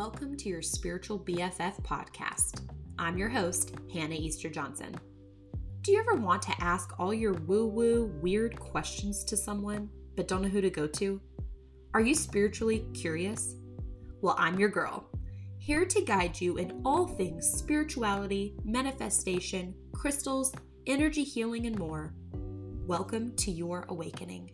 Welcome 0.00 0.34
to 0.38 0.48
your 0.48 0.62
Spiritual 0.62 1.18
BFF 1.18 1.82
podcast. 1.82 2.62
I'm 2.98 3.18
your 3.18 3.28
host, 3.28 3.74
Hannah 3.92 4.14
Easter 4.14 4.48
Johnson. 4.48 4.98
Do 5.82 5.92
you 5.92 6.00
ever 6.00 6.14
want 6.14 6.40
to 6.40 6.54
ask 6.58 6.98
all 6.98 7.12
your 7.12 7.34
woo 7.34 7.66
woo, 7.66 8.06
weird 8.22 8.58
questions 8.58 9.22
to 9.24 9.36
someone, 9.36 9.90
but 10.16 10.26
don't 10.26 10.40
know 10.40 10.48
who 10.48 10.62
to 10.62 10.70
go 10.70 10.86
to? 10.86 11.20
Are 11.92 12.00
you 12.00 12.14
spiritually 12.14 12.86
curious? 12.94 13.56
Well, 14.22 14.36
I'm 14.38 14.58
your 14.58 14.70
girl, 14.70 15.04
here 15.58 15.84
to 15.84 16.00
guide 16.00 16.40
you 16.40 16.56
in 16.56 16.80
all 16.82 17.06
things 17.06 17.46
spirituality, 17.46 18.54
manifestation, 18.64 19.74
crystals, 19.92 20.50
energy 20.86 21.24
healing, 21.24 21.66
and 21.66 21.78
more. 21.78 22.14
Welcome 22.86 23.36
to 23.36 23.50
your 23.50 23.84
awakening. 23.90 24.50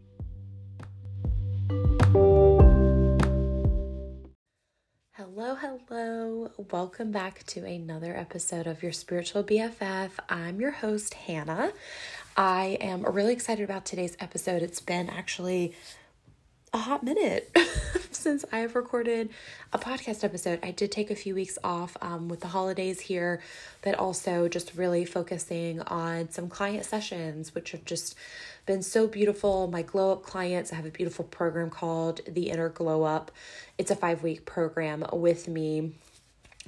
Hello, 5.39 5.55
hello. 5.55 6.51
Welcome 6.71 7.13
back 7.13 7.45
to 7.49 7.63
another 7.63 8.17
episode 8.17 8.67
of 8.67 8.83
your 8.83 8.93
Spiritual 8.93 9.45
BFF. 9.45 10.13
I'm 10.31 10.63
your 10.63 10.71
host, 10.71 11.13
Hannah. 11.13 11.75
I 12.39 12.79
am 12.81 13.03
really 13.03 13.35
excited 13.35 13.63
about 13.63 13.85
today's 13.85 14.17
episode. 14.19 14.63
It's 14.63 14.81
been 14.81 15.11
actually 15.11 15.75
a 16.73 16.79
hot 16.79 17.03
minute 17.03 17.55
since 18.11 18.45
I 18.53 18.59
have 18.59 18.75
recorded 18.75 19.31
a 19.73 19.79
podcast 19.79 20.25
episode. 20.25 20.59
I 20.63 20.71
did 20.73 20.91
take 20.91 21.11
a 21.11 21.15
few 21.15 21.35
weeks 21.35 21.59
off 21.63 21.97
um, 22.01 22.29
with 22.29 22.41
the 22.41 22.49
holidays 22.49 23.01
here, 23.01 23.41
but 23.83 23.95
also 23.95 24.49
just 24.49 24.75
really 24.75 25.05
focusing 25.05 25.81
on 25.83 26.31
some 26.31 26.49
client 26.49 26.85
sessions, 26.85 27.55
which 27.55 27.73
have 27.73 27.85
just 27.85 28.17
been 28.67 28.83
so 28.83 29.07
beautiful. 29.07 29.69
My 29.69 29.83
glow 29.83 30.13
up 30.13 30.23
clients, 30.23 30.73
I 30.73 30.77
have 30.77 30.87
a 30.87 30.91
beautiful 30.91 31.25
program 31.25 31.71
called 31.71 32.21
The 32.27 32.51
Inner 32.51 32.69
Glow 32.69 33.05
Up. 33.05 33.31
It's 33.79 33.91
a 33.91 33.97
five 33.97 34.23
week 34.23 34.45
program 34.45 35.05
with 35.13 35.49
me. 35.49 35.93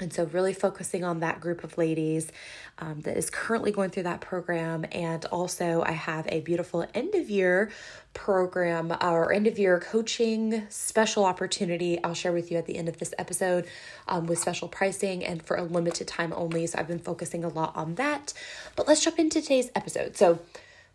And 0.00 0.12
so, 0.12 0.24
really 0.24 0.52
focusing 0.52 1.04
on 1.04 1.20
that 1.20 1.40
group 1.40 1.64
of 1.64 1.78
ladies 1.78 2.30
um, 2.78 3.00
that 3.00 3.16
is 3.16 3.30
currently 3.30 3.72
going 3.72 3.90
through 3.90 4.04
that 4.04 4.20
program. 4.20 4.86
And 4.92 5.24
also, 5.26 5.82
I 5.86 5.92
have 5.92 6.26
a 6.28 6.40
beautiful 6.40 6.86
end 6.94 7.14
of 7.14 7.30
year 7.30 7.70
program 8.14 8.96
or 9.00 9.32
end 9.32 9.46
of 9.46 9.58
year 9.58 9.78
coaching 9.78 10.66
special 10.68 11.24
opportunity 11.24 12.02
I'll 12.02 12.14
share 12.14 12.32
with 12.32 12.50
you 12.50 12.58
at 12.58 12.66
the 12.66 12.76
end 12.76 12.88
of 12.88 12.98
this 12.98 13.14
episode 13.18 13.66
um, 14.08 14.26
with 14.26 14.38
special 14.38 14.68
pricing 14.68 15.24
and 15.24 15.42
for 15.42 15.56
a 15.56 15.62
limited 15.62 16.08
time 16.08 16.32
only. 16.34 16.66
So, 16.66 16.78
I've 16.78 16.88
been 16.88 16.98
focusing 16.98 17.44
a 17.44 17.48
lot 17.48 17.76
on 17.76 17.96
that. 17.96 18.32
But 18.76 18.88
let's 18.88 19.02
jump 19.02 19.18
into 19.18 19.40
today's 19.40 19.70
episode. 19.74 20.16
So, 20.16 20.40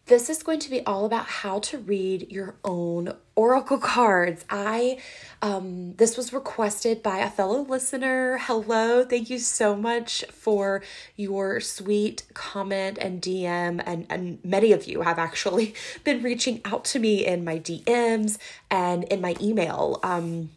this 0.08 0.30
is 0.30 0.44
going 0.44 0.59
to 0.59 0.70
be 0.70 0.82
all 0.86 1.06
about 1.06 1.26
how 1.28 1.59
to 1.59 1.78
read 1.78 2.30
your 2.30 2.56
own 2.64 3.14
oracle 3.36 3.78
cards. 3.78 4.44
I 4.50 5.00
um 5.42 5.94
this 5.95 6.18
was 6.18 6.34
requested 6.34 7.02
by 7.02 7.20
a 7.20 7.30
fellow 7.30 7.62
listener. 7.62 8.38
Hello. 8.42 9.06
Thank 9.06 9.30
you 9.30 9.40
so 9.40 9.76
much 9.76 10.26
for 10.30 10.84
your 11.16 11.62
sweet 11.62 12.23
comment 12.34 12.98
and 13.00 13.22
DM 13.22 13.82
and 13.86 14.06
and 14.10 14.40
many 14.44 14.73
of 14.73 14.86
you 14.86 15.02
have 15.02 15.18
actually 15.18 15.73
been 16.04 16.22
reaching 16.22 16.62
out 16.66 16.84
to 16.86 17.00
me 17.00 17.26
in 17.26 17.45
my 17.45 17.58
DMs 17.58 18.38
and 18.70 19.06
in 19.06 19.22
my 19.22 19.36
email. 19.42 20.00
Um 20.04 20.50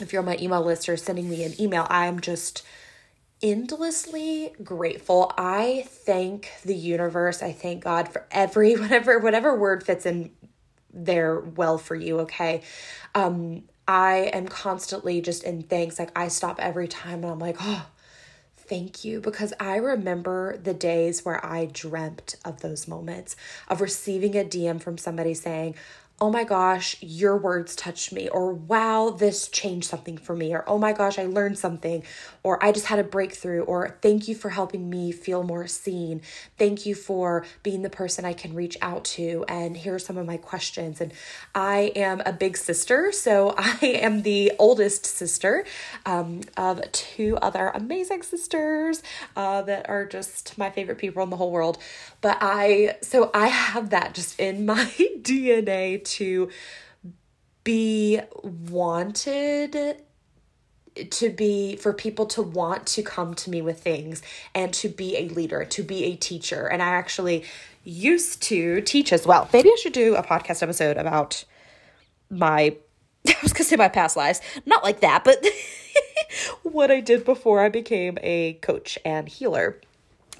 if 0.00 0.12
you're 0.12 0.20
on 0.20 0.26
my 0.26 0.38
email 0.40 0.62
list 0.62 0.88
or 0.88 0.96
sending 0.96 1.28
me 1.28 1.44
an 1.44 1.60
email, 1.60 1.86
I'm 1.90 2.20
just 2.20 2.64
endlessly 3.42 4.52
grateful. 4.62 5.32
I 5.36 5.84
thank 5.88 6.50
the 6.64 6.74
universe. 6.74 7.42
I 7.42 7.52
thank 7.52 7.82
God 7.82 8.08
for 8.08 8.26
every 8.30 8.76
whatever 8.76 9.18
whatever 9.18 9.58
word 9.58 9.84
fits 9.84 10.06
in 10.06 10.30
there 10.92 11.40
well 11.40 11.78
for 11.78 11.94
you, 11.94 12.20
okay? 12.20 12.62
Um 13.14 13.64
I 13.88 14.30
am 14.32 14.46
constantly 14.46 15.20
just 15.20 15.42
in 15.42 15.62
thanks. 15.62 15.98
Like 15.98 16.12
I 16.16 16.28
stop 16.28 16.60
every 16.60 16.86
time 16.86 17.24
and 17.24 17.32
I'm 17.32 17.40
like, 17.40 17.56
"Oh, 17.60 17.86
thank 18.56 19.04
you 19.04 19.20
because 19.20 19.52
I 19.60 19.76
remember 19.76 20.56
the 20.56 20.72
days 20.72 21.24
where 21.24 21.44
I 21.44 21.66
dreamt 21.66 22.36
of 22.44 22.60
those 22.60 22.88
moments 22.88 23.36
of 23.68 23.80
receiving 23.80 24.34
a 24.36 24.44
DM 24.44 24.80
from 24.80 24.96
somebody 24.96 25.34
saying, 25.34 25.74
oh 26.22 26.30
my 26.30 26.44
gosh, 26.44 26.94
your 27.00 27.36
words 27.36 27.74
touched 27.74 28.12
me, 28.12 28.28
or 28.28 28.54
wow, 28.54 29.10
this 29.10 29.48
changed 29.48 29.88
something 29.88 30.16
for 30.16 30.36
me, 30.36 30.54
or 30.54 30.62
oh 30.68 30.78
my 30.78 30.92
gosh, 30.92 31.18
I 31.18 31.24
learned 31.24 31.58
something, 31.58 32.04
or 32.44 32.64
I 32.64 32.70
just 32.70 32.86
had 32.86 33.00
a 33.00 33.04
breakthrough, 33.04 33.62
or 33.62 33.98
thank 34.02 34.28
you 34.28 34.36
for 34.36 34.50
helping 34.50 34.88
me 34.88 35.10
feel 35.10 35.42
more 35.42 35.66
seen. 35.66 36.22
Thank 36.58 36.86
you 36.86 36.94
for 36.94 37.44
being 37.64 37.82
the 37.82 37.90
person 37.90 38.24
I 38.24 38.34
can 38.34 38.54
reach 38.54 38.78
out 38.80 39.02
to. 39.16 39.44
And 39.48 39.76
here 39.76 39.96
are 39.96 39.98
some 39.98 40.16
of 40.16 40.24
my 40.24 40.36
questions. 40.36 41.00
And 41.00 41.12
I 41.56 41.90
am 41.96 42.22
a 42.24 42.32
big 42.32 42.56
sister, 42.56 43.10
so 43.10 43.54
I 43.58 43.78
am 43.82 44.22
the 44.22 44.52
oldest 44.60 45.04
sister 45.04 45.64
um, 46.06 46.42
of 46.56 46.80
two 46.92 47.36
other 47.42 47.72
amazing 47.74 48.22
sisters 48.22 49.02
uh, 49.34 49.62
that 49.62 49.88
are 49.88 50.06
just 50.06 50.56
my 50.56 50.70
favorite 50.70 50.98
people 50.98 51.24
in 51.24 51.30
the 51.30 51.36
whole 51.36 51.50
world. 51.50 51.78
But 52.20 52.38
I, 52.40 52.98
so 53.02 53.32
I 53.34 53.48
have 53.48 53.90
that 53.90 54.14
just 54.14 54.38
in 54.38 54.64
my 54.64 54.84
DNA 55.20 56.11
to 56.16 56.50
be 57.64 58.20
wanted 58.42 59.96
to 61.10 61.30
be 61.30 61.76
for 61.76 61.92
people 61.92 62.26
to 62.26 62.42
want 62.42 62.86
to 62.86 63.02
come 63.02 63.34
to 63.34 63.50
me 63.50 63.62
with 63.62 63.80
things 63.80 64.22
and 64.54 64.72
to 64.74 64.88
be 64.88 65.16
a 65.16 65.28
leader, 65.28 65.64
to 65.64 65.82
be 65.82 66.04
a 66.04 66.16
teacher. 66.16 66.66
And 66.66 66.82
I 66.82 66.88
actually 66.88 67.44
used 67.84 68.42
to 68.44 68.80
teach 68.82 69.12
as 69.12 69.26
well. 69.26 69.48
Maybe 69.52 69.70
I 69.70 69.76
should 69.80 69.92
do 69.92 70.14
a 70.16 70.22
podcast 70.22 70.62
episode 70.62 70.96
about 70.96 71.44
my 72.30 72.76
I 73.26 73.34
was 73.42 73.52
gonna 73.52 73.64
say 73.64 73.76
my 73.76 73.88
past 73.88 74.16
lives. 74.16 74.40
Not 74.66 74.82
like 74.82 75.00
that, 75.00 75.24
but 75.24 75.44
what 76.62 76.90
I 76.90 77.00
did 77.00 77.24
before 77.24 77.60
I 77.60 77.68
became 77.68 78.18
a 78.22 78.54
coach 78.54 78.98
and 79.04 79.28
healer. 79.28 79.80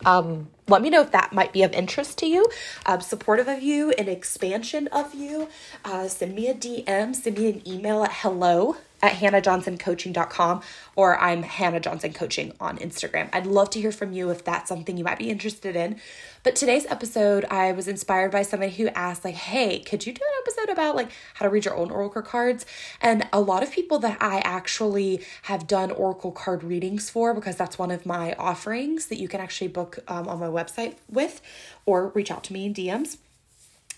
Um, 0.04 0.48
let 0.72 0.80
me 0.80 0.88
know 0.88 1.02
if 1.02 1.12
that 1.12 1.34
might 1.34 1.52
be 1.52 1.62
of 1.62 1.72
interest 1.74 2.16
to 2.18 2.26
you, 2.26 2.46
um, 2.86 3.02
supportive 3.02 3.46
of 3.46 3.62
you, 3.62 3.90
an 3.92 4.08
expansion 4.08 4.88
of 4.88 5.14
you. 5.14 5.48
Uh, 5.84 6.08
send 6.08 6.34
me 6.34 6.48
a 6.48 6.54
DM, 6.54 7.14
send 7.14 7.36
me 7.38 7.50
an 7.50 7.68
email 7.68 8.02
at 8.02 8.10
hello 8.12 8.78
at 9.02 9.14
hannahjohnsoncoaching.com 9.14 10.62
or 10.94 11.18
I'm 11.18 11.42
Hannah 11.42 11.80
Johnson 11.80 12.12
Coaching 12.12 12.52
on 12.60 12.78
Instagram. 12.78 13.28
I'd 13.32 13.46
love 13.46 13.70
to 13.70 13.80
hear 13.80 13.90
from 13.90 14.12
you 14.12 14.30
if 14.30 14.44
that's 14.44 14.68
something 14.68 14.96
you 14.96 15.02
might 15.02 15.18
be 15.18 15.28
interested 15.28 15.74
in. 15.74 16.00
But 16.44 16.54
today's 16.54 16.86
episode, 16.86 17.44
I 17.46 17.72
was 17.72 17.88
inspired 17.88 18.30
by 18.30 18.42
somebody 18.42 18.72
who 18.72 18.88
asked, 18.88 19.24
like, 19.24 19.34
hey, 19.34 19.80
could 19.80 20.06
you 20.06 20.12
do 20.12 20.20
an 20.24 20.42
episode 20.42 20.72
about 20.72 20.94
like 20.94 21.10
how 21.34 21.44
to 21.44 21.50
read 21.50 21.64
your 21.64 21.74
own 21.74 21.90
oracle 21.90 22.22
cards? 22.22 22.64
And 23.00 23.26
a 23.32 23.40
lot 23.40 23.64
of 23.64 23.72
people 23.72 23.98
that 24.00 24.18
I 24.20 24.38
actually 24.44 25.24
have 25.42 25.66
done 25.66 25.90
oracle 25.90 26.32
card 26.32 26.62
readings 26.62 27.10
for, 27.10 27.34
because 27.34 27.56
that's 27.56 27.78
one 27.78 27.90
of 27.90 28.06
my 28.06 28.34
offerings 28.34 29.06
that 29.06 29.18
you 29.18 29.26
can 29.26 29.40
actually 29.40 29.68
book 29.68 29.98
um, 30.06 30.28
on 30.28 30.38
my 30.38 30.46
website 30.46 30.94
with 31.10 31.40
or 31.86 32.08
reach 32.08 32.30
out 32.30 32.44
to 32.44 32.52
me 32.52 32.66
in 32.66 32.74
DMs 32.74 33.18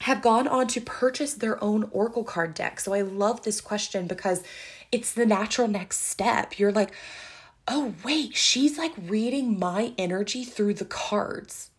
have 0.01 0.21
gone 0.21 0.47
on 0.47 0.67
to 0.67 0.81
purchase 0.81 1.35
their 1.35 1.63
own 1.63 1.89
oracle 1.91 2.25
card 2.25 2.53
deck. 2.53 2.81
So 2.81 2.93
I 2.93 3.01
love 3.01 3.43
this 3.43 3.61
question 3.61 4.07
because 4.07 4.43
it's 4.95 5.13
the 5.13 5.27
natural 5.27 5.67
next 5.67 6.07
step. 6.07 6.57
You're 6.57 6.71
like, 6.71 6.93
oh, 7.67 7.95
wait, 8.05 8.37
she's 8.37 8.79
like 8.79 8.93
reading 8.97 9.59
my 9.59 9.93
energy 9.99 10.45
through 10.45 10.75
the 10.75 10.85
cards. 10.85 11.71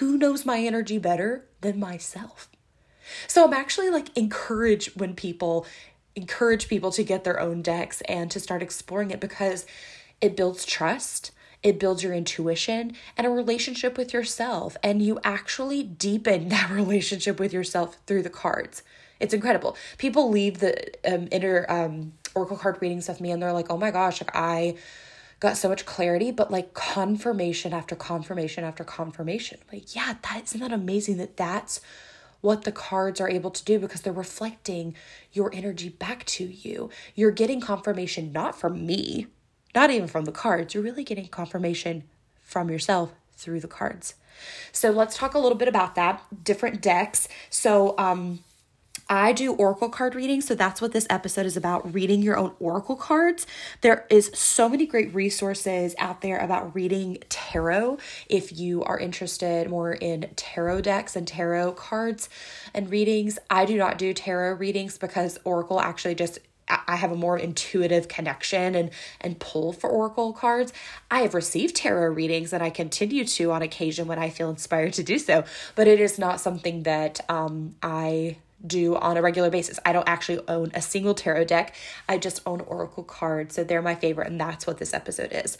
Who 0.00 0.18
knows 0.18 0.44
my 0.44 0.58
energy 0.58 0.98
better 0.98 1.44
than 1.60 1.78
myself? 1.78 2.48
So 3.28 3.44
I'm 3.44 3.52
actually 3.52 3.88
like 3.88 4.08
encouraged 4.16 4.98
when 4.98 5.14
people 5.14 5.64
encourage 6.16 6.66
people 6.66 6.90
to 6.90 7.04
get 7.04 7.22
their 7.22 7.38
own 7.38 7.62
decks 7.62 8.00
and 8.08 8.32
to 8.32 8.40
start 8.40 8.62
exploring 8.62 9.12
it 9.12 9.20
because 9.20 9.64
it 10.20 10.36
builds 10.36 10.64
trust, 10.64 11.30
it 11.62 11.78
builds 11.78 12.02
your 12.02 12.14
intuition 12.14 12.96
and 13.16 13.28
a 13.28 13.30
relationship 13.30 13.96
with 13.96 14.12
yourself, 14.12 14.76
and 14.82 15.00
you 15.00 15.20
actually 15.22 15.84
deepen 15.84 16.48
that 16.48 16.68
relationship 16.70 17.38
with 17.38 17.52
yourself 17.52 17.96
through 18.08 18.24
the 18.24 18.28
cards. 18.30 18.82
It's 19.20 19.32
incredible. 19.32 19.76
People 19.98 20.30
leave 20.30 20.58
the 20.58 20.74
um, 21.06 21.28
inner 21.30 21.64
um, 21.68 22.12
oracle 22.36 22.56
card 22.56 22.78
readings 22.80 23.08
with 23.08 23.20
me 23.20 23.30
and 23.30 23.42
they're 23.42 23.52
like, 23.52 23.70
oh 23.70 23.76
my 23.76 23.90
gosh, 23.90 24.20
like 24.20 24.34
I 24.34 24.76
got 25.40 25.56
so 25.56 25.68
much 25.68 25.86
clarity, 25.86 26.30
but 26.30 26.50
like 26.50 26.74
confirmation 26.74 27.72
after 27.72 27.96
confirmation 27.96 28.62
after 28.62 28.84
confirmation. 28.84 29.58
Like, 29.72 29.94
yeah, 29.96 30.14
that 30.22 30.42
isn't 30.44 30.60
that 30.60 30.72
amazing 30.72 31.16
that 31.16 31.36
that's 31.36 31.80
what 32.40 32.64
the 32.64 32.72
cards 32.72 33.20
are 33.20 33.28
able 33.28 33.50
to 33.50 33.64
do 33.64 33.78
because 33.78 34.02
they're 34.02 34.12
reflecting 34.12 34.94
your 35.32 35.52
energy 35.54 35.88
back 35.88 36.24
to 36.26 36.44
you. 36.44 36.90
You're 37.14 37.30
getting 37.30 37.60
confirmation 37.60 38.32
not 38.32 38.58
from 38.58 38.86
me, 38.86 39.26
not 39.74 39.90
even 39.90 40.06
from 40.06 40.26
the 40.26 40.32
cards. 40.32 40.74
You're 40.74 40.84
really 40.84 41.04
getting 41.04 41.28
confirmation 41.28 42.04
from 42.42 42.70
yourself 42.70 43.12
through 43.32 43.60
the 43.60 43.68
cards. 43.68 44.14
So 44.72 44.90
let's 44.90 45.16
talk 45.16 45.34
a 45.34 45.38
little 45.38 45.58
bit 45.58 45.68
about 45.68 45.94
that. 45.94 46.22
Different 46.44 46.80
decks. 46.80 47.28
So 47.50 47.94
um 47.98 48.40
I 49.08 49.32
do 49.32 49.54
oracle 49.54 49.88
card 49.88 50.16
reading, 50.16 50.40
so 50.40 50.56
that's 50.56 50.80
what 50.80 50.92
this 50.92 51.06
episode 51.08 51.46
is 51.46 51.56
about 51.56 51.94
reading 51.94 52.22
your 52.22 52.36
own 52.36 52.54
oracle 52.58 52.96
cards. 52.96 53.46
There 53.80 54.04
is 54.10 54.32
so 54.34 54.68
many 54.68 54.84
great 54.84 55.14
resources 55.14 55.94
out 55.98 56.22
there 56.22 56.38
about 56.38 56.74
reading 56.74 57.18
tarot 57.28 57.98
if 58.28 58.58
you 58.58 58.82
are 58.82 58.98
interested 58.98 59.70
more 59.70 59.92
in 59.92 60.30
tarot 60.34 60.80
decks 60.80 61.14
and 61.14 61.26
tarot 61.26 61.72
cards 61.72 62.28
and 62.74 62.90
readings. 62.90 63.38
I 63.48 63.64
do 63.64 63.76
not 63.76 63.96
do 63.96 64.12
tarot 64.12 64.54
readings 64.54 64.98
because 64.98 65.38
oracle 65.44 65.80
actually 65.80 66.16
just 66.16 66.40
I 66.68 66.96
have 66.96 67.12
a 67.12 67.16
more 67.16 67.38
intuitive 67.38 68.08
connection 68.08 68.74
and 68.74 68.90
and 69.20 69.38
pull 69.38 69.72
for 69.72 69.88
oracle 69.88 70.32
cards. 70.32 70.72
I 71.12 71.20
have 71.20 71.32
received 71.32 71.76
tarot 71.76 72.08
readings 72.08 72.52
and 72.52 72.60
I 72.60 72.70
continue 72.70 73.24
to 73.24 73.52
on 73.52 73.62
occasion 73.62 74.08
when 74.08 74.18
I 74.18 74.30
feel 74.30 74.50
inspired 74.50 74.94
to 74.94 75.04
do 75.04 75.20
so, 75.20 75.44
but 75.76 75.86
it 75.86 76.00
is 76.00 76.18
not 76.18 76.40
something 76.40 76.82
that 76.82 77.20
um, 77.28 77.76
I 77.84 78.38
do 78.64 78.96
on 78.96 79.16
a 79.16 79.22
regular 79.22 79.50
basis. 79.50 79.78
I 79.84 79.92
don't 79.92 80.08
actually 80.08 80.40
own 80.48 80.70
a 80.74 80.82
single 80.82 81.14
tarot 81.14 81.44
deck. 81.44 81.74
I 82.08 82.18
just 82.18 82.40
own 82.46 82.60
oracle 82.62 83.04
cards, 83.04 83.54
so 83.54 83.64
they're 83.64 83.82
my 83.82 83.94
favorite 83.94 84.28
and 84.28 84.40
that's 84.40 84.66
what 84.66 84.78
this 84.78 84.94
episode 84.94 85.32
is. 85.32 85.58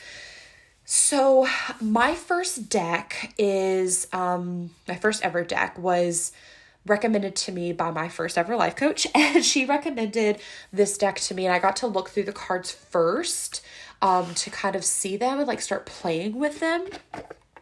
So, 0.89 1.49
my 1.81 2.15
first 2.15 2.69
deck 2.69 3.35
is 3.39 4.07
um 4.13 4.71
my 4.87 4.95
first 4.95 5.23
ever 5.25 5.43
deck 5.43 5.77
was 5.79 6.33
recommended 6.87 7.35
to 7.35 7.51
me 7.51 7.73
by 7.73 7.91
my 7.91 8.09
first 8.09 8.39
ever 8.39 8.55
life 8.55 8.77
coach 8.77 9.09
and 9.15 9.45
she 9.45 9.65
recommended 9.65 10.41
this 10.73 10.97
deck 10.97 11.17
to 11.17 11.35
me 11.35 11.45
and 11.45 11.53
I 11.53 11.59
got 11.59 11.75
to 11.77 11.89
look 11.89 12.11
through 12.11 12.23
the 12.23 12.33
cards 12.33 12.71
first 12.71 13.63
um 14.01 14.33
to 14.35 14.51
kind 14.51 14.77
of 14.77 14.85
see 14.85 15.17
them 15.17 15.39
and 15.39 15.49
like 15.49 15.61
start 15.61 15.87
playing 15.87 16.39
with 16.39 16.61
them. 16.61 16.87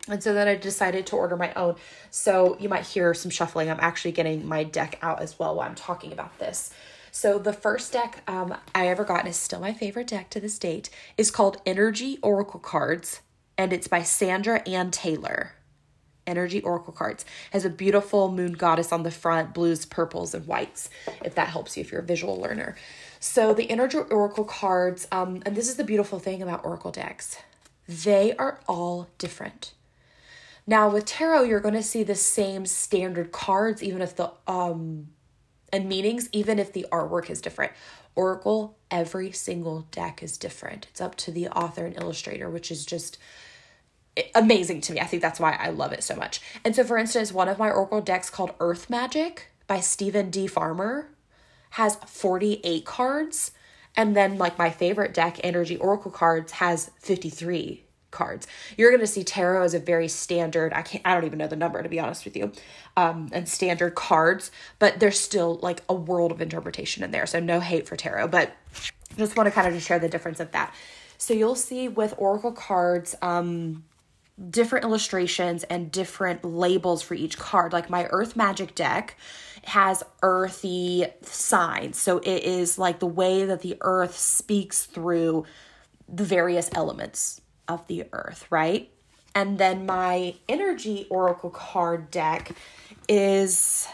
And 0.08 0.22
so 0.22 0.34
then 0.34 0.48
I 0.48 0.56
decided 0.56 1.06
to 1.06 1.16
order 1.16 1.36
my 1.36 1.52
own. 1.54 1.76
So 2.10 2.56
you 2.60 2.68
might 2.68 2.84
hear 2.84 3.14
some 3.14 3.30
shuffling. 3.30 3.70
I'm 3.70 3.80
actually 3.80 4.12
getting 4.12 4.46
my 4.46 4.64
deck 4.64 4.98
out 5.00 5.22
as 5.22 5.38
well 5.38 5.54
while 5.54 5.66
I'm 5.66 5.74
talking 5.74 6.12
about 6.12 6.38
this. 6.38 6.72
So 7.10 7.38
the 7.38 7.52
first 7.52 7.92
deck 7.92 8.22
um, 8.26 8.54
I 8.74 8.88
ever 8.88 9.04
got, 9.04 9.20
and 9.20 9.28
is 9.28 9.36
still 9.36 9.60
my 9.60 9.72
favorite 9.72 10.08
deck 10.08 10.30
to 10.30 10.40
this 10.40 10.58
date, 10.58 10.90
is 11.16 11.30
called 11.30 11.62
Energy 11.64 12.18
Oracle 12.22 12.60
Cards, 12.60 13.20
and 13.56 13.72
it's 13.72 13.88
by 13.88 14.02
Sandra 14.02 14.60
Anne 14.68 14.90
Taylor. 14.90 15.52
Energy 16.26 16.60
Oracle 16.62 16.92
cards. 16.92 17.24
Has 17.52 17.64
a 17.64 17.70
beautiful 17.70 18.30
moon 18.30 18.54
goddess 18.54 18.92
on 18.92 19.02
the 19.02 19.10
front, 19.10 19.54
blues, 19.54 19.84
purples, 19.84 20.34
and 20.34 20.46
whites, 20.46 20.90
if 21.24 21.34
that 21.34 21.48
helps 21.48 21.76
you 21.76 21.82
if 21.82 21.92
you're 21.92 22.00
a 22.00 22.04
visual 22.04 22.40
learner. 22.40 22.76
So 23.20 23.54
the 23.54 23.70
Energy 23.70 23.98
Oracle 23.98 24.44
cards, 24.44 25.06
um, 25.12 25.42
and 25.46 25.54
this 25.56 25.68
is 25.68 25.76
the 25.76 25.84
beautiful 25.84 26.18
thing 26.18 26.42
about 26.42 26.64
Oracle 26.64 26.90
decks, 26.90 27.36
they 27.86 28.34
are 28.36 28.58
all 28.66 29.08
different. 29.18 29.72
Now 30.66 30.88
with 30.88 31.04
tarot, 31.04 31.44
you're 31.44 31.60
going 31.60 31.74
to 31.74 31.82
see 31.82 32.02
the 32.02 32.14
same 32.14 32.66
standard 32.66 33.32
cards, 33.32 33.82
even 33.82 34.00
if 34.00 34.16
the 34.16 34.32
um 34.46 35.08
and 35.72 35.88
meanings, 35.88 36.28
even 36.32 36.58
if 36.58 36.72
the 36.72 36.86
artwork 36.92 37.28
is 37.28 37.40
different. 37.40 37.72
Oracle, 38.14 38.78
every 38.92 39.32
single 39.32 39.88
deck 39.90 40.22
is 40.22 40.38
different. 40.38 40.86
It's 40.90 41.00
up 41.00 41.16
to 41.16 41.32
the 41.32 41.48
author 41.48 41.84
and 41.84 41.96
illustrator, 42.00 42.48
which 42.48 42.70
is 42.70 42.86
just 42.86 43.18
amazing 44.34 44.80
to 44.82 44.92
me. 44.92 45.00
I 45.00 45.04
think 45.04 45.20
that's 45.22 45.40
why 45.40 45.56
I 45.58 45.70
love 45.70 45.92
it 45.92 46.04
so 46.04 46.14
much. 46.14 46.40
And 46.64 46.76
so, 46.76 46.84
for 46.84 46.96
instance, 46.96 47.32
one 47.32 47.48
of 47.48 47.58
my 47.58 47.70
Oracle 47.70 48.00
decks 48.00 48.30
called 48.30 48.54
Earth 48.60 48.88
Magic 48.88 49.48
by 49.66 49.80
Steven 49.80 50.30
D. 50.30 50.46
Farmer 50.46 51.08
has 51.70 51.96
48 51.96 52.84
cards. 52.84 53.50
And 53.96 54.16
then, 54.16 54.38
like, 54.38 54.58
my 54.58 54.70
favorite 54.70 55.14
deck, 55.14 55.38
Energy 55.44 55.76
Oracle 55.76 56.10
Cards, 56.10 56.52
has 56.52 56.90
53 57.00 57.83
cards. 58.14 58.46
You're 58.78 58.90
going 58.90 59.00
to 59.00 59.06
see 59.06 59.24
tarot 59.24 59.62
as 59.62 59.74
a 59.74 59.78
very 59.78 60.08
standard, 60.08 60.72
I 60.72 60.82
can't, 60.82 61.06
I 61.06 61.14
don't 61.14 61.24
even 61.24 61.38
know 61.38 61.46
the 61.46 61.56
number 61.56 61.82
to 61.82 61.88
be 61.88 62.00
honest 62.00 62.24
with 62.24 62.36
you, 62.36 62.52
um, 62.96 63.28
and 63.32 63.48
standard 63.48 63.94
cards, 63.94 64.50
but 64.78 65.00
there's 65.00 65.20
still 65.20 65.58
like 65.62 65.82
a 65.88 65.94
world 65.94 66.32
of 66.32 66.40
interpretation 66.40 67.04
in 67.04 67.10
there. 67.10 67.26
So, 67.26 67.40
no 67.40 67.60
hate 67.60 67.86
for 67.86 67.96
tarot, 67.96 68.28
but 68.28 68.52
just 69.18 69.36
want 69.36 69.46
to 69.46 69.50
kind 69.50 69.68
of 69.68 69.74
just 69.74 69.86
share 69.86 69.98
the 69.98 70.08
difference 70.08 70.40
of 70.40 70.52
that. 70.52 70.74
So, 71.18 71.34
you'll 71.34 71.54
see 71.54 71.88
with 71.88 72.14
Oracle 72.16 72.52
cards, 72.52 73.14
um, 73.20 73.84
different 74.50 74.84
illustrations 74.84 75.62
and 75.64 75.92
different 75.92 76.44
labels 76.44 77.02
for 77.02 77.14
each 77.14 77.38
card. 77.38 77.72
Like 77.72 77.88
my 77.88 78.06
Earth 78.06 78.34
Magic 78.34 78.74
deck 78.74 79.16
has 79.64 80.02
earthy 80.22 81.06
signs. 81.22 81.98
So 81.98 82.18
it 82.18 82.44
is 82.44 82.78
like 82.78 82.98
the 82.98 83.06
way 83.06 83.44
that 83.44 83.60
the 83.60 83.76
earth 83.80 84.16
speaks 84.16 84.86
through 84.86 85.44
the 86.08 86.24
various 86.24 86.68
elements 86.74 87.40
of 87.68 87.86
the 87.86 88.04
earth, 88.12 88.46
right? 88.50 88.90
And 89.34 89.58
then 89.58 89.86
my 89.86 90.36
energy 90.48 91.06
oracle 91.10 91.50
card 91.50 92.10
deck 92.10 92.52
is 93.08 93.88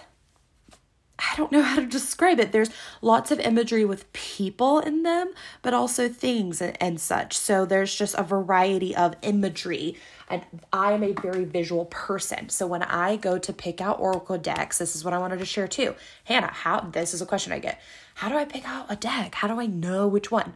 I 1.20 1.37
don't 1.37 1.52
know 1.52 1.62
how 1.62 1.76
to 1.76 1.87
describe 1.87 2.40
it. 2.40 2.50
There's 2.50 2.70
lots 3.02 3.31
of 3.31 3.38
imagery 3.40 3.84
with 3.84 4.11
people 4.12 4.78
in 4.81 5.02
them, 5.02 5.34
but 5.61 5.75
also 5.75 6.08
things 6.08 6.62
and, 6.62 6.76
and 6.81 6.99
such. 6.99 7.37
So 7.37 7.67
there's 7.67 7.94
just 7.94 8.14
a 8.17 8.22
variety 8.22 8.96
of 8.96 9.14
imagery. 9.20 9.96
And 10.31 10.43
I 10.73 10.93
am 10.93 11.02
a 11.02 11.12
very 11.12 11.44
visual 11.44 11.84
person. 11.87 12.49
So 12.49 12.66
when 12.66 12.82
I 12.82 13.16
go 13.16 13.38
to 13.38 13.52
pick 13.52 13.81
out 13.81 14.00
Oracle 14.00 14.38
decks, 14.38 14.78
this 14.78 14.96
is 14.96 15.05
what 15.05 15.12
I 15.12 15.19
wanted 15.19 15.40
to 15.40 15.46
share 15.46 15.69
too. 15.69 15.94
Hannah, 16.25 16.52
how 16.52 16.81
this 16.81 17.12
is 17.12 17.20
a 17.20 17.26
question 17.26 17.52
I 17.52 17.58
get. 17.58 17.81
How 18.14 18.28
do 18.28 18.37
I 18.37 18.44
pick 18.46 18.66
out 18.66 18.87
a 18.88 18.96
deck? 18.96 19.34
How 19.34 19.49
do 19.49 19.61
I 19.61 19.66
know 19.66 20.08
which 20.08 20.31
one? 20.31 20.55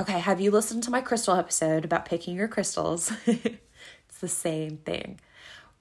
Okay, 0.00 0.20
have 0.20 0.40
you 0.40 0.50
listened 0.50 0.84
to 0.84 0.90
my 0.90 1.00
crystal 1.00 1.34
episode 1.34 1.84
about 1.84 2.04
picking 2.04 2.36
your 2.36 2.48
crystals? 2.48 3.12
it's 3.26 4.18
the 4.20 4.28
same 4.28 4.78
thing. 4.78 5.18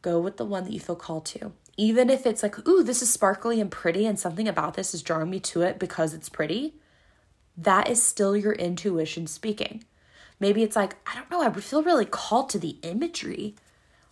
Go 0.01 0.19
with 0.19 0.37
the 0.37 0.45
one 0.45 0.63
that 0.63 0.73
you 0.73 0.79
feel 0.79 0.95
called 0.95 1.25
to 1.27 1.51
even 1.77 2.09
if 2.09 2.25
it's 2.25 2.41
like, 2.41 2.67
ooh, 2.67 2.83
this 2.83 3.03
is 3.03 3.09
sparkly 3.13 3.61
and 3.61 3.69
pretty, 3.71 4.05
and 4.05 4.19
something 4.19 4.47
about 4.47 4.73
this 4.73 4.95
is 4.95 5.03
drawing 5.03 5.29
me 5.29 5.39
to 5.39 5.61
it 5.61 5.77
because 5.77 6.13
it's 6.13 6.27
pretty, 6.27 6.73
that 7.55 7.87
is 7.87 8.01
still 8.01 8.35
your 8.35 8.53
intuition 8.53 9.27
speaking. 9.27 9.83
Maybe 10.39 10.63
it's 10.63 10.75
like, 10.75 10.95
I 11.07 11.15
don't 11.15 11.29
know, 11.29 11.41
I 11.41 11.47
would 11.47 11.63
feel 11.63 11.83
really 11.83 12.05
called 12.05 12.49
to 12.49 12.59
the 12.59 12.77
imagery 12.81 13.55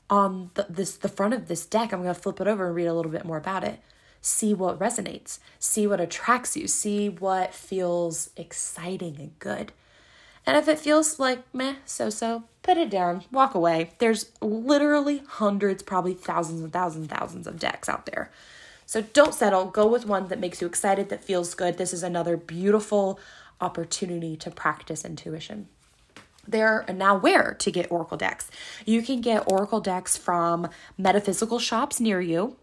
on 0.10 0.52
the, 0.54 0.68
this 0.70 0.96
the 0.96 1.10
front 1.10 1.34
of 1.34 1.48
this 1.48 1.66
deck. 1.66 1.92
I'm 1.92 2.02
gonna 2.02 2.14
flip 2.14 2.40
it 2.40 2.48
over 2.48 2.68
and 2.68 2.76
read 2.76 2.86
a 2.86 2.94
little 2.94 3.12
bit 3.12 3.26
more 3.26 3.38
about 3.38 3.64
it. 3.64 3.80
See 4.22 4.54
what 4.54 4.80
resonates, 4.80 5.40
see 5.60 5.88
what 5.88 6.00
attracts 6.00 6.56
you, 6.56 6.68
see 6.68 7.10
what 7.10 7.54
feels 7.54 8.30
exciting 8.38 9.18
and 9.20 9.38
good. 9.40 9.72
And 10.46 10.56
if 10.58 10.68
it 10.68 10.80
feels 10.80 11.20
like 11.20 11.44
meh, 11.54 11.76
so 11.86 12.10
so, 12.10 12.44
put 12.62 12.78
it 12.78 12.90
down, 12.90 13.24
walk 13.32 13.56
away. 13.56 13.92
There's 13.98 14.32
literally 14.42 15.24
hundreds, 15.28 15.82
probably 15.82 16.14
thousands 16.14 16.62
and 16.62 16.72
thousands 16.72 17.10
and 17.10 17.20
thousands 17.20 17.48
of 17.48 17.60
decks 17.60 17.90
out 17.90 18.06
there. 18.06 18.32
So 18.86 19.02
don't 19.02 19.34
settle. 19.34 19.66
Go 19.66 19.88
with 19.88 20.06
one 20.06 20.28
that 20.28 20.40
makes 20.40 20.62
you 20.62 20.68
excited, 20.68 21.10
that 21.10 21.24
feels 21.24 21.56
good. 21.56 21.78
This 21.78 21.94
is 21.94 22.04
another 22.04 22.38
beautiful 22.38 23.20
opportunity 23.60 24.36
to 24.38 24.52
practice 24.52 25.04
intuition. 25.04 25.68
There 26.48 26.86
now 26.94 27.18
where 27.18 27.56
to 27.56 27.72
get 27.72 27.92
oracle 27.92 28.18
decks. 28.18 28.52
You 28.86 29.02
can 29.02 29.22
get 29.22 29.52
oracle 29.52 29.80
decks 29.82 30.16
from 30.16 30.70
metaphysical 30.98 31.58
shops 31.58 32.00
near 32.00 32.22
you. 32.22 32.58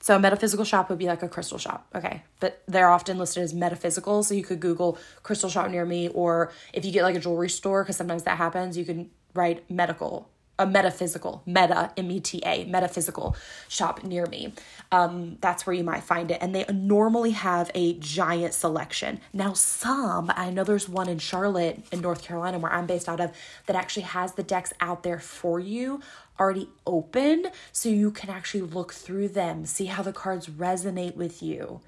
So 0.00 0.16
a 0.16 0.18
metaphysical 0.18 0.64
shop 0.64 0.88
would 0.88 0.98
be 0.98 1.06
like 1.06 1.22
a 1.22 1.28
crystal 1.28 1.58
shop, 1.58 1.86
okay? 1.94 2.22
But 2.40 2.62
they're 2.68 2.88
often 2.88 3.18
listed 3.18 3.42
as 3.42 3.52
metaphysical, 3.52 4.22
so 4.22 4.34
you 4.34 4.44
could 4.44 4.60
Google 4.60 4.98
crystal 5.22 5.50
shop 5.50 5.70
near 5.70 5.84
me, 5.84 6.08
or 6.08 6.52
if 6.72 6.84
you 6.84 6.92
get 6.92 7.02
like 7.02 7.16
a 7.16 7.20
jewelry 7.20 7.50
store, 7.50 7.82
because 7.82 7.96
sometimes 7.96 8.22
that 8.22 8.38
happens, 8.38 8.78
you 8.78 8.84
can 8.84 9.10
write 9.34 9.68
medical 9.70 10.30
a 10.58 10.66
metaphysical 10.66 11.42
meta 11.46 11.92
m-e-t-a 11.96 12.64
metaphysical 12.64 13.36
shop 13.68 14.02
near 14.04 14.26
me. 14.26 14.52
Um, 14.90 15.38
that's 15.40 15.66
where 15.66 15.74
you 15.74 15.84
might 15.84 16.02
find 16.02 16.30
it. 16.30 16.38
And 16.40 16.54
they 16.54 16.64
normally 16.72 17.30
have 17.30 17.70
a 17.74 17.94
giant 17.94 18.54
selection. 18.54 19.20
Now 19.32 19.52
some 19.52 20.32
i 20.34 20.50
know 20.50 20.64
there's 20.64 20.88
one 20.88 21.08
in 21.08 21.18
charlotte 21.18 21.84
in 21.92 22.00
north 22.00 22.22
carolina 22.22 22.58
where 22.58 22.72
i'm 22.72 22.86
based 22.86 23.08
out 23.08 23.20
of 23.20 23.32
that 23.66 23.76
actually 23.76 24.02
has 24.02 24.32
the 24.32 24.42
decks 24.42 24.72
out 24.80 25.02
there 25.02 25.18
for 25.18 25.60
you 25.60 26.00
already 26.38 26.68
open. 26.86 27.46
So 27.72 27.88
you 27.88 28.10
can 28.10 28.30
actually 28.30 28.62
look 28.62 28.92
through 28.92 29.28
them 29.28 29.66
see 29.66 29.86
how 29.86 30.02
the 30.02 30.12
cards 30.12 30.46
resonate 30.48 31.16
with 31.16 31.42
you. 31.42 31.80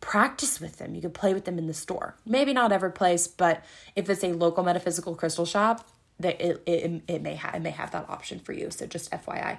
Practice 0.00 0.60
with 0.60 0.76
them. 0.78 0.94
You 0.94 1.00
can 1.00 1.10
play 1.10 1.34
with 1.34 1.44
them 1.44 1.58
in 1.58 1.66
the 1.66 1.74
store. 1.74 2.14
Maybe 2.24 2.52
not 2.52 2.72
every 2.72 2.92
place 2.92 3.26
but 3.26 3.64
if 3.96 4.08
it's 4.08 4.24
a 4.24 4.32
local 4.32 4.64
metaphysical 4.64 5.14
crystal 5.14 5.46
shop 5.46 5.86
that 6.20 6.40
it, 6.40 6.62
it, 6.66 7.02
it 7.06 7.22
may 7.22 7.34
have 7.34 7.54
it 7.54 7.62
may 7.62 7.70
have 7.70 7.90
that 7.92 8.08
option 8.08 8.38
for 8.38 8.52
you. 8.52 8.70
So 8.70 8.86
just 8.86 9.10
fyi 9.10 9.58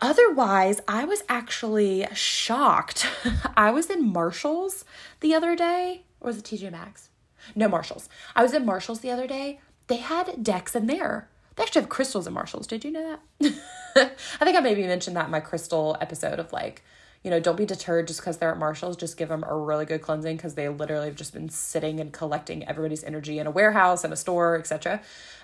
otherwise 0.00 0.80
i 0.86 1.04
was 1.04 1.22
actually 1.28 2.06
shocked. 2.14 3.06
I 3.56 3.70
was 3.70 3.90
in 3.90 4.12
marshalls 4.12 4.84
the 5.20 5.34
other 5.34 5.56
day. 5.56 6.02
Or 6.20 6.28
was 6.28 6.38
it 6.38 6.44
tj 6.44 6.70
maxx? 6.70 7.08
No 7.54 7.68
marshalls. 7.68 8.08
I 8.36 8.42
was 8.42 8.52
in 8.52 8.66
marshalls 8.66 9.00
the 9.00 9.10
other 9.10 9.26
day. 9.26 9.60
They 9.86 9.96
had 9.96 10.42
decks 10.42 10.74
in 10.74 10.86
there. 10.86 11.28
They 11.56 11.64
actually 11.64 11.82
have 11.82 11.88
crystals 11.88 12.26
in 12.26 12.34
marshalls. 12.34 12.66
Did 12.66 12.84
you 12.84 12.92
know 12.92 13.18
that? 13.40 13.54
I 14.40 14.44
think 14.44 14.56
i 14.56 14.60
maybe 14.60 14.82
mentioned 14.86 15.16
that 15.16 15.26
in 15.26 15.30
my 15.30 15.40
crystal 15.40 15.96
episode 16.00 16.38
of 16.38 16.52
like 16.52 16.84
you 17.22 17.30
know, 17.30 17.40
don't 17.40 17.56
be 17.56 17.66
deterred 17.66 18.06
just 18.06 18.20
because 18.20 18.38
they're 18.38 18.52
at 18.52 18.58
Marshall's. 18.58 18.96
Just 18.96 19.16
give 19.16 19.28
them 19.28 19.44
a 19.46 19.54
really 19.54 19.84
good 19.84 20.02
cleansing 20.02 20.36
because 20.36 20.54
they 20.54 20.68
literally 20.68 21.06
have 21.06 21.16
just 21.16 21.32
been 21.32 21.48
sitting 21.48 22.00
and 22.00 22.12
collecting 22.12 22.66
everybody's 22.68 23.02
energy 23.02 23.38
in 23.38 23.46
a 23.46 23.50
warehouse 23.50 24.04
and 24.04 24.12
a 24.12 24.16
store, 24.16 24.56
etc. 24.56 25.00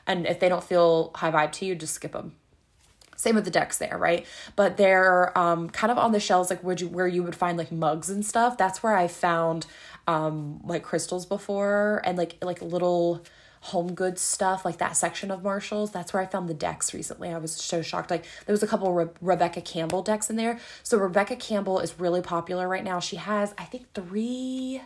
And 0.07 0.27
if 0.27 0.41
they 0.41 0.49
don't 0.49 0.63
feel 0.63 1.11
high 1.17 1.31
vibe 1.31 1.53
to 1.53 1.67
you, 1.67 1.75
just 1.75 1.95
skip 1.95 2.13
them. 2.13 2.35
Same 3.17 3.35
with 3.35 3.45
the 3.45 3.51
decks 3.51 3.79
there, 3.79 3.97
right? 3.97 4.27
But 4.57 4.77
they're 4.77 5.37
um, 5.39 5.71
kind 5.71 5.91
of 5.91 5.99
on 5.99 6.13
the 6.13 6.21
shelves, 6.21 6.51
like 6.51 6.61
where 6.61 6.77
you 6.77 6.89
where 6.89 7.07
you 7.07 7.23
would 7.23 7.37
find 7.37 7.57
like 7.57 7.73
mugs 7.73 8.11
and 8.11 8.25
stuff. 8.25 8.57
That's 8.57 8.83
where 8.83 8.97
I 8.97 9.09
found 9.09 9.67
um, 10.07 10.61
like 10.65 10.83
crystals 10.83 11.27
before 11.27 12.03
and 12.05 12.19
like 12.19 12.37
like 12.43 12.61
little 12.61 13.25
home 13.65 13.95
goods 13.95 14.21
stuff, 14.21 14.63
like 14.63 14.77
that 14.77 14.95
section 14.95 15.31
of 15.31 15.43
Marshalls. 15.43 15.91
That's 15.91 16.13
where 16.13 16.23
I 16.23 16.27
found 16.27 16.51
the 16.51 16.55
decks 16.55 16.93
recently. 16.93 17.31
I 17.31 17.39
was 17.39 17.53
so 17.53 17.81
shocked. 17.81 18.11
Like 18.11 18.27
there 18.45 18.53
was 18.53 18.63
a 18.63 18.67
couple 18.67 18.93
Re- 18.93 19.07
Rebecca 19.23 19.63
Campbell 19.63 20.03
decks 20.03 20.29
in 20.29 20.37
there. 20.37 20.61
So 20.83 20.99
Rebecca 20.99 21.35
Campbell 21.37 21.81
is 21.81 21.99
really 21.99 22.21
popular 22.21 22.69
right 22.69 22.85
now. 22.85 23.01
She 23.01 23.17
has, 23.17 23.55
I 23.57 23.65
think, 23.65 23.87
three 23.95 24.83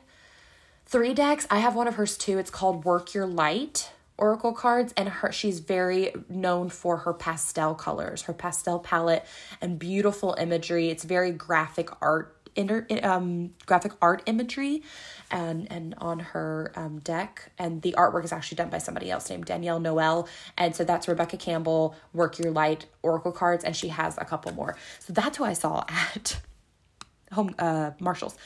three 0.87 1.13
decks. 1.13 1.45
I 1.51 1.59
have 1.59 1.75
one 1.75 1.89
of 1.89 1.97
hers 1.97 2.17
too. 2.17 2.39
It's 2.39 2.51
called 2.51 2.85
Work 2.85 3.15
Your 3.15 3.27
Light 3.27 3.91
oracle 4.17 4.53
cards 4.53 4.93
and 4.97 5.09
her 5.09 5.31
she's 5.31 5.61
very 5.61 6.13
known 6.29 6.69
for 6.69 6.99
her 6.99 7.13
pastel 7.13 7.75
colors, 7.75 8.23
her 8.23 8.33
pastel 8.33 8.79
palette 8.79 9.25
and 9.61 9.79
beautiful 9.79 10.37
imagery. 10.39 10.89
It's 10.89 11.03
very 11.03 11.33
graphic 11.33 11.91
art 12.01 12.37
inter, 12.57 12.87
um, 13.03 13.55
graphic 13.67 13.93
art 14.03 14.23
imagery 14.27 14.83
and 15.31 15.71
and 15.71 15.95
on 15.99 16.19
her 16.19 16.73
um, 16.77 16.99
deck 17.01 17.51
and 17.59 17.83
the 17.83 17.95
artwork 17.99 18.25
is 18.25 18.33
actually 18.33 18.57
done 18.57 18.69
by 18.71 18.79
somebody 18.79 19.11
else 19.11 19.29
named 19.31 19.45
Danielle 19.45 19.81
Noel 19.81 20.29
and 20.57 20.75
so 20.75 20.85
that's 20.85 21.09
Rebecca 21.09 21.37
Campbell 21.37 21.95
work 22.13 22.39
your 22.39 22.51
light 22.51 22.87
oracle 23.03 23.33
cards 23.33 23.65
and 23.65 23.77
she 23.77 23.89
has 23.89 24.17
a 24.19 24.25
couple 24.25 24.53
more 24.55 24.77
so 24.99 25.13
that's 25.13 25.39
who 25.39 25.45
I 25.45 25.53
saw 25.53 25.85
at 25.89 26.41
home 27.33 27.55
uh 27.59 27.93
Marshalls 28.01 28.37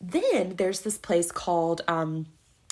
then 0.00 0.56
there's 0.56 0.80
this 0.80 0.98
place 0.98 1.30
called 1.30 1.82
um 1.88 2.26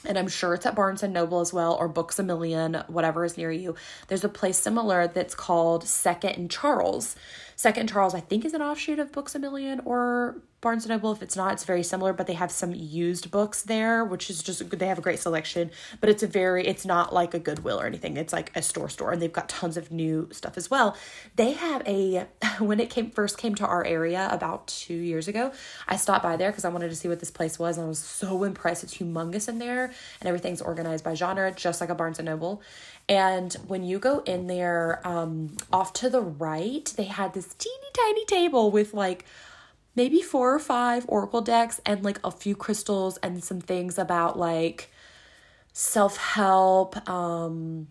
and 0.05 0.19
I'm 0.19 0.29
sure 0.29 0.55
it's 0.55 0.67
at 0.67 0.75
Barnes 0.75 1.03
and 1.03 1.15
Noble 1.15 1.41
as 1.41 1.53
well, 1.53 1.75
or 1.75 1.89
Books 1.89 2.19
a 2.19 2.23
Million, 2.23 2.83
whatever 2.89 3.25
is 3.25 3.37
near 3.37 3.53
you. 3.53 3.77
There's 4.09 4.25
a 4.25 4.29
place 4.29 4.59
similar 4.59 5.07
that's 5.07 5.35
called 5.35 5.85
Second 5.85 6.31
and 6.33 6.51
Charles. 6.51 7.15
Second 7.63 7.89
Charles, 7.89 8.13
I 8.13 8.19
think, 8.19 8.45
is 8.45 8.55
an 8.55 8.61
offshoot 8.61 8.99
of 8.99 9.13
Books 9.13 9.37
a 9.37 9.39
Million 9.39 9.83
or 9.85 10.43
Barnes 10.61 10.85
& 10.87 10.89
Noble. 10.89 11.13
If 11.13 11.23
it's 11.23 11.37
not, 11.37 11.53
it's 11.53 11.63
very 11.63 11.85
similar, 11.85 12.13
but 12.13 12.27
they 12.27 12.33
have 12.33 12.51
some 12.51 12.75
used 12.75 13.31
books 13.31 13.63
there, 13.63 14.05
which 14.05 14.31
is 14.31 14.43
just, 14.43 14.69
they 14.69 14.89
have 14.89 14.99
a 14.99 15.01
great 15.01 15.21
selection, 15.21 15.71
but 16.01 16.11
it's 16.11 16.25
a 16.25 16.27
very, 16.27 16.67
it's 16.67 16.85
not 16.85 17.15
like 17.15 17.35
a 17.35 17.39
Goodwill 17.39 17.81
or 17.81 17.87
anything. 17.87 18.17
It's 18.17 18.33
like 18.33 18.51
a 18.57 18.63
store 18.63 18.89
store, 18.89 19.13
and 19.13 19.23
they've 19.23 19.33
got 19.33 19.49
tons 19.49 19.77
of 19.77 19.93
new 19.93 20.29
stuff 20.33 20.57
as 20.57 20.73
well. 20.73 20.97
They 21.37 21.53
have 21.53 21.87
a, 21.87 22.27
when 22.59 22.81
it 22.81 22.91
came 22.91 23.13
first 23.13 23.39
came 23.39 23.55
to 23.55 23.67
our 23.67 23.85
area 23.85 24.29
about 24.33 24.67
two 24.67 24.95
years 24.95 25.29
ago, 25.29 25.53
I 25.87 25.95
stopped 25.95 26.25
by 26.25 26.37
there 26.37 26.51
because 26.51 26.65
I 26.65 26.69
wanted 26.69 26.89
to 26.89 26.97
see 26.97 27.07
what 27.07 27.21
this 27.21 27.31
place 27.31 27.61
was, 27.61 27.77
and 27.77 27.87
I 27.87 27.89
was 27.89 28.01
so 28.01 28.43
impressed. 28.43 28.83
It's 28.83 28.99
humongous 28.99 29.49
in 29.49 29.61
there, 29.61 29.85
and 29.85 30.29
everything's 30.29 30.63
organized 30.63 31.05
by 31.05 31.15
genre, 31.15 31.53
just 31.53 31.81
like 31.81 31.91
a 31.91 31.95
Barnes 31.95 32.19
& 32.19 32.23
Noble. 32.23 32.61
And 33.13 33.53
when 33.67 33.85
you 33.85 33.99
go 33.99 34.21
in 34.21 34.47
there, 34.47 35.07
um, 35.07 35.57
off 35.71 35.93
to 35.95 36.09
the 36.09 36.23
right, 36.23 36.85
they 36.97 37.05
had 37.05 37.35
this 37.35 37.53
teeny 37.55 37.91
tiny 37.95 38.25
table 38.25 38.71
with 38.71 38.95
like, 38.95 39.27
maybe 39.95 40.23
four 40.23 40.55
or 40.55 40.59
five 40.59 41.05
oracle 41.09 41.43
decks 41.43 41.81
and 41.85 42.03
like 42.03 42.19
a 42.25 42.31
few 42.31 42.57
crystals 42.57 43.19
and 43.19 43.45
some 43.45 43.61
things 43.61 43.99
about 43.99 44.39
like 44.39 44.91
self-help 45.75 47.09
um 47.09 47.89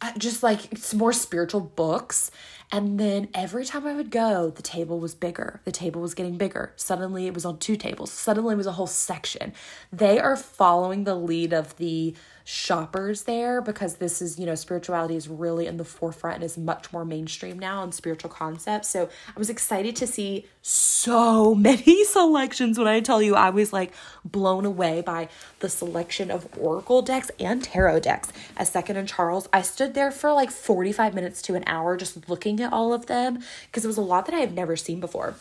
uh, 0.00 0.12
just 0.18 0.42
like 0.42 0.60
some 0.76 0.98
more 0.98 1.12
spiritual 1.12 1.60
books 1.60 2.30
and 2.72 2.98
then 2.98 3.28
every 3.34 3.64
time 3.64 3.86
I 3.86 3.94
would 3.94 4.10
go, 4.10 4.50
the 4.50 4.62
table 4.62 4.98
was 4.98 5.14
bigger. 5.14 5.60
The 5.64 5.70
table 5.70 6.00
was 6.00 6.14
getting 6.14 6.36
bigger. 6.36 6.72
Suddenly 6.74 7.28
it 7.28 7.34
was 7.34 7.44
on 7.44 7.58
two 7.58 7.76
tables. 7.76 8.10
Suddenly 8.10 8.54
it 8.54 8.56
was 8.56 8.66
a 8.66 8.72
whole 8.72 8.88
section. 8.88 9.52
They 9.92 10.18
are 10.18 10.34
following 10.34 11.04
the 11.04 11.14
lead 11.14 11.52
of 11.52 11.76
the 11.76 12.16
shoppers 12.44 13.22
there 13.22 13.62
because 13.62 13.96
this 13.96 14.20
is, 14.20 14.38
you 14.38 14.44
know, 14.44 14.54
spirituality 14.54 15.16
is 15.16 15.28
really 15.28 15.66
in 15.66 15.78
the 15.78 15.84
forefront 15.84 16.36
and 16.36 16.44
is 16.44 16.58
much 16.58 16.92
more 16.92 17.04
mainstream 17.04 17.58
now 17.58 17.82
in 17.82 17.90
spiritual 17.90 18.30
concepts. 18.30 18.88
So 18.88 19.08
I 19.34 19.38
was 19.38 19.48
excited 19.48 19.96
to 19.96 20.06
see 20.06 20.46
so 20.60 21.54
many 21.54 22.04
selections 22.04 22.78
when 22.78 22.86
I 22.86 23.00
tell 23.00 23.22
you 23.22 23.34
I 23.34 23.50
was 23.50 23.72
like 23.72 23.92
blown 24.24 24.66
away 24.66 25.00
by 25.00 25.28
the 25.60 25.70
selection 25.70 26.30
of 26.30 26.46
oracle 26.58 27.00
decks 27.00 27.30
and 27.40 27.64
tarot 27.64 28.00
decks 28.00 28.30
at 28.56 28.68
Second 28.68 28.98
and 28.98 29.08
Charles. 29.08 29.48
I 29.52 29.62
stood 29.62 29.94
there 29.94 30.10
for 30.10 30.32
like 30.32 30.50
45 30.50 31.14
minutes 31.14 31.40
to 31.42 31.54
an 31.54 31.64
hour 31.66 31.96
just 31.96 32.28
looking 32.28 32.60
at 32.60 32.72
all 32.72 32.92
of 32.92 33.06
them 33.06 33.38
because 33.66 33.84
it 33.84 33.88
was 33.88 33.96
a 33.96 34.02
lot 34.02 34.26
that 34.26 34.34
I 34.34 34.40
have 34.40 34.52
never 34.52 34.76
seen 34.76 35.00
before 35.00 35.34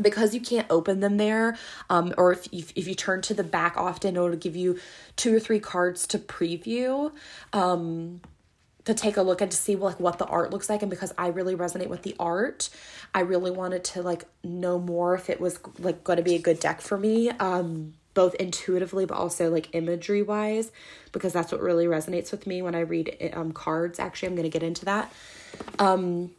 because 0.00 0.34
you 0.34 0.40
can't 0.40 0.66
open 0.70 1.00
them 1.00 1.16
there 1.16 1.56
um, 1.88 2.12
or 2.16 2.32
if 2.32 2.52
you, 2.52 2.64
if 2.74 2.86
you 2.86 2.94
turn 2.94 3.22
to 3.22 3.34
the 3.34 3.44
back 3.44 3.76
often 3.76 4.16
it'll 4.16 4.34
give 4.36 4.56
you 4.56 4.78
two 5.16 5.34
or 5.34 5.40
three 5.40 5.60
cards 5.60 6.06
to 6.06 6.18
preview 6.18 7.12
um, 7.52 8.20
to 8.84 8.94
take 8.94 9.16
a 9.16 9.22
look 9.22 9.40
and 9.40 9.50
to 9.50 9.56
see 9.56 9.76
like 9.76 10.00
what 10.00 10.18
the 10.18 10.26
art 10.26 10.50
looks 10.50 10.68
like. 10.68 10.82
And 10.82 10.90
because 10.90 11.12
I 11.18 11.28
really 11.28 11.54
resonate 11.54 11.88
with 11.88 12.02
the 12.02 12.16
art 12.18 12.70
I 13.14 13.20
really 13.20 13.50
wanted 13.50 13.84
to 13.84 14.02
like 14.02 14.24
know 14.42 14.78
more 14.78 15.14
if 15.14 15.28
it 15.30 15.40
was 15.40 15.58
like 15.78 16.04
going 16.04 16.16
to 16.16 16.22
be 16.22 16.34
a 16.34 16.40
good 16.40 16.60
deck 16.60 16.80
for 16.80 16.96
me 16.96 17.30
um, 17.30 17.94
both 18.14 18.34
intuitively 18.36 19.04
but 19.04 19.16
also 19.16 19.50
like 19.50 19.68
imagery 19.74 20.22
wise 20.22 20.72
because 21.12 21.32
that's 21.32 21.52
what 21.52 21.60
really 21.60 21.86
resonates 21.86 22.30
with 22.30 22.46
me 22.46 22.62
when 22.62 22.74
I 22.74 22.80
read 22.80 23.32
um, 23.34 23.52
cards. 23.52 23.98
Actually 23.98 24.28
I'm 24.28 24.34
going 24.34 24.50
to 24.50 24.58
get 24.58 24.62
into 24.62 24.84
that. 24.86 25.12
Um 25.78 26.30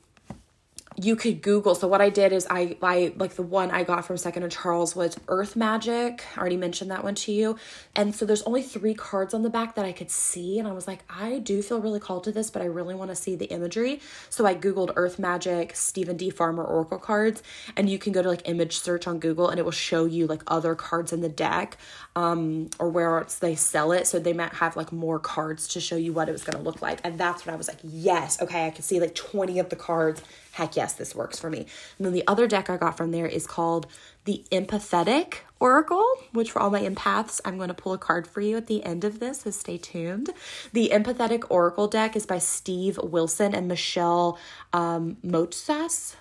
you 0.98 1.16
could 1.16 1.42
google 1.42 1.74
so 1.74 1.88
what 1.88 2.02
i 2.02 2.10
did 2.10 2.34
is 2.34 2.46
i 2.50 2.76
i 2.82 3.14
like 3.16 3.36
the 3.36 3.42
one 3.42 3.72
i 3.72 3.84
got 3.84 4.06
from 4.06 4.18
second 4.18 4.44
and 4.44 4.52
charles 4.52 4.96
was 4.96 5.18
earth 5.28 5.56
magic. 5.56 6.24
I 6.36 6.40
already 6.40 6.58
mentioned 6.58 6.92
that 6.92 7.04
one 7.04 7.16
to 7.16 7.32
you. 7.32 7.58
And 7.96 8.14
so 8.16 8.26
there's 8.26 8.42
only 8.44 8.62
three 8.62 8.94
cards 8.94 9.34
on 9.34 9.44
the 9.44 9.50
back 9.50 9.76
that 9.76 9.86
i 9.86 9.92
could 9.92 10.12
see 10.12 10.60
and 10.60 10.68
i 10.68 10.72
was 10.72 10.88
like 10.88 11.04
i 11.10 11.40
do 11.40 11.62
feel 11.62 11.80
really 11.80 12.00
called 12.00 12.24
to 12.26 12.32
this 12.32 12.50
but 12.50 12.62
i 12.62 12.66
really 12.66 12.96
want 12.96 13.10
to 13.12 13.16
see 13.16 13.36
the 13.36 13.46
imagery. 13.46 14.02
So 14.30 14.46
i 14.46 14.54
googled 14.54 14.92
earth 14.96 15.20
magic 15.20 15.76
steven 15.76 16.18
d. 16.18 16.30
Farmer 16.30 16.64
oracle 16.64 17.00
cards 17.00 17.42
and 17.76 17.90
you 17.90 17.98
can 17.98 18.12
go 18.12 18.22
to 18.22 18.30
like 18.30 18.48
image 18.50 18.78
search 18.78 19.08
on 19.08 19.20
google 19.20 19.50
and 19.50 19.60
it 19.60 19.64
will 19.64 19.72
show 19.72 20.06
you 20.06 20.28
like 20.28 20.44
other 20.48 20.76
cards 20.76 21.14
in 21.14 21.22
the 21.22 21.30
deck 21.30 21.78
um 22.16 22.70
or 22.80 22.90
where 22.90 23.18
else 23.20 23.36
they 23.36 23.56
sell 23.56 23.92
it 23.92 24.06
so 24.06 24.20
they 24.20 24.34
might 24.34 24.54
have 24.54 24.76
like 24.76 24.92
more 24.92 25.20
cards 25.20 25.68
to 25.68 25.80
show 25.80 25.96
you 25.96 26.12
what 26.12 26.28
it 26.28 26.32
was 26.32 26.44
going 26.44 26.58
to 26.58 26.64
look 26.64 26.82
like 26.82 27.00
and 27.04 27.18
that's 27.18 27.46
when 27.46 27.54
i 27.54 27.58
was 27.58 27.68
like 27.68 27.80
yes 27.84 28.42
okay 28.42 28.68
i 28.68 28.70
can 28.70 28.84
see 28.84 29.00
like 29.00 29.16
20 29.16 29.60
of 29.60 29.70
the 29.70 29.76
cards 29.76 30.22
heck 30.54 30.76
yes, 30.76 30.94
this 30.94 31.16
works 31.16 31.40
for 31.40 31.50
me. 31.50 31.66
And 31.98 32.06
then 32.06 32.14
the 32.14 32.24
other 32.28 32.48
deck 32.48 32.70
I 32.70 32.78
got 32.78 32.98
from 32.98 33.12
there 33.12 33.26
is 33.26 33.48
called 33.48 33.88
the 34.26 34.44
Empathetic 34.52 35.38
Oracle, 35.60 36.06
which 36.34 36.52
for 36.52 36.62
all 36.62 36.70
my 36.70 36.82
empaths, 36.82 37.40
I'm 37.46 37.58
going 37.58 37.70
to 37.70 37.74
pull 37.74 37.94
a 37.94 37.98
card 37.98 38.28
for 38.28 38.42
you 38.42 38.58
at 38.58 38.68
the 38.68 38.84
end 38.84 39.04
of 39.04 39.20
this, 39.20 39.42
so 39.42 39.52
stay 39.52 39.78
tuned. 39.78 40.30
The 40.74 40.92
Empathetic 40.94 41.44
Oracle 41.50 41.88
deck 41.88 42.16
is 42.16 42.26
by 42.26 42.40
Steve 42.40 43.00
Wilson 43.02 43.56
and 43.56 43.68
Michelle 43.68 44.38
um, 44.74 45.18
Motsas. 45.26 46.16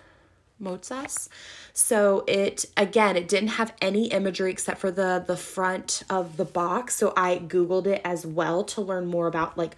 Motsas. 0.63 1.29
So 1.73 2.25
it 2.27 2.67
again, 2.77 3.17
it 3.17 3.29
didn't 3.29 3.51
have 3.51 3.73
any 3.81 4.07
imagery 4.09 4.51
except 4.51 4.79
for 4.81 4.91
the 4.91 5.23
the 5.27 5.37
front 5.37 6.03
of 6.11 6.37
the 6.37 6.45
box. 6.45 6.97
So 6.97 7.13
I 7.17 7.39
googled 7.39 7.87
it 7.87 8.01
as 8.05 8.27
well 8.27 8.65
to 8.65 8.81
learn 8.81 9.07
more 9.07 9.27
about 9.27 9.57
like 9.57 9.77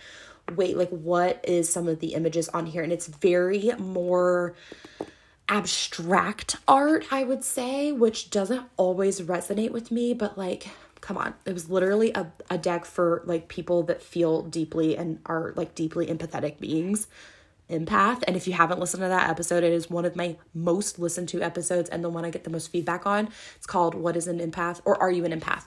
wait, 0.56 0.76
like 0.76 0.90
what 0.90 1.40
is 1.44 1.72
some 1.72 1.88
of 1.88 2.00
the 2.00 2.14
images 2.14 2.48
on 2.48 2.66
here? 2.66 2.82
And 2.82 2.92
it's 2.92 3.06
very 3.06 3.72
more 3.78 4.54
abstract 5.48 6.56
art, 6.66 7.06
I 7.10 7.24
would 7.24 7.44
say, 7.44 7.92
which 7.92 8.30
doesn't 8.30 8.66
always 8.76 9.20
resonate 9.20 9.70
with 9.70 9.90
me, 9.90 10.14
but 10.14 10.36
like 10.36 10.68
come 11.02 11.18
on 11.18 11.34
it 11.44 11.52
was 11.52 11.68
literally 11.68 12.12
a, 12.14 12.32
a 12.48 12.56
deck 12.56 12.84
for 12.84 13.22
like 13.26 13.48
people 13.48 13.82
that 13.82 14.00
feel 14.00 14.40
deeply 14.42 14.96
and 14.96 15.18
are 15.26 15.52
like 15.56 15.74
deeply 15.74 16.06
empathetic 16.06 16.58
beings 16.60 17.08
empath 17.72 18.22
and 18.26 18.36
if 18.36 18.46
you 18.46 18.52
haven't 18.52 18.78
listened 18.78 19.02
to 19.02 19.08
that 19.08 19.28
episode 19.28 19.64
it 19.64 19.72
is 19.72 19.90
one 19.90 20.04
of 20.04 20.14
my 20.14 20.36
most 20.54 20.98
listened 20.98 21.28
to 21.28 21.42
episodes 21.42 21.90
and 21.90 22.04
the 22.04 22.08
one 22.08 22.24
i 22.24 22.30
get 22.30 22.44
the 22.44 22.50
most 22.50 22.70
feedback 22.70 23.06
on 23.06 23.28
it's 23.56 23.66
called 23.66 23.94
what 23.94 24.16
is 24.16 24.28
an 24.28 24.38
empath 24.38 24.80
or 24.84 25.00
are 25.00 25.10
you 25.10 25.24
an 25.24 25.38
empath 25.38 25.64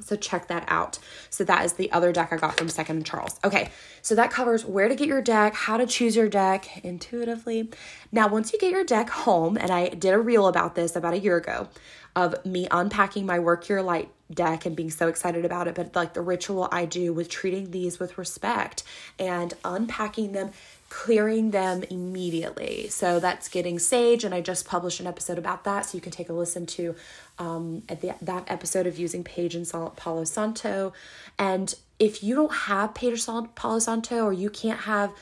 so 0.00 0.16
check 0.16 0.48
that 0.48 0.64
out. 0.68 0.98
So 1.30 1.44
that 1.44 1.64
is 1.64 1.74
the 1.74 1.90
other 1.92 2.12
deck 2.12 2.32
I 2.32 2.36
got 2.36 2.56
from 2.56 2.68
Second 2.68 3.04
Charles. 3.04 3.38
Okay, 3.44 3.70
so 4.02 4.14
that 4.14 4.30
covers 4.30 4.64
where 4.64 4.88
to 4.88 4.94
get 4.94 5.08
your 5.08 5.22
deck, 5.22 5.54
how 5.54 5.76
to 5.76 5.86
choose 5.86 6.16
your 6.16 6.28
deck 6.28 6.84
intuitively. 6.84 7.70
Now, 8.10 8.28
once 8.28 8.52
you 8.52 8.58
get 8.58 8.70
your 8.70 8.84
deck 8.84 9.10
home, 9.10 9.56
and 9.56 9.70
I 9.70 9.88
did 9.88 10.14
a 10.14 10.18
reel 10.18 10.46
about 10.46 10.74
this 10.74 10.96
about 10.96 11.14
a 11.14 11.18
year 11.18 11.36
ago 11.36 11.68
of 12.16 12.44
me 12.44 12.66
unpacking 12.70 13.24
my 13.24 13.38
Work 13.38 13.68
Your 13.68 13.82
Light 13.82 14.10
deck 14.32 14.66
and 14.66 14.76
being 14.76 14.90
so 14.90 15.08
excited 15.08 15.44
about 15.44 15.68
it, 15.68 15.74
but 15.74 15.94
like 15.94 16.14
the 16.14 16.22
ritual 16.22 16.68
I 16.70 16.84
do 16.84 17.12
with 17.12 17.28
treating 17.28 17.70
these 17.70 17.98
with 17.98 18.18
respect 18.18 18.82
and 19.18 19.54
unpacking 19.64 20.32
them 20.32 20.50
clearing 20.90 21.52
them 21.52 21.84
immediately. 21.84 22.88
So 22.88 23.20
that's 23.20 23.48
getting 23.48 23.78
sage, 23.78 24.24
and 24.24 24.34
I 24.34 24.42
just 24.42 24.66
published 24.66 25.00
an 25.00 25.06
episode 25.06 25.38
about 25.38 25.64
that, 25.64 25.86
so 25.86 25.96
you 25.96 26.02
can 26.02 26.12
take 26.12 26.28
a 26.28 26.32
listen 26.34 26.66
to 26.66 26.96
um, 27.38 27.84
at 27.88 28.02
the, 28.02 28.14
that 28.20 28.44
episode 28.48 28.86
of 28.86 28.98
using 28.98 29.24
sage 29.24 29.54
and 29.54 29.66
Palo 29.96 30.24
Santo. 30.24 30.92
And 31.38 31.74
if 31.98 32.22
you 32.22 32.34
don't 32.34 32.52
have 32.52 32.92
sage 32.92 33.12
or 33.12 33.16
Palo 33.54 33.78
Santo, 33.78 34.24
or 34.24 34.32
you 34.32 34.50
can't 34.50 34.80
have, 34.80 35.12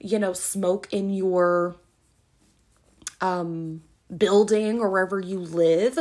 you 0.00 0.18
know, 0.18 0.32
smoke 0.32 0.88
in 0.90 1.10
your 1.10 1.76
um, 3.20 3.82
building 4.16 4.80
or 4.80 4.88
wherever 4.88 5.20
you 5.20 5.38
live, 5.38 5.98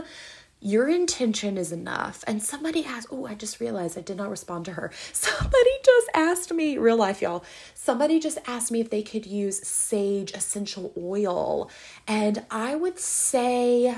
your 0.59 0.89
intention 0.89 1.57
is 1.57 1.71
enough. 1.71 2.23
And 2.25 2.41
somebody 2.41 2.83
asked, 2.83 3.07
oh, 3.11 3.25
I 3.25 3.35
just 3.35 3.59
realized 3.59 3.97
I 3.97 4.01
did 4.01 4.17
not 4.17 4.29
respond 4.29 4.65
to 4.65 4.73
her. 4.73 4.91
Somebody 5.13 5.69
just 5.83 6.09
asked 6.13 6.51
me, 6.51 6.77
real 6.77 6.97
life, 6.97 7.21
y'all, 7.21 7.43
somebody 7.73 8.19
just 8.19 8.39
asked 8.47 8.71
me 8.71 8.81
if 8.81 8.89
they 8.89 9.03
could 9.03 9.25
use 9.25 9.65
sage 9.65 10.31
essential 10.33 10.91
oil. 10.97 11.69
And 12.07 12.43
I 12.49 12.75
would 12.75 12.99
say, 12.99 13.95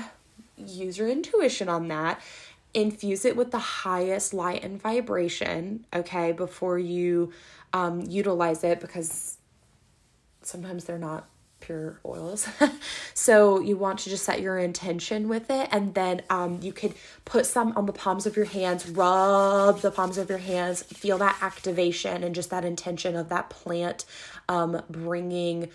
use 0.56 0.98
your 0.98 1.08
intuition 1.08 1.68
on 1.68 1.88
that. 1.88 2.20
Infuse 2.72 3.24
it 3.24 3.36
with 3.36 3.50
the 3.50 3.58
highest 3.58 4.32
light 4.32 4.62
and 4.62 4.80
vibration, 4.80 5.84
okay, 5.92 6.32
before 6.32 6.78
you 6.78 7.32
um, 7.72 8.02
utilize 8.02 8.62
it 8.62 8.80
because 8.80 9.38
sometimes 10.42 10.84
they're 10.84 10.98
not 10.98 11.28
pure 11.60 12.00
oils. 12.04 12.48
so 13.14 13.60
you 13.60 13.76
want 13.76 14.00
to 14.00 14.10
just 14.10 14.24
set 14.24 14.40
your 14.40 14.58
intention 14.58 15.28
with 15.28 15.50
it, 15.50 15.68
and 15.70 15.94
then 15.94 16.22
um, 16.30 16.58
you 16.62 16.72
could 16.72 16.94
put 17.24 17.46
some 17.46 17.72
on 17.76 17.86
the 17.86 17.92
palms 17.92 18.26
of 18.26 18.36
your 18.36 18.46
hands, 18.46 18.88
rub 18.88 19.80
the 19.80 19.90
palms 19.90 20.18
of 20.18 20.28
your 20.28 20.38
hands, 20.38 20.82
feel 20.82 21.18
that 21.18 21.38
activation 21.42 22.24
and 22.24 22.34
just 22.34 22.50
that 22.50 22.64
intention 22.64 23.16
of 23.16 23.28
that 23.28 23.50
plant 23.50 24.04
um, 24.48 24.82
bringing 24.90 25.68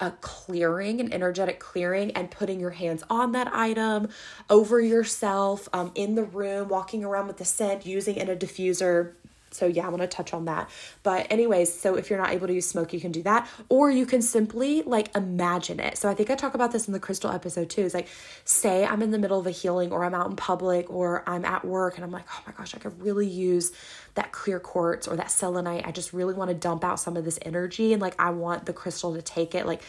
a 0.00 0.10
clearing, 0.20 1.00
an 1.00 1.12
energetic 1.12 1.60
clearing, 1.60 2.10
and 2.12 2.30
putting 2.30 2.58
your 2.58 2.70
hands 2.70 3.04
on 3.08 3.32
that 3.32 3.48
item, 3.54 4.08
over 4.50 4.80
yourself, 4.80 5.68
um, 5.72 5.92
in 5.94 6.16
the 6.16 6.24
room, 6.24 6.68
walking 6.68 7.04
around 7.04 7.28
with 7.28 7.36
the 7.36 7.44
scent, 7.44 7.86
using 7.86 8.16
in 8.16 8.28
a 8.28 8.34
diffuser 8.34 9.12
so 9.52 9.66
yeah, 9.66 9.86
I 9.86 9.88
want 9.88 10.02
to 10.02 10.08
touch 10.08 10.32
on 10.32 10.46
that. 10.46 10.70
But 11.02 11.26
anyways, 11.30 11.72
so 11.72 11.94
if 11.96 12.10
you're 12.10 12.18
not 12.18 12.30
able 12.30 12.46
to 12.46 12.54
use 12.54 12.68
smoke, 12.68 12.92
you 12.92 13.00
can 13.00 13.12
do 13.12 13.22
that 13.22 13.48
or 13.68 13.90
you 13.90 14.06
can 14.06 14.22
simply 14.22 14.82
like 14.82 15.14
imagine 15.14 15.80
it. 15.80 15.98
So 15.98 16.08
I 16.08 16.14
think 16.14 16.30
I 16.30 16.34
talk 16.34 16.54
about 16.54 16.72
this 16.72 16.86
in 16.86 16.92
the 16.92 17.00
crystal 17.00 17.30
episode 17.30 17.70
too. 17.70 17.82
Is 17.82 17.94
like 17.94 18.08
say 18.44 18.84
I'm 18.84 19.02
in 19.02 19.10
the 19.10 19.18
middle 19.18 19.38
of 19.38 19.46
a 19.46 19.50
healing 19.50 19.92
or 19.92 20.04
I'm 20.04 20.14
out 20.14 20.30
in 20.30 20.36
public 20.36 20.90
or 20.90 21.22
I'm 21.28 21.44
at 21.44 21.64
work 21.64 21.96
and 21.96 22.04
I'm 22.04 22.10
like, 22.10 22.24
"Oh 22.30 22.42
my 22.46 22.52
gosh, 22.52 22.74
I 22.74 22.78
could 22.78 23.00
really 23.00 23.26
use 23.26 23.72
that 24.14 24.32
clear 24.32 24.60
quartz 24.60 25.08
or 25.08 25.16
that 25.16 25.30
selenite. 25.30 25.86
I 25.86 25.92
just 25.92 26.12
really 26.12 26.34
want 26.34 26.48
to 26.50 26.54
dump 26.54 26.84
out 26.84 27.00
some 27.00 27.16
of 27.16 27.24
this 27.24 27.38
energy 27.42 27.92
and 27.92 28.02
like 28.02 28.14
I 28.18 28.30
want 28.30 28.66
the 28.66 28.72
crystal 28.72 29.14
to 29.14 29.22
take 29.22 29.54
it 29.54 29.66
like 29.66 29.82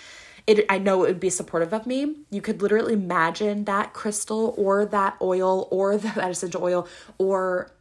it, 0.45 0.65
I 0.69 0.77
know 0.77 1.03
it 1.03 1.07
would 1.07 1.19
be 1.19 1.29
supportive 1.29 1.73
of 1.73 1.87
me. 1.87 2.17
You 2.29 2.41
could 2.41 2.61
literally 2.61 2.93
imagine 2.93 3.63
that 3.65 3.93
crystal 3.93 4.53
or 4.57 4.85
that 4.87 5.15
oil 5.21 5.67
or 5.71 5.97
that 5.97 6.29
essential 6.29 6.63
oil 6.63 6.87
or 7.17 7.71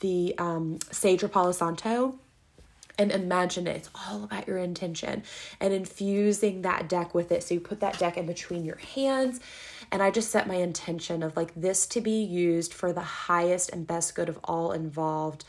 the 0.00 0.34
um, 0.38 0.78
Sage 0.90 1.22
or 1.22 1.28
Palo 1.28 1.52
Santo 1.52 2.18
and 2.98 3.10
imagine 3.10 3.66
it. 3.66 3.76
It's 3.76 3.90
all 3.94 4.24
about 4.24 4.46
your 4.46 4.58
intention 4.58 5.24
and 5.60 5.72
infusing 5.72 6.62
that 6.62 6.88
deck 6.88 7.14
with 7.14 7.32
it. 7.32 7.42
So 7.42 7.54
you 7.54 7.60
put 7.60 7.80
that 7.80 7.98
deck 7.98 8.16
in 8.16 8.26
between 8.26 8.64
your 8.64 8.76
hands. 8.76 9.40
And 9.90 10.02
I 10.02 10.10
just 10.10 10.30
set 10.30 10.46
my 10.46 10.56
intention 10.56 11.22
of 11.22 11.36
like 11.36 11.52
this 11.54 11.86
to 11.88 12.00
be 12.00 12.22
used 12.22 12.72
for 12.72 12.92
the 12.92 13.00
highest 13.00 13.70
and 13.70 13.86
best 13.86 14.14
good 14.14 14.28
of 14.28 14.38
all 14.44 14.72
involved. 14.72 15.44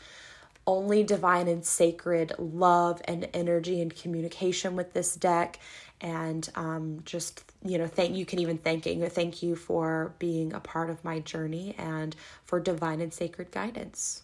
Only 0.66 1.04
divine 1.04 1.46
and 1.46 1.64
sacred 1.64 2.32
love 2.38 3.00
and 3.04 3.28
energy 3.32 3.80
and 3.80 3.94
communication 3.94 4.74
with 4.74 4.92
this 4.92 5.14
deck. 5.14 5.60
And 6.00 6.48
um, 6.56 7.00
just, 7.04 7.44
you 7.64 7.78
know, 7.78 7.86
thank 7.86 8.16
you 8.16 8.26
can 8.26 8.40
even 8.40 8.58
thanking 8.58 9.08
thank 9.08 9.42
you 9.42 9.54
for 9.54 10.14
being 10.18 10.52
a 10.52 10.60
part 10.60 10.90
of 10.90 11.02
my 11.04 11.20
journey 11.20 11.74
and 11.78 12.14
for 12.44 12.60
divine 12.60 13.00
and 13.00 13.14
sacred 13.14 13.50
guidance 13.50 14.22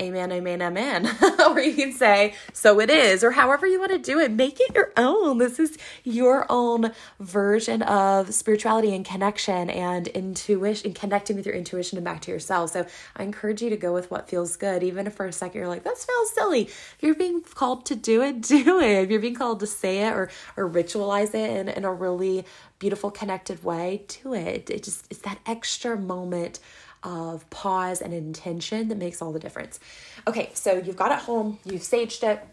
amen, 0.00 0.32
amen, 0.32 0.62
amen. 0.62 1.16
or 1.48 1.60
you 1.60 1.74
can 1.74 1.92
say, 1.92 2.34
so 2.52 2.80
it 2.80 2.90
is, 2.90 3.22
or 3.22 3.32
however 3.32 3.66
you 3.66 3.78
want 3.78 3.92
to 3.92 3.98
do 3.98 4.18
it. 4.18 4.30
Make 4.30 4.58
it 4.60 4.74
your 4.74 4.92
own. 4.96 5.38
This 5.38 5.58
is 5.58 5.76
your 6.04 6.46
own 6.48 6.92
version 7.18 7.82
of 7.82 8.34
spirituality 8.34 8.94
and 8.94 9.04
connection 9.04 9.70
and 9.70 10.08
intuition 10.08 10.88
and 10.88 10.94
connecting 10.94 11.36
with 11.36 11.46
your 11.46 11.54
intuition 11.54 11.98
and 11.98 12.04
back 12.04 12.20
to 12.22 12.30
yourself. 12.30 12.70
So 12.70 12.86
I 13.16 13.22
encourage 13.22 13.62
you 13.62 13.70
to 13.70 13.76
go 13.76 13.92
with 13.92 14.10
what 14.10 14.28
feels 14.28 14.56
good, 14.56 14.82
even 14.82 15.06
if 15.06 15.14
for 15.14 15.26
a 15.26 15.32
second 15.32 15.60
you're 15.60 15.68
like, 15.68 15.84
this 15.84 16.04
feels 16.04 16.34
silly. 16.34 16.62
If 16.62 16.98
you're 17.00 17.14
being 17.14 17.42
called 17.42 17.86
to 17.86 17.94
do 17.94 18.22
it, 18.22 18.40
do 18.42 18.80
it. 18.80 19.04
If 19.04 19.10
you're 19.10 19.20
being 19.20 19.34
called 19.34 19.60
to 19.60 19.66
say 19.66 20.06
it 20.06 20.12
or 20.12 20.30
or 20.56 20.68
ritualize 20.68 21.34
it 21.34 21.50
in, 21.50 21.68
in 21.68 21.84
a 21.84 21.92
really 21.92 22.44
beautiful, 22.78 23.10
connected 23.10 23.62
way, 23.62 24.04
do 24.22 24.34
it. 24.34 24.70
It 24.70 24.82
just 24.82 25.06
it's 25.10 25.20
that 25.20 25.38
extra 25.46 25.96
moment 25.96 26.58
of 27.02 27.48
pause 27.50 28.00
and 28.00 28.12
intention 28.12 28.88
that 28.88 28.98
makes 28.98 29.22
all 29.22 29.32
the 29.32 29.38
difference. 29.38 29.80
Okay, 30.26 30.50
so 30.54 30.74
you've 30.74 30.96
got 30.96 31.12
it 31.12 31.18
home, 31.20 31.58
you've 31.64 31.82
saged 31.82 32.22
it. 32.22 32.46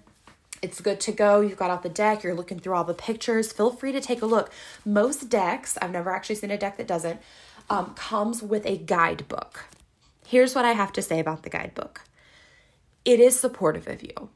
It's 0.62 0.82
good 0.82 1.00
to 1.01 1.12
go. 1.12 1.42
You've 1.42 1.58
got 1.58 1.70
out 1.70 1.84
the 1.84 1.89
deck, 1.89 2.24
you're 2.24 2.34
looking 2.34 2.60
through 2.60 2.74
all 2.74 2.84
the 2.84 2.96
pictures. 2.96 3.51
Feel 3.51 3.70
free 3.70 3.92
to 3.92 4.01
take 4.01 4.24
a 4.24 4.25
look. 4.25 4.51
Most 4.84 5.30
decks, 5.30 5.77
I've 5.80 5.92
never 5.92 6.10
actually 6.10 6.36
seen 6.36 6.50
a 6.50 6.58
deck 6.58 6.77
that 6.77 6.88
doesn't, 6.88 7.20
um, 7.70 7.94
comes 7.94 8.42
with 8.42 8.66
a 8.66 8.77
guidebook. 8.77 9.66
Here's 10.25 10.56
what 10.56 10.66
I 10.66 10.72
have 10.72 10.92
to 10.94 11.01
say 11.01 11.20
about 11.20 11.44
the 11.44 11.50
guidebook 11.50 12.01
it 13.06 13.22
is 13.22 13.39
supportive 13.39 13.88
of 13.88 14.04
you. 14.04 14.30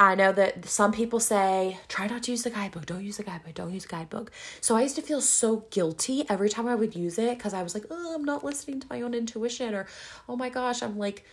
I 0.00 0.14
know 0.14 0.30
that 0.32 0.64
some 0.66 0.92
people 0.92 1.18
say, 1.18 1.78
try 1.88 2.06
not 2.06 2.22
to 2.24 2.30
use 2.30 2.44
the 2.44 2.50
guidebook, 2.50 2.86
don't 2.86 3.04
use 3.04 3.16
the 3.16 3.24
guidebook, 3.24 3.54
don't 3.54 3.74
use 3.74 3.82
the 3.82 3.88
guidebook. 3.88 4.30
So 4.60 4.76
I 4.76 4.82
used 4.82 4.94
to 4.94 5.02
feel 5.02 5.20
so 5.20 5.64
guilty 5.70 6.24
every 6.28 6.48
time 6.48 6.68
I 6.68 6.76
would 6.76 6.94
use 6.94 7.18
it 7.18 7.36
because 7.36 7.52
I 7.52 7.64
was 7.64 7.74
like, 7.74 7.84
oh, 7.90 8.14
I'm 8.14 8.24
not 8.24 8.44
listening 8.44 8.78
to 8.78 8.86
my 8.88 9.02
own 9.02 9.12
intuition, 9.12 9.74
or 9.74 9.86
oh 10.28 10.36
my 10.36 10.50
gosh, 10.50 10.82
I'm 10.82 10.98
like, 10.98 11.24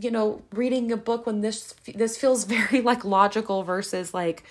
you 0.00 0.10
know, 0.10 0.42
reading 0.52 0.90
a 0.90 0.96
book 0.96 1.26
when 1.26 1.42
this 1.42 1.74
this 1.94 2.16
feels 2.16 2.44
very 2.56 2.80
like 2.80 3.04
logical 3.04 3.62
versus 3.62 4.12
like 4.12 4.42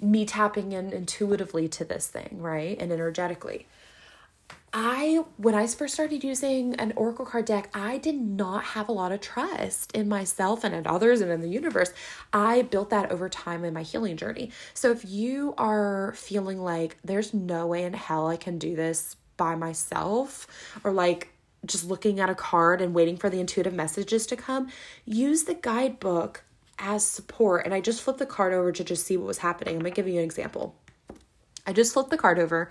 me 0.00 0.24
tapping 0.24 0.70
in 0.70 0.92
intuitively 0.92 1.66
to 1.68 1.84
this 1.84 2.06
thing, 2.06 2.38
right? 2.40 2.80
And 2.80 2.92
energetically. 2.92 3.66
I, 4.72 5.24
when 5.36 5.54
I 5.56 5.66
first 5.66 5.94
started 5.94 6.22
using 6.22 6.76
an 6.76 6.92
Oracle 6.94 7.24
card 7.24 7.46
deck, 7.46 7.70
I 7.74 7.98
did 7.98 8.14
not 8.14 8.62
have 8.64 8.88
a 8.88 8.92
lot 8.92 9.10
of 9.10 9.20
trust 9.20 9.90
in 9.92 10.08
myself 10.08 10.62
and 10.62 10.74
in 10.74 10.86
others 10.86 11.20
and 11.20 11.30
in 11.30 11.40
the 11.40 11.48
universe. 11.48 11.92
I 12.32 12.62
built 12.62 12.90
that 12.90 13.10
over 13.10 13.28
time 13.28 13.64
in 13.64 13.74
my 13.74 13.82
healing 13.82 14.16
journey. 14.16 14.52
So 14.72 14.92
if 14.92 15.04
you 15.04 15.54
are 15.58 16.12
feeling 16.16 16.60
like 16.60 16.98
there's 17.02 17.34
no 17.34 17.66
way 17.66 17.82
in 17.82 17.94
hell 17.94 18.28
I 18.28 18.36
can 18.36 18.58
do 18.58 18.76
this 18.76 19.16
by 19.36 19.56
myself, 19.56 20.46
or 20.84 20.92
like 20.92 21.32
just 21.66 21.86
looking 21.86 22.20
at 22.20 22.30
a 22.30 22.34
card 22.34 22.80
and 22.80 22.94
waiting 22.94 23.16
for 23.16 23.28
the 23.28 23.40
intuitive 23.40 23.74
messages 23.74 24.26
to 24.26 24.36
come, 24.36 24.68
use 25.04 25.44
the 25.44 25.54
guidebook 25.54 26.44
as 26.78 27.04
support. 27.04 27.64
And 27.64 27.74
I 27.74 27.80
just 27.80 28.02
flipped 28.02 28.20
the 28.20 28.26
card 28.26 28.52
over 28.52 28.70
to 28.70 28.84
just 28.84 29.04
see 29.04 29.16
what 29.16 29.26
was 29.26 29.38
happening. 29.38 29.74
I'm 29.74 29.80
gonna 29.80 29.90
give 29.90 30.06
you 30.06 30.18
an 30.18 30.24
example. 30.24 30.76
I 31.66 31.72
just 31.72 31.92
flipped 31.92 32.10
the 32.10 32.16
card 32.16 32.38
over 32.38 32.70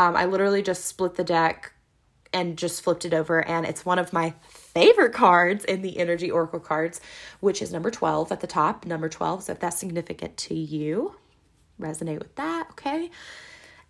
um, 0.00 0.16
I 0.16 0.24
literally 0.24 0.62
just 0.62 0.86
split 0.86 1.16
the 1.16 1.24
deck 1.24 1.72
and 2.32 2.56
just 2.56 2.80
flipped 2.80 3.04
it 3.04 3.12
over, 3.12 3.46
and 3.46 3.66
it's 3.66 3.84
one 3.84 3.98
of 3.98 4.14
my 4.14 4.32
favorite 4.48 5.12
cards 5.12 5.62
in 5.66 5.82
the 5.82 5.98
Energy 5.98 6.30
Oracle 6.30 6.58
cards, 6.58 7.02
which 7.40 7.60
is 7.60 7.70
number 7.70 7.90
12 7.90 8.32
at 8.32 8.40
the 8.40 8.46
top. 8.46 8.86
Number 8.86 9.10
12, 9.10 9.42
so 9.42 9.52
if 9.52 9.60
that's 9.60 9.76
significant 9.76 10.38
to 10.38 10.54
you, 10.54 11.16
resonate 11.78 12.18
with 12.18 12.34
that, 12.36 12.68
okay? 12.70 13.10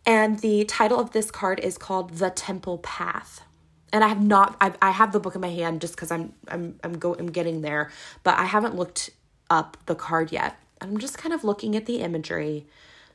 And 0.05 0.41
the 0.41 0.65
title 0.65 0.99
of 0.99 1.13
this 1.13 1.31
card 1.31 1.61
is 1.61 1.79
called 1.79 2.15
The 2.15 2.31
Temple 2.31 2.79
Path. 2.79 3.43
And 3.93 4.03
I 4.03 4.09
have 4.09 4.21
not 4.21 4.57
I've, 4.61 4.77
I 4.83 4.91
have 4.91 5.13
the 5.13 5.21
book 5.21 5.37
in 5.37 5.41
my 5.41 5.51
hand 5.51 5.81
just 5.81 5.97
cuz 5.97 6.11
I'm 6.11 6.33
I'm 6.49 6.81
I'm 6.83 6.99
go 6.99 7.15
I'm 7.15 7.31
getting 7.31 7.61
there, 7.61 7.91
but 8.25 8.37
I 8.37 8.47
haven't 8.47 8.75
looked 8.75 9.11
up 9.49 9.77
the 9.87 9.95
card 9.95 10.33
yet. 10.33 10.57
I'm 10.81 10.99
just 10.99 11.19
kind 11.19 11.33
of 11.33 11.45
looking 11.45 11.77
at 11.77 11.87
the 11.87 12.01
imagery 12.01 12.67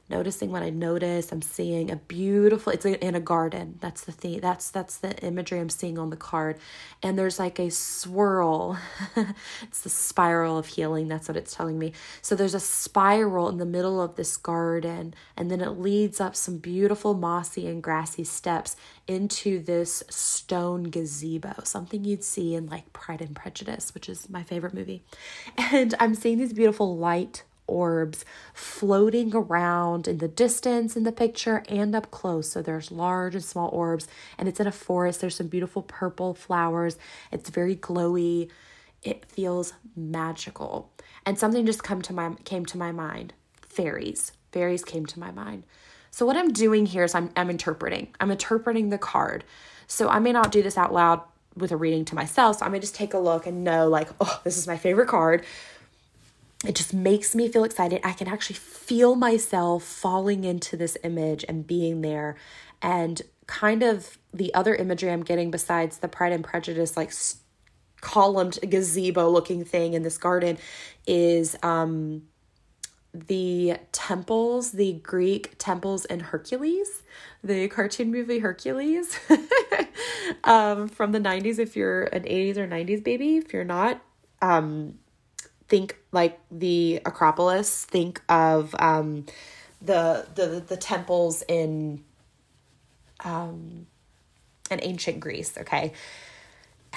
noticing 0.09 0.51
what 0.51 0.61
I 0.61 0.69
notice. 0.69 1.31
I'm 1.31 1.41
seeing 1.41 1.89
a 1.89 1.95
beautiful. 1.95 2.71
It's 2.71 2.85
in 2.85 3.15
a 3.15 3.19
garden. 3.19 3.77
That's 3.81 4.03
the 4.03 4.11
thing. 4.11 4.39
That's 4.39 4.69
that's 4.69 4.97
the 4.97 5.17
imagery 5.23 5.59
I'm 5.59 5.69
seeing 5.69 5.97
on 5.97 6.09
the 6.09 6.15
card. 6.15 6.59
And 7.01 7.17
there's 7.17 7.39
like 7.39 7.59
a 7.59 7.71
swirl. 7.71 8.77
it's 9.63 9.81
the 9.81 9.89
spiral 9.89 10.57
of 10.57 10.67
healing. 10.67 11.07
That's 11.07 11.27
what 11.27 11.37
it's 11.37 11.55
telling 11.55 11.79
me. 11.79 11.93
So 12.21 12.35
there's 12.35 12.53
a 12.53 12.59
spiral 12.59 13.49
in 13.49 13.57
the 13.57 13.65
middle 13.65 14.01
of 14.01 14.15
this 14.15 14.37
garden, 14.37 15.13
and 15.35 15.49
then 15.49 15.61
it 15.61 15.71
leads 15.71 16.21
up 16.21 16.35
some 16.35 16.57
beautiful 16.57 17.13
mossy 17.13 17.67
and 17.67 17.81
grassy 17.81 18.23
steps 18.23 18.75
into 19.07 19.61
this 19.61 20.03
stone 20.09 20.83
gazebo, 20.83 21.61
something 21.63 22.03
you'd 22.03 22.23
see 22.23 22.55
in 22.55 22.67
like 22.67 22.91
Pride 22.93 23.21
and 23.21 23.35
Prejudice, 23.35 23.93
which 23.93 24.09
is 24.09 24.29
my 24.29 24.43
favorite 24.43 24.73
movie. 24.73 25.03
And 25.75 25.95
I'm 25.99 26.15
seeing 26.15 26.37
these 26.37 26.53
beautiful 26.53 26.95
light 26.95 27.43
orbs 27.67 28.25
floating 28.53 29.35
around 29.35 30.07
in 30.07 30.19
the 30.19 30.27
distance 30.27 30.95
in 30.95 31.03
the 31.03 31.11
picture 31.11 31.63
and 31.67 31.95
up 31.95 32.11
close. 32.11 32.49
So 32.49 32.61
there's 32.61 32.91
large 32.91 33.35
and 33.35 33.43
small 33.43 33.69
orbs, 33.69 34.07
and 34.37 34.47
it's 34.47 34.59
in 34.59 34.67
a 34.67 34.71
forest. 34.71 35.21
There's 35.21 35.35
some 35.35 35.47
beautiful 35.47 35.81
purple 35.81 36.33
flowers. 36.33 36.97
It's 37.31 37.49
very 37.49 37.75
glowy. 37.75 38.49
It 39.03 39.25
feels 39.25 39.73
magical. 39.95 40.91
And 41.25 41.37
something 41.37 41.65
just 41.65 41.83
come 41.83 42.01
to 42.03 42.13
my 42.13 42.33
came 42.43 42.65
to 42.67 42.77
my 42.77 42.91
mind. 42.91 43.33
Fairies. 43.61 44.31
Fairies 44.51 44.83
came 44.83 45.05
to 45.07 45.19
my 45.19 45.31
mind. 45.31 45.63
So 46.11 46.25
what 46.25 46.37
I'm 46.37 46.53
doing 46.53 46.85
here 46.85 47.03
is 47.03 47.13
I'm 47.13 47.31
I'm 47.35 47.49
interpreting. 47.49 48.07
I'm 48.19 48.31
interpreting 48.31 48.89
the 48.89 48.97
card. 48.97 49.43
So 49.87 50.09
I 50.09 50.19
may 50.19 50.31
not 50.31 50.51
do 50.51 50.63
this 50.63 50.77
out 50.77 50.93
loud 50.93 51.21
with 51.55 51.71
a 51.71 51.77
reading 51.77 52.03
to 52.05 52.15
myself. 52.15 52.59
So 52.59 52.65
I 52.65 52.69
may 52.69 52.79
just 52.79 52.95
take 52.95 53.13
a 53.13 53.19
look 53.19 53.45
and 53.47 53.63
know 53.63 53.87
like, 53.87 54.09
oh, 54.19 54.41
this 54.43 54.57
is 54.57 54.67
my 54.67 54.77
favorite 54.77 55.07
card 55.07 55.45
it 56.67 56.75
just 56.75 56.93
makes 56.93 57.35
me 57.35 57.47
feel 57.47 57.63
excited. 57.63 58.01
I 58.03 58.13
can 58.13 58.27
actually 58.27 58.55
feel 58.55 59.15
myself 59.15 59.83
falling 59.83 60.43
into 60.43 60.77
this 60.77 60.97
image 61.03 61.45
and 61.47 61.65
being 61.65 62.01
there. 62.01 62.35
And 62.81 63.21
kind 63.47 63.83
of 63.83 64.17
the 64.33 64.53
other 64.53 64.75
imagery 64.75 65.11
I'm 65.11 65.23
getting 65.23 65.51
besides 65.51 65.99
the 65.99 66.07
Pride 66.07 66.33
and 66.33 66.43
Prejudice, 66.43 66.97
like 66.97 67.11
columned 68.01 68.59
gazebo 68.67 69.29
looking 69.29 69.63
thing 69.63 69.93
in 69.93 70.03
this 70.03 70.17
garden, 70.17 70.57
is 71.07 71.55
um, 71.63 72.23
the 73.13 73.77
temples, 73.91 74.71
the 74.71 74.93
Greek 74.93 75.55
temples 75.57 76.05
in 76.05 76.19
Hercules, 76.19 77.03
the 77.43 77.67
cartoon 77.67 78.11
movie 78.11 78.39
Hercules 78.39 79.19
um, 80.43 80.87
from 80.87 81.11
the 81.11 81.19
90s. 81.19 81.59
If 81.59 81.75
you're 81.75 82.03
an 82.05 82.23
80s 82.23 82.57
or 82.57 82.67
90s 82.67 83.03
baby, 83.03 83.37
if 83.37 83.53
you're 83.53 83.63
not, 83.63 84.01
um, 84.41 84.99
think 85.67 85.97
like 86.11 86.39
the 86.51 87.01
Acropolis, 87.05 87.85
think 87.85 88.21
of 88.29 88.75
um, 88.79 89.25
the 89.81 90.27
the 90.35 90.63
the 90.65 90.77
temples 90.77 91.43
in 91.47 92.03
um 93.23 93.87
in 94.71 94.79
ancient 94.81 95.19
Greece, 95.19 95.57
okay? 95.57 95.93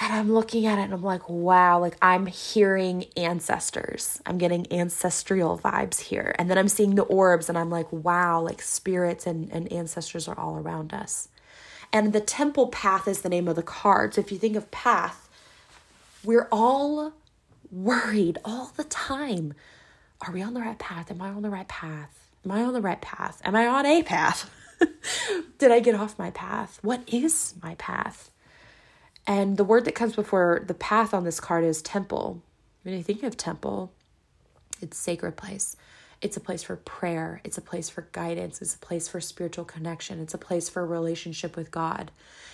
And 0.01 0.13
I'm 0.13 0.31
looking 0.31 0.65
at 0.65 0.79
it 0.79 0.83
and 0.83 0.93
I'm 0.93 1.03
like, 1.03 1.27
wow, 1.29 1.79
like 1.79 1.97
I'm 2.01 2.25
hearing 2.25 3.05
ancestors. 3.17 4.21
I'm 4.25 4.37
getting 4.37 4.71
ancestral 4.71 5.57
vibes 5.59 5.99
here. 5.99 6.33
And 6.39 6.49
then 6.49 6.57
I'm 6.57 6.69
seeing 6.69 6.95
the 6.95 7.03
orbs 7.03 7.49
and 7.49 7.57
I'm 7.57 7.69
like, 7.69 7.91
wow, 7.91 8.39
like 8.39 8.61
spirits 8.61 9.27
and, 9.27 9.51
and 9.51 9.71
ancestors 9.73 10.29
are 10.29 10.39
all 10.39 10.57
around 10.57 10.93
us. 10.93 11.27
And 11.91 12.13
the 12.13 12.21
temple 12.21 12.67
path 12.67 13.09
is 13.09 13.21
the 13.21 13.29
name 13.29 13.49
of 13.49 13.57
the 13.57 13.63
card. 13.63 14.13
So 14.13 14.21
if 14.21 14.31
you 14.31 14.37
think 14.37 14.55
of 14.55 14.71
path, 14.71 15.27
we're 16.23 16.47
all 16.49 17.13
worried 17.71 18.37
all 18.43 18.71
the 18.75 18.83
time. 18.83 19.53
Are 20.25 20.33
we 20.33 20.41
on 20.41 20.53
the 20.53 20.61
right 20.61 20.77
path? 20.77 21.11
Am 21.11 21.21
I 21.21 21.29
on 21.29 21.41
the 21.41 21.49
right 21.49 21.67
path? 21.67 22.29
Am 22.45 22.51
I 22.51 22.63
on 22.63 22.73
the 22.73 22.81
right 22.81 23.01
path? 23.01 23.41
Am 23.43 23.55
I 23.55 23.67
on 23.67 23.85
a 23.85 24.03
path? 24.03 24.49
Did 25.57 25.71
I 25.71 25.79
get 25.79 25.95
off 25.95 26.19
my 26.19 26.31
path? 26.31 26.79
What 26.81 27.01
is 27.07 27.55
my 27.61 27.75
path? 27.75 28.31
And 29.27 29.57
the 29.57 29.63
word 29.63 29.85
that 29.85 29.95
comes 29.95 30.15
before 30.15 30.63
the 30.65 30.73
path 30.73 31.13
on 31.13 31.23
this 31.23 31.39
card 31.39 31.63
is 31.63 31.81
temple. 31.81 32.41
When 32.83 32.95
you 32.95 33.03
think 33.03 33.23
of 33.23 33.37
temple, 33.37 33.91
it's 34.81 34.97
sacred 34.97 35.35
place. 35.35 35.75
It's 36.21 36.35
a 36.35 36.41
place 36.41 36.63
for 36.63 36.75
prayer. 36.75 37.39
It's 37.43 37.57
a 37.57 37.61
place 37.61 37.89
for 37.89 38.07
guidance. 38.11 38.61
It's 38.61 38.75
a 38.75 38.79
place 38.79 39.07
for 39.07 39.21
spiritual 39.21 39.65
connection. 39.65 40.19
It's 40.19 40.33
a 40.33 40.39
place 40.39 40.67
for 40.67 40.85
relationship 40.85 41.55
with 41.55 41.71
God. 41.71 42.11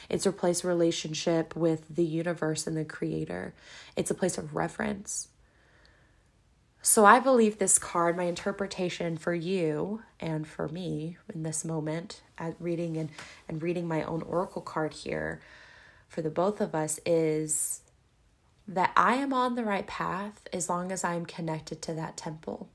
It's 0.07 0.25
a 0.25 0.31
place 0.31 0.63
relationship 0.63 1.55
with 1.55 1.95
the 1.95 2.03
universe 2.03 2.67
and 2.67 2.77
the 2.77 2.85
creator. 2.85 3.53
It's 3.95 4.11
a 4.11 4.15
place 4.15 4.37
of 4.37 4.55
reverence. 4.55 5.29
So 6.83 7.03
I 7.03 7.19
believe 7.19 7.57
this 7.57 7.79
card, 7.79 8.15
my 8.15 8.25
interpretation 8.25 9.17
for 9.17 9.33
you 9.33 10.03
and 10.19 10.47
for 10.47 10.67
me 10.67 11.17
in 11.33 11.41
this 11.41 11.65
moment 11.65 12.21
at 12.37 12.53
reading 12.59 12.97
and, 12.97 13.09
and 13.49 13.63
reading 13.63 13.87
my 13.87 14.03
own 14.03 14.21
oracle 14.21 14.61
card 14.61 14.93
here 14.93 15.41
for 16.07 16.21
the 16.21 16.29
both 16.29 16.61
of 16.61 16.75
us 16.75 16.99
is 17.03 17.81
that 18.67 18.91
I 18.95 19.15
am 19.15 19.33
on 19.33 19.55
the 19.55 19.65
right 19.65 19.87
path 19.87 20.47
as 20.53 20.69
long 20.69 20.91
as 20.91 21.03
I'm 21.03 21.25
connected 21.25 21.81
to 21.81 21.93
that 21.95 22.17
temple 22.17 22.69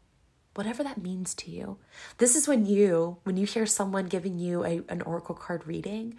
whatever 0.55 0.83
that 0.83 1.03
means 1.03 1.35
to 1.35 1.51
you. 1.51 1.79
This 2.19 2.35
is 2.35 2.49
when 2.49 2.67
you, 2.67 3.19
when 3.23 3.37
you 3.37 3.47
hear 3.47 3.67
someone 3.67 4.07
giving 4.07 4.39
you 4.39 4.65
a, 4.65 4.83
an 4.89 5.03
oracle 5.03 5.35
card 5.35 5.67
reading, 5.67 6.17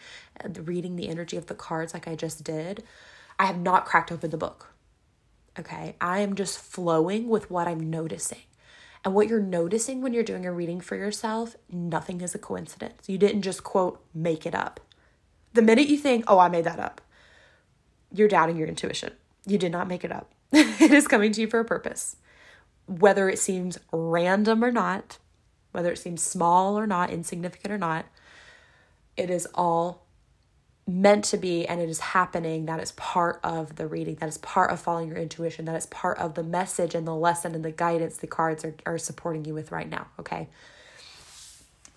reading 0.64 0.96
the 0.96 1.10
energy 1.10 1.38
of 1.38 1.48
the 1.48 1.56
cards 1.56 1.94
like 1.94 2.08
I 2.08 2.16
just 2.16 2.44
did, 2.44 2.84
I 3.38 3.46
have 3.46 3.60
not 3.60 3.86
cracked 3.86 4.12
open 4.12 4.30
the 4.30 4.38
book. 4.38 4.74
Okay, 5.60 5.96
I 6.00 6.20
am 6.20 6.36
just 6.36 6.60
flowing 6.60 7.28
with 7.28 7.52
what 7.52 7.68
I'm 7.68 7.90
noticing. 7.90 8.40
And 9.04 9.14
what 9.14 9.28
you're 9.28 9.42
noticing 9.42 10.02
when 10.02 10.14
you're 10.14 10.24
doing 10.24 10.46
a 10.46 10.52
reading 10.52 10.80
for 10.80 10.96
yourself, 10.96 11.56
nothing 11.70 12.22
is 12.22 12.36
a 12.36 12.40
coincidence. 12.40 13.10
You 13.10 13.18
didn't 13.18 13.42
just 13.42 13.64
quote, 13.64 14.02
make 14.14 14.46
it 14.46 14.56
up. 14.56 14.80
The 15.54 15.62
minute 15.62 15.88
you 15.88 15.98
think, 15.98 16.24
oh, 16.28 16.40
I 16.40 16.48
made 16.48 16.64
that 16.66 16.80
up, 16.80 17.02
you're 18.14 18.30
doubting 18.30 18.56
your 18.56 18.68
intuition. 18.68 19.12
You 19.46 19.58
did 19.58 19.72
not 19.72 19.88
make 19.88 20.06
it 20.06 20.12
up. 20.12 20.32
it 20.54 20.92
is 20.92 21.08
coming 21.08 21.32
to 21.34 21.42
you 21.42 21.48
for 21.48 21.60
a 21.60 21.66
purpose 21.66 22.16
whether 23.00 23.30
it 23.30 23.40
seems 23.40 23.80
random 23.92 24.64
or 24.64 24.72
not, 24.72 25.18
whether 25.72 25.92
it 25.92 25.98
seems 25.98 26.22
small 26.22 26.78
or 26.78 26.86
not, 26.86 27.10
insignificant 27.10 27.74
or 27.74 27.78
not, 27.78 28.06
it 29.16 29.30
is 29.30 29.48
all 29.56 30.06
meant 30.88 31.24
to 31.24 31.38
be 31.38 31.66
and 31.66 31.80
it 31.80 31.90
is 31.90 32.00
happening. 32.00 32.66
That 32.66 32.82
is 32.82 32.92
part 32.94 33.40
of 33.44 33.78
the 33.78 33.88
reading. 33.88 34.16
That 34.16 34.28
is 34.28 34.38
part 34.40 34.72
of 34.72 34.80
following 34.82 35.08
your 35.08 35.18
intuition. 35.18 35.66
That 35.66 35.76
is 35.76 35.86
part 35.86 36.18
of 36.18 36.34
the 36.34 36.44
message 36.44 36.94
and 36.94 37.08
the 37.08 37.16
lesson 37.16 37.56
and 37.56 37.64
the 37.64 37.72
guidance 37.72 38.18
the 38.18 38.28
cards 38.28 38.66
are, 38.66 38.76
are 38.86 38.98
supporting 38.98 39.46
you 39.46 39.54
with 39.54 39.72
right 39.72 39.90
now. 39.90 40.08
Okay. 40.20 40.50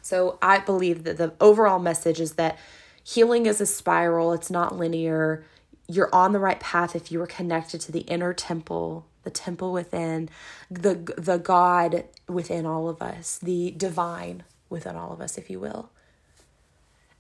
So 0.01 0.39
I 0.43 0.59
believe 0.59 1.05
that 1.05 1.17
the 1.17 1.33
overall 1.41 1.79
message 1.79 2.21
is 2.21 2.35
that 2.35 2.59
healing 3.03 3.47
is 3.47 3.61
a 3.61 3.67
spiral, 3.67 4.33
it's 4.33 4.51
not 4.51 4.77
linear. 4.77 5.45
You're 5.89 6.15
on 6.15 6.33
the 6.33 6.39
right 6.39 6.61
path 6.61 6.95
if 6.95 7.11
you 7.11 7.21
are 7.23 7.27
connected 7.27 7.81
to 7.83 7.93
the 7.93 8.01
inner 8.01 8.33
temple 8.33 9.07
the 9.25 9.31
temple 9.31 9.73
within, 9.73 10.29
the 10.71 10.95
the 11.17 11.39
God 11.39 12.05
within 12.29 12.67
all 12.67 12.89
of 12.89 13.03
us, 13.03 13.39
the 13.39 13.73
divine 13.73 14.45
within 14.71 14.97
all 14.97 15.13
of 15.13 15.21
us, 15.21 15.37
if 15.37 15.51
you 15.51 15.61
will. 15.61 15.91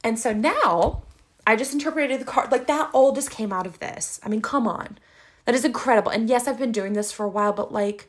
And 0.02 0.18
so 0.18 0.32
now 0.32 1.02
I 1.46 1.56
just 1.56 1.72
interpreted 1.72 2.20
the 2.20 2.24
card 2.24 2.52
like 2.52 2.66
that 2.66 2.90
all 2.92 3.12
just 3.12 3.30
came 3.30 3.52
out 3.52 3.66
of 3.66 3.78
this. 3.78 4.20
I 4.22 4.28
mean, 4.28 4.42
come 4.42 4.68
on. 4.68 4.98
That 5.46 5.54
is 5.54 5.64
incredible. 5.64 6.10
And 6.10 6.28
yes, 6.28 6.48
I've 6.48 6.58
been 6.58 6.72
doing 6.72 6.94
this 6.94 7.12
for 7.12 7.24
a 7.24 7.28
while, 7.28 7.52
but 7.52 7.72
like 7.72 8.08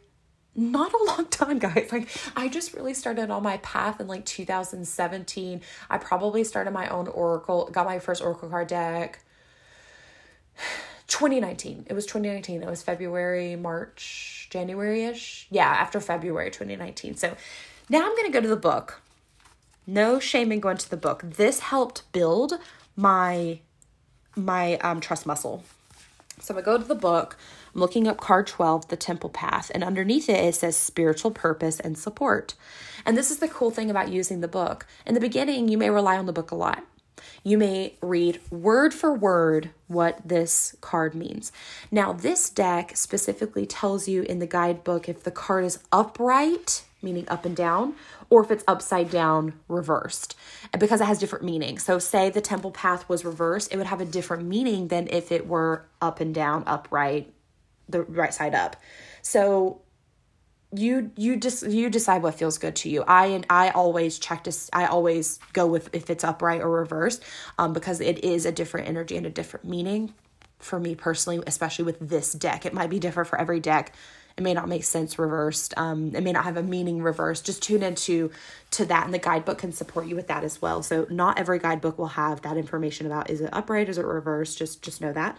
not 0.56 0.94
a 0.94 1.04
long 1.08 1.28
time, 1.28 1.60
guys. 1.60 1.90
Like, 1.92 2.10
I 2.36 2.48
just 2.48 2.74
really 2.74 2.94
started 2.94 3.30
on 3.30 3.44
my 3.44 3.58
path 3.58 4.00
in 4.00 4.08
like 4.08 4.26
2017. 4.26 5.62
I 5.90 5.98
probably 5.98 6.44
started 6.44 6.72
my 6.72 6.88
own 6.88 7.08
Oracle, 7.08 7.70
got 7.72 7.86
my 7.86 8.00
first 8.00 8.22
Oracle 8.22 8.50
card 8.50 8.68
deck 8.68 9.20
2019. 11.08 11.86
It 11.88 11.94
was 11.94 12.06
2019. 12.06 12.64
It 12.64 12.70
was 12.70 12.82
February, 12.82 13.56
March, 13.56 14.48
January 14.50 15.06
ish. 15.06 15.48
Yeah, 15.50 15.70
after 15.70 16.00
February 16.00 16.52
2019. 16.52 17.16
So 17.16 17.36
now 17.90 18.00
I'm 18.00 18.16
going 18.16 18.26
to 18.26 18.32
go 18.32 18.42
to 18.42 18.48
the 18.48 18.56
book. 18.56 19.02
No 19.88 20.20
shame 20.20 20.52
in 20.52 20.60
going 20.60 20.78
to 20.78 20.90
the 20.90 20.98
book. 20.98 21.22
This 21.24 21.60
helped 21.60 22.12
build 22.12 22.54
my 22.96 23.60
my 24.36 24.78
um, 24.78 25.00
trust 25.00 25.26
muscle. 25.26 25.64
So 26.40 26.54
I'm 26.54 26.62
gonna 26.62 26.78
go 26.78 26.82
to 26.82 26.88
the 26.88 26.96
book. 26.96 27.38
I'm 27.74 27.80
looking 27.80 28.08
up 28.08 28.18
card 28.18 28.48
12, 28.48 28.90
the 28.90 28.98
temple 28.98 29.30
path, 29.30 29.72
and 29.74 29.84
underneath 29.84 30.28
it 30.28 30.44
it 30.44 30.56
says 30.56 30.76
spiritual 30.76 31.32
purpose 31.32 31.80
and 31.80 31.98
support. 31.98 32.56
And 33.06 33.16
this 33.16 33.32
is 33.32 33.38
the 33.38 33.48
cool 33.48 33.72
thing 33.72 33.90
about 33.90 34.10
using 34.10 34.42
the 34.42 34.48
book. 34.48 34.86
In 35.06 35.14
the 35.14 35.22
beginning, 35.22 35.70
you 35.70 35.78
may 35.78 35.90
rely 35.90 36.18
on 36.18 36.26
the 36.26 36.34
book 36.34 36.52
a 36.52 36.56
lot 36.56 36.84
you 37.44 37.58
may 37.58 37.96
read 38.02 38.40
word 38.52 38.94
for 38.94 39.14
word 39.14 39.72
what 39.88 40.20
this 40.26 40.76
card 40.82 41.16
means. 41.16 41.52
Now, 41.92 42.14
this 42.14 42.50
deck 42.50 42.96
specifically 42.96 43.66
tells 43.66 44.08
you 44.08 44.24
in 44.24 44.40
the 44.40 44.48
guidebook 44.48 45.08
if 45.08 45.24
the 45.24 45.32
card 45.32 45.66
is 45.66 45.80
upright, 45.92 46.84
meaning 47.02 47.26
up 47.28 47.46
and 47.46 47.56
down, 47.56 47.96
or 48.30 48.44
if 48.44 48.52
it's 48.52 48.64
upside 48.68 49.10
down, 49.10 49.54
reversed, 49.68 50.36
because 50.78 51.02
it 51.02 51.06
has 51.06 51.20
different 51.20 51.46
meanings. 51.46 51.84
So, 51.84 52.00
say 52.00 52.30
the 52.30 52.42
temple 52.42 52.72
path 52.72 53.08
was 53.08 53.24
reversed, 53.24 53.72
it 53.72 53.78
would 53.78 53.88
have 53.88 54.02
a 54.02 54.06
different 54.06 54.46
meaning 54.48 54.88
than 54.88 55.08
if 55.10 55.32
it 55.32 55.48
were 55.48 55.86
up 56.02 56.20
and 56.20 56.34
down, 56.34 56.64
upright, 56.66 57.32
the 57.88 58.02
right 58.02 58.34
side 58.34 58.56
up. 58.56 58.76
So, 59.22 59.82
you 60.74 61.12
you 61.16 61.38
just 61.38 61.66
you 61.68 61.90
decide 61.90 62.22
what 62.22 62.36
feels 62.36 62.58
good 62.58 62.76
to 62.78 62.90
you. 62.90 63.04
I 63.08 63.28
and 63.28 63.46
i 63.50 63.70
always 63.70 64.20
check 64.20 64.44
to 64.44 64.54
i 64.74 64.86
always 64.86 65.40
go 65.54 65.68
with 65.68 65.90
if 65.94 66.10
it's 66.10 66.24
upright 66.24 66.62
or 66.62 66.70
reversed 66.70 67.24
um, 67.58 67.74
because 67.74 68.02
it 68.02 68.24
is 68.24 68.46
a 68.46 68.52
different 68.52 68.88
energy 68.88 69.16
and 69.18 69.26
a 69.26 69.30
different 69.30 69.66
meaning 69.66 70.14
for 70.60 70.80
me 70.80 70.96
personally 70.96 71.44
especially 71.48 71.86
with 71.86 71.98
this 72.00 72.34
deck. 72.34 72.66
It 72.66 72.74
might 72.74 72.90
be 72.90 73.00
different 73.00 73.30
for 73.30 73.40
every 73.40 73.60
deck. 73.60 73.94
It 74.38 74.44
may 74.44 74.54
not 74.54 74.68
make 74.68 74.84
sense 74.84 75.18
reversed 75.18 75.74
um, 75.78 76.14
it 76.16 76.22
may 76.22 76.32
not 76.32 76.44
have 76.44 76.58
a 76.58 76.64
meaning 76.64 77.02
reversed. 77.02 77.46
Just 77.46 77.62
tune 77.64 77.84
into 77.84 78.32
to 78.72 78.86
that 78.86 79.06
and 79.06 79.14
the 79.14 79.20
guidebook 79.20 79.60
can 79.60 79.72
support 79.72 80.08
you 80.08 80.16
with 80.16 80.28
that 80.28 80.44
as 80.44 80.62
well. 80.62 80.84
So 80.84 81.08
not 81.10 81.40
every 81.40 81.60
guidebook 81.60 81.98
will 81.98 82.08
have 82.08 82.42
that 82.42 82.58
information 82.58 83.06
about 83.06 83.30
is 83.30 83.40
it 83.40 83.50
upright 83.54 83.88
is 83.88 83.98
it 83.98 84.06
reversed? 84.06 84.58
Just 84.58 84.82
just 84.82 85.00
know 85.00 85.14
that 85.14 85.38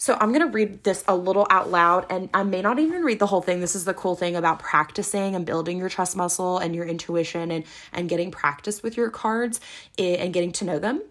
so 0.00 0.16
I'm 0.18 0.30
going 0.32 0.40
to 0.40 0.50
read 0.50 0.82
this 0.82 1.04
a 1.06 1.14
little 1.14 1.46
out 1.50 1.70
loud, 1.70 2.06
and 2.08 2.30
I 2.32 2.42
may 2.42 2.62
not 2.62 2.78
even 2.78 3.02
read 3.02 3.18
the 3.18 3.26
whole 3.26 3.42
thing. 3.42 3.60
This 3.60 3.76
is 3.76 3.84
the 3.84 3.92
cool 3.92 4.16
thing 4.16 4.34
about 4.34 4.58
practicing 4.58 5.34
and 5.34 5.44
building 5.44 5.76
your 5.76 5.90
trust 5.90 6.16
muscle 6.16 6.56
and 6.56 6.74
your 6.74 6.86
intuition 6.86 7.50
and, 7.50 7.64
and 7.92 8.08
getting 8.08 8.30
practice 8.30 8.82
with 8.82 8.96
your 8.96 9.10
cards 9.10 9.60
and 9.98 10.32
getting 10.32 10.52
to 10.52 10.64
know 10.64 10.78
them 10.78 11.02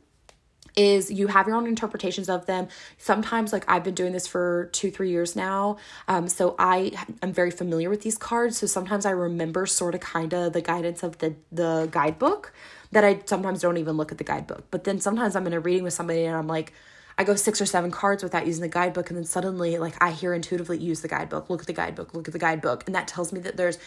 is 0.75 1.11
you 1.11 1.27
have 1.27 1.45
your 1.45 1.55
own 1.55 1.67
interpretations 1.67 2.29
of 2.29 2.47
them. 2.47 2.67
Sometimes 2.97 3.53
like 3.53 3.65
i've 3.67 3.83
been 3.83 3.95
doing 3.95 4.13
this 4.13 4.25
for 4.25 4.69
two 4.71 4.89
three 4.89 5.09
years 5.09 5.35
now 5.35 5.77
um, 6.07 6.27
so 6.27 6.55
i 6.57 6.91
am 7.21 7.33
very 7.33 7.51
familiar 7.51 7.89
with 7.89 8.01
these 8.01 8.17
cards. 8.17 8.57
So 8.57 8.67
sometimes 8.67 9.05
i 9.05 9.11
remember 9.11 9.65
sort 9.65 9.93
of 9.93 10.01
kind 10.01 10.33
of 10.33 10.53
the 10.53 10.61
guidance 10.61 11.03
of 11.03 11.17
the 11.17 11.35
the 11.51 11.89
guidebook 11.91 12.53
that 12.91 13.03
i 13.03 13.19
sometimes 13.25 13.61
don't 13.61 13.77
even 13.77 13.97
look 13.97 14.11
at 14.11 14.19
the 14.19 14.23
guidebook. 14.23 14.65
But 14.71 14.83
then 14.83 14.99
sometimes 14.99 15.35
i'm 15.35 15.45
in 15.47 15.53
a 15.53 15.59
reading 15.59 15.83
with 15.83 15.93
somebody 15.93 16.25
and 16.25 16.35
i'm 16.35 16.47
like 16.47 16.71
I 17.19 17.25
go 17.25 17.35
six 17.35 17.59
or 17.59 17.65
seven 17.65 17.91
cards 17.91 18.23
without 18.23 18.47
using 18.47 18.61
the 18.61 18.69
guidebook, 18.69 19.09
and 19.09 19.17
then 19.17 19.25
suddenly, 19.25 19.77
like, 19.77 20.01
I 20.01 20.11
hear 20.11 20.33
intuitively 20.33 20.77
use 20.77 21.01
the 21.01 21.09
guidebook, 21.09 21.49
look 21.49 21.59
at 21.59 21.67
the 21.67 21.73
guidebook, 21.73 22.13
look 22.13 22.29
at 22.29 22.31
the 22.31 22.39
guidebook, 22.39 22.85
and 22.85 22.95
that 22.95 23.09
tells 23.09 23.33
me 23.33 23.41
that 23.41 23.57
there's 23.57 23.77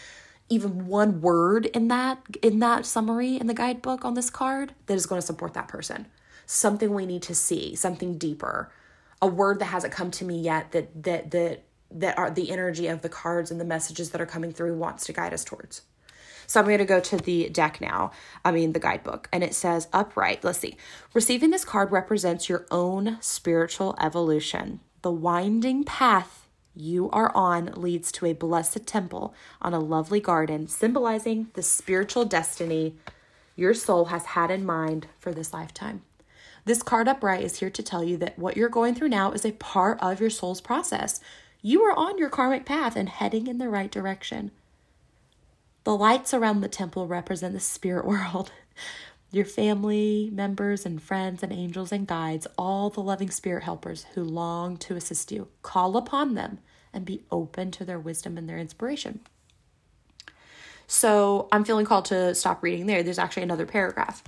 even 0.49 0.85
one 0.85 1.19
word 1.19 1.65
in 1.65 1.87
that 1.87 2.19
in 2.43 2.59
that 2.59 2.85
summary 2.85 3.37
in 3.37 3.47
the 3.47 3.53
guidebook 3.55 4.05
on 4.05 4.13
this 4.13 4.29
card 4.29 4.75
that 4.85 4.93
is 4.93 5.07
going 5.07 5.19
to 5.19 5.25
support 5.25 5.55
that 5.55 5.67
person. 5.67 6.05
Something 6.45 6.93
we 6.93 7.07
need 7.07 7.23
to 7.23 7.33
see, 7.33 7.75
something 7.75 8.19
deeper, 8.19 8.71
a 9.19 9.25
word 9.25 9.57
that 9.59 9.65
hasn't 9.65 9.93
come 9.93 10.11
to 10.11 10.25
me 10.25 10.39
yet 10.39 10.71
that 10.71 11.03
that 11.03 11.31
that 11.31 11.63
that 11.89 12.17
are 12.19 12.29
the 12.29 12.51
energy 12.51 12.85
of 12.85 13.01
the 13.01 13.09
cards 13.09 13.49
and 13.49 13.59
the 13.59 13.65
messages 13.65 14.11
that 14.11 14.21
are 14.21 14.27
coming 14.27 14.51
through 14.51 14.77
wants 14.77 15.05
to 15.05 15.13
guide 15.13 15.33
us 15.33 15.43
towards. 15.43 15.81
So 16.47 16.59
I'm 16.59 16.65
going 16.65 16.77
to 16.79 16.85
go 16.85 16.99
to 16.99 17.17
the 17.17 17.49
deck 17.49 17.81
now, 17.81 18.11
I 18.43 18.51
mean, 18.51 18.73
the 18.73 18.79
guidebook, 18.79 19.29
and 19.31 19.43
it 19.43 19.53
says 19.53 19.87
upright. 19.93 20.43
Let's 20.43 20.59
see. 20.59 20.77
Receiving 21.13 21.51
this 21.51 21.65
card 21.65 21.91
represents 21.91 22.49
your 22.49 22.65
own 22.71 23.17
spiritual 23.21 23.95
evolution. 23.99 24.79
The 25.01 25.11
winding 25.11 25.83
path 25.83 26.47
you 26.75 27.09
are 27.11 27.31
on 27.35 27.67
leads 27.75 28.11
to 28.13 28.25
a 28.25 28.33
blessed 28.33 28.87
temple 28.87 29.33
on 29.61 29.73
a 29.73 29.79
lovely 29.79 30.19
garden, 30.19 30.67
symbolizing 30.67 31.49
the 31.53 31.61
spiritual 31.61 32.25
destiny 32.25 32.95
your 33.55 33.73
soul 33.75 34.05
has 34.05 34.25
had 34.27 34.49
in 34.49 34.65
mind 34.65 35.07
for 35.19 35.31
this 35.31 35.53
lifetime. 35.53 36.01
This 36.65 36.81
card 36.81 37.07
upright 37.07 37.43
is 37.43 37.59
here 37.59 37.69
to 37.69 37.83
tell 37.83 38.03
you 38.03 38.17
that 38.17 38.39
what 38.39 38.57
you're 38.57 38.69
going 38.69 38.95
through 38.95 39.09
now 39.09 39.31
is 39.33 39.45
a 39.45 39.51
part 39.51 39.99
of 40.01 40.19
your 40.19 40.29
soul's 40.29 40.61
process. 40.61 41.19
You 41.61 41.83
are 41.83 41.97
on 41.97 42.17
your 42.17 42.29
karmic 42.29 42.65
path 42.65 42.95
and 42.95 43.09
heading 43.09 43.47
in 43.47 43.57
the 43.57 43.69
right 43.69 43.91
direction. 43.91 44.51
The 45.83 45.95
lights 45.97 46.33
around 46.33 46.61
the 46.61 46.67
temple 46.69 47.07
represent 47.07 47.53
the 47.53 47.59
spirit 47.59 48.05
world. 48.07 48.51
Your 49.31 49.45
family, 49.45 50.29
members, 50.31 50.85
and 50.85 51.01
friends, 51.01 51.41
and 51.41 51.51
angels 51.51 51.91
and 51.91 52.05
guides, 52.05 52.45
all 52.57 52.89
the 52.89 53.01
loving 53.01 53.31
spirit 53.31 53.63
helpers 53.63 54.05
who 54.13 54.23
long 54.23 54.77
to 54.77 54.95
assist 54.95 55.31
you. 55.31 55.47
Call 55.63 55.97
upon 55.97 56.35
them 56.35 56.59
and 56.93 57.03
be 57.03 57.23
open 57.31 57.71
to 57.71 57.83
their 57.83 57.99
wisdom 57.99 58.37
and 58.37 58.47
their 58.47 58.59
inspiration. 58.59 59.21
So 60.85 61.47
I'm 61.51 61.63
feeling 61.63 61.85
called 61.85 62.05
to 62.05 62.35
stop 62.35 62.61
reading 62.61 62.85
there. 62.85 63.01
There's 63.01 63.17
actually 63.17 63.43
another 63.43 63.65
paragraph. 63.65 64.23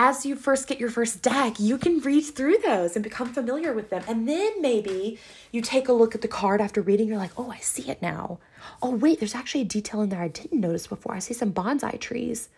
As 0.00 0.24
you 0.24 0.36
first 0.36 0.68
get 0.68 0.78
your 0.78 0.90
first 0.90 1.22
deck, 1.22 1.58
you 1.58 1.76
can 1.76 1.98
read 1.98 2.20
through 2.20 2.58
those 2.58 2.94
and 2.94 3.02
become 3.02 3.32
familiar 3.32 3.72
with 3.72 3.90
them. 3.90 4.04
And 4.06 4.28
then 4.28 4.62
maybe 4.62 5.18
you 5.50 5.60
take 5.60 5.88
a 5.88 5.92
look 5.92 6.14
at 6.14 6.20
the 6.20 6.28
card 6.28 6.60
after 6.60 6.80
reading, 6.80 7.08
you're 7.08 7.16
like, 7.16 7.36
oh, 7.36 7.50
I 7.50 7.58
see 7.58 7.90
it 7.90 8.00
now. 8.00 8.38
Oh, 8.80 8.94
wait, 8.94 9.18
there's 9.18 9.34
actually 9.34 9.62
a 9.62 9.64
detail 9.64 10.00
in 10.00 10.10
there 10.10 10.22
I 10.22 10.28
didn't 10.28 10.60
notice 10.60 10.86
before. 10.86 11.16
I 11.16 11.18
see 11.18 11.34
some 11.34 11.52
bonsai 11.52 11.98
trees. 11.98 12.48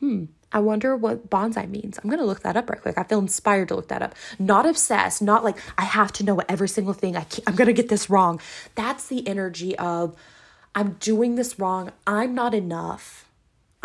Hmm, 0.00 0.24
I 0.50 0.60
wonder 0.60 0.96
what 0.96 1.28
bonsai 1.28 1.68
means. 1.68 1.98
I'm 2.02 2.08
to 2.08 2.24
look 2.24 2.40
that 2.40 2.56
up 2.56 2.70
right 2.70 2.80
quick. 2.80 2.96
I 2.96 3.02
feel 3.02 3.18
inspired 3.18 3.68
to 3.68 3.74
look 3.74 3.88
that 3.88 4.00
up. 4.00 4.14
Not 4.38 4.64
obsessed, 4.64 5.20
not 5.20 5.44
like 5.44 5.58
I 5.76 5.84
have 5.84 6.12
to 6.14 6.24
know 6.24 6.40
every 6.48 6.68
single 6.68 6.94
thing. 6.94 7.14
I 7.14 7.24
can't, 7.24 7.46
I'm 7.46 7.56
to 7.56 7.74
get 7.74 7.90
this 7.90 8.08
wrong. 8.08 8.40
That's 8.74 9.06
the 9.06 9.28
energy 9.28 9.76
of 9.76 10.16
I'm 10.74 10.92
doing 10.92 11.34
this 11.34 11.58
wrong. 11.58 11.92
I'm 12.06 12.34
not 12.34 12.54
enough 12.54 13.25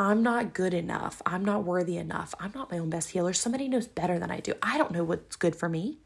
I'm 0.01 0.23
not 0.23 0.55
good 0.55 0.73
enough. 0.73 1.21
I'm 1.27 1.45
not 1.45 1.63
worthy 1.63 1.95
enough. 1.95 2.33
I'm 2.39 2.51
not 2.55 2.71
my 2.71 2.79
own 2.79 2.89
best 2.89 3.11
healer. 3.11 3.33
Somebody 3.33 3.67
knows 3.67 3.87
better 3.87 4.17
than 4.17 4.31
I 4.31 4.39
do. 4.39 4.55
I 4.63 4.79
don't 4.79 4.91
know 4.91 5.03
what's 5.03 5.35
good 5.35 5.55
for 5.55 5.69
me. 5.69 5.99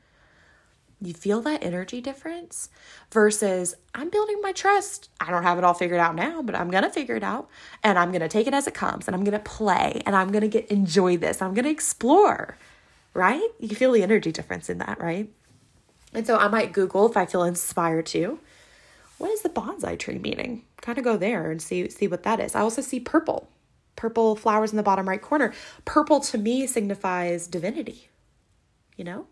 You 1.02 1.14
feel 1.14 1.42
that 1.44 1.64
energy 1.64 2.02
difference 2.02 2.70
versus 3.10 3.74
I'm 3.94 4.10
building 4.10 4.42
my 4.42 4.52
trust. 4.52 5.10
I 5.22 5.32
don't 5.32 5.44
have 5.44 5.58
it 5.58 5.64
all 5.64 5.74
figured 5.74 6.02
out 6.02 6.14
now, 6.14 6.42
but 6.42 6.56
I'm 6.56 6.70
going 6.70 6.84
to 6.84 6.90
figure 6.90 7.16
it 7.16 7.24
out 7.24 7.50
and 7.84 7.98
I'm 7.98 8.12
going 8.12 8.20
to 8.20 8.28
take 8.28 8.48
it 8.48 8.54
as 8.54 8.68
it 8.68 8.74
comes 8.74 9.08
and 9.08 9.16
I'm 9.16 9.24
going 9.24 9.32
to 9.32 9.40
play 9.40 10.02
and 10.06 10.14
I'm 10.14 10.30
going 10.30 10.42
to 10.42 10.50
get 10.50 10.70
enjoy 10.70 11.16
this. 11.16 11.42
I'm 11.42 11.54
going 11.54 11.66
to 11.66 11.72
explore. 11.72 12.58
Right? 13.14 13.48
You 13.62 13.78
feel 13.78 13.94
the 13.94 14.04
energy 14.04 14.34
difference 14.34 14.70
in 14.70 14.80
that, 14.80 15.00
right? 15.00 15.30
And 16.14 16.28
so 16.28 16.36
I 16.36 16.50
might 16.50 16.74
Google 16.74 17.10
if 17.10 17.16
I 17.16 17.26
feel 17.26 17.44
inspired 17.44 18.08
to. 18.08 18.40
What 19.20 19.32
is 19.32 19.42
the 19.42 19.50
bonsai 19.50 19.98
tree 19.98 20.20
meaning? 20.20 20.64
Kind 20.82 20.98
of 20.98 21.06
go 21.06 21.16
there 21.16 21.50
and 21.50 21.62
see 21.62 21.90
see 21.90 22.10
what 22.10 22.24
that 22.24 22.42
is. 22.42 22.56
I 22.56 22.60
also 22.60 22.82
see 22.82 23.00
purple 23.00 23.48
purple 23.96 24.36
flowers 24.36 24.72
in 24.72 24.78
the 24.78 24.84
bottom 24.84 25.08
right 25.08 25.22
corner. 25.22 25.54
Purple 25.86 26.20
to 26.22 26.38
me 26.38 26.68
signifies 26.68 27.48
divinity, 27.48 28.10
you 28.96 29.04
know? 29.04 29.28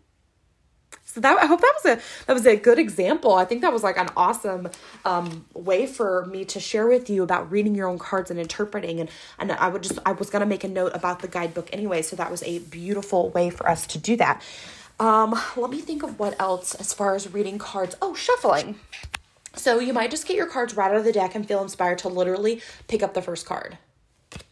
So 1.04 1.20
that 1.20 1.38
I 1.40 1.46
hope 1.46 1.60
that 1.60 1.74
was 1.82 1.98
a 1.98 2.24
that 2.26 2.32
was 2.32 2.46
a 2.46 2.56
good 2.56 2.78
example. 2.78 3.34
I 3.34 3.44
think 3.44 3.60
that 3.60 3.72
was 3.72 3.82
like 3.82 3.98
an 3.98 4.08
awesome 4.16 4.68
um, 5.04 5.44
way 5.54 5.86
for 5.86 6.26
me 6.26 6.44
to 6.46 6.58
share 6.58 6.88
with 6.88 7.08
you 7.08 7.22
about 7.22 7.50
reading 7.52 7.74
your 7.74 7.88
own 7.88 7.98
cards 7.98 8.30
and 8.30 8.40
interpreting. 8.40 9.00
And 9.00 9.10
and 9.38 9.52
I 9.52 9.68
would 9.68 9.82
just 9.82 9.98
I 10.04 10.12
was 10.12 10.30
gonna 10.30 10.46
make 10.46 10.64
a 10.64 10.68
note 10.68 10.92
about 10.94 11.20
the 11.20 11.28
guidebook 11.28 11.68
anyway. 11.72 12.02
So 12.02 12.16
that 12.16 12.30
was 12.30 12.42
a 12.42 12.58
beautiful 12.58 13.30
way 13.30 13.50
for 13.50 13.68
us 13.68 13.86
to 13.88 13.98
do 13.98 14.16
that. 14.16 14.42
Um, 14.98 15.40
let 15.56 15.70
me 15.70 15.80
think 15.80 16.02
of 16.02 16.18
what 16.18 16.40
else 16.40 16.74
as 16.74 16.92
far 16.92 17.14
as 17.14 17.32
reading 17.32 17.58
cards. 17.58 17.96
Oh, 18.00 18.14
shuffling. 18.14 18.76
So 19.54 19.78
you 19.78 19.92
might 19.92 20.10
just 20.10 20.26
get 20.26 20.36
your 20.36 20.46
cards 20.46 20.76
right 20.76 20.90
out 20.90 20.96
of 20.96 21.04
the 21.04 21.12
deck 21.12 21.34
and 21.34 21.46
feel 21.46 21.62
inspired 21.62 21.98
to 21.98 22.08
literally 22.08 22.60
pick 22.88 23.02
up 23.02 23.14
the 23.14 23.22
first 23.22 23.46
card. 23.46 23.78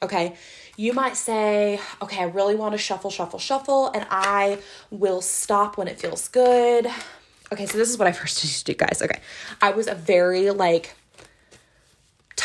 Okay. 0.03 0.37
You 0.77 0.93
might 0.95 1.17
say, 1.17 1.81
okay, 2.01 2.21
I 2.21 2.25
really 2.25 2.55
want 2.55 2.73
to 2.73 2.79
shuffle, 2.79 3.11
shuffle, 3.11 3.39
shuffle, 3.39 3.89
and 3.89 4.07
I 4.11 4.59
will 4.91 5.21
stop 5.21 5.77
when 5.77 5.87
it 5.87 6.01
feels 6.01 6.29
good. 6.29 6.89
Okay, 7.53 7.67
so 7.67 7.77
this 7.77 7.91
is 7.91 7.99
what 7.99 8.09
I 8.09 8.13
first 8.21 8.43
used 8.43 8.67
to 8.67 8.73
do, 8.73 8.79
guys. 8.79 9.03
Okay. 9.03 9.21
I 9.61 9.73
was 9.73 9.87
a 9.87 9.95
very 9.95 10.51
like 10.51 10.95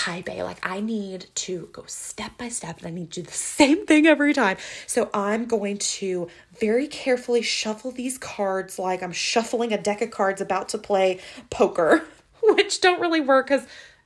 type 0.08 0.30
A. 0.30 0.44
Like 0.44 0.60
I 0.64 0.80
need 0.80 1.26
to 1.36 1.70
go 1.74 1.84
step 1.88 2.38
by 2.38 2.50
step 2.50 2.78
and 2.80 2.88
I 2.88 2.92
need 2.92 3.12
to 3.12 3.22
do 3.22 3.26
the 3.26 3.34
same 3.34 3.86
thing 3.86 4.06
every 4.06 4.34
time. 4.34 4.58
So 4.86 5.10
I'm 5.14 5.46
going 5.46 5.78
to 5.78 6.30
very 6.60 6.88
carefully 6.88 7.42
shuffle 7.42 7.92
these 7.92 8.18
cards 8.18 8.80
like 8.80 9.02
I'm 9.04 9.12
shuffling 9.12 9.74
a 9.74 9.78
deck 9.78 10.02
of 10.02 10.12
cards 10.12 10.40
about 10.40 10.70
to 10.70 10.78
play 10.78 11.20
poker, 11.50 12.06
which 12.44 12.80
don't 12.80 13.02
really 13.02 13.22
work 13.22 13.48
because 13.48 13.66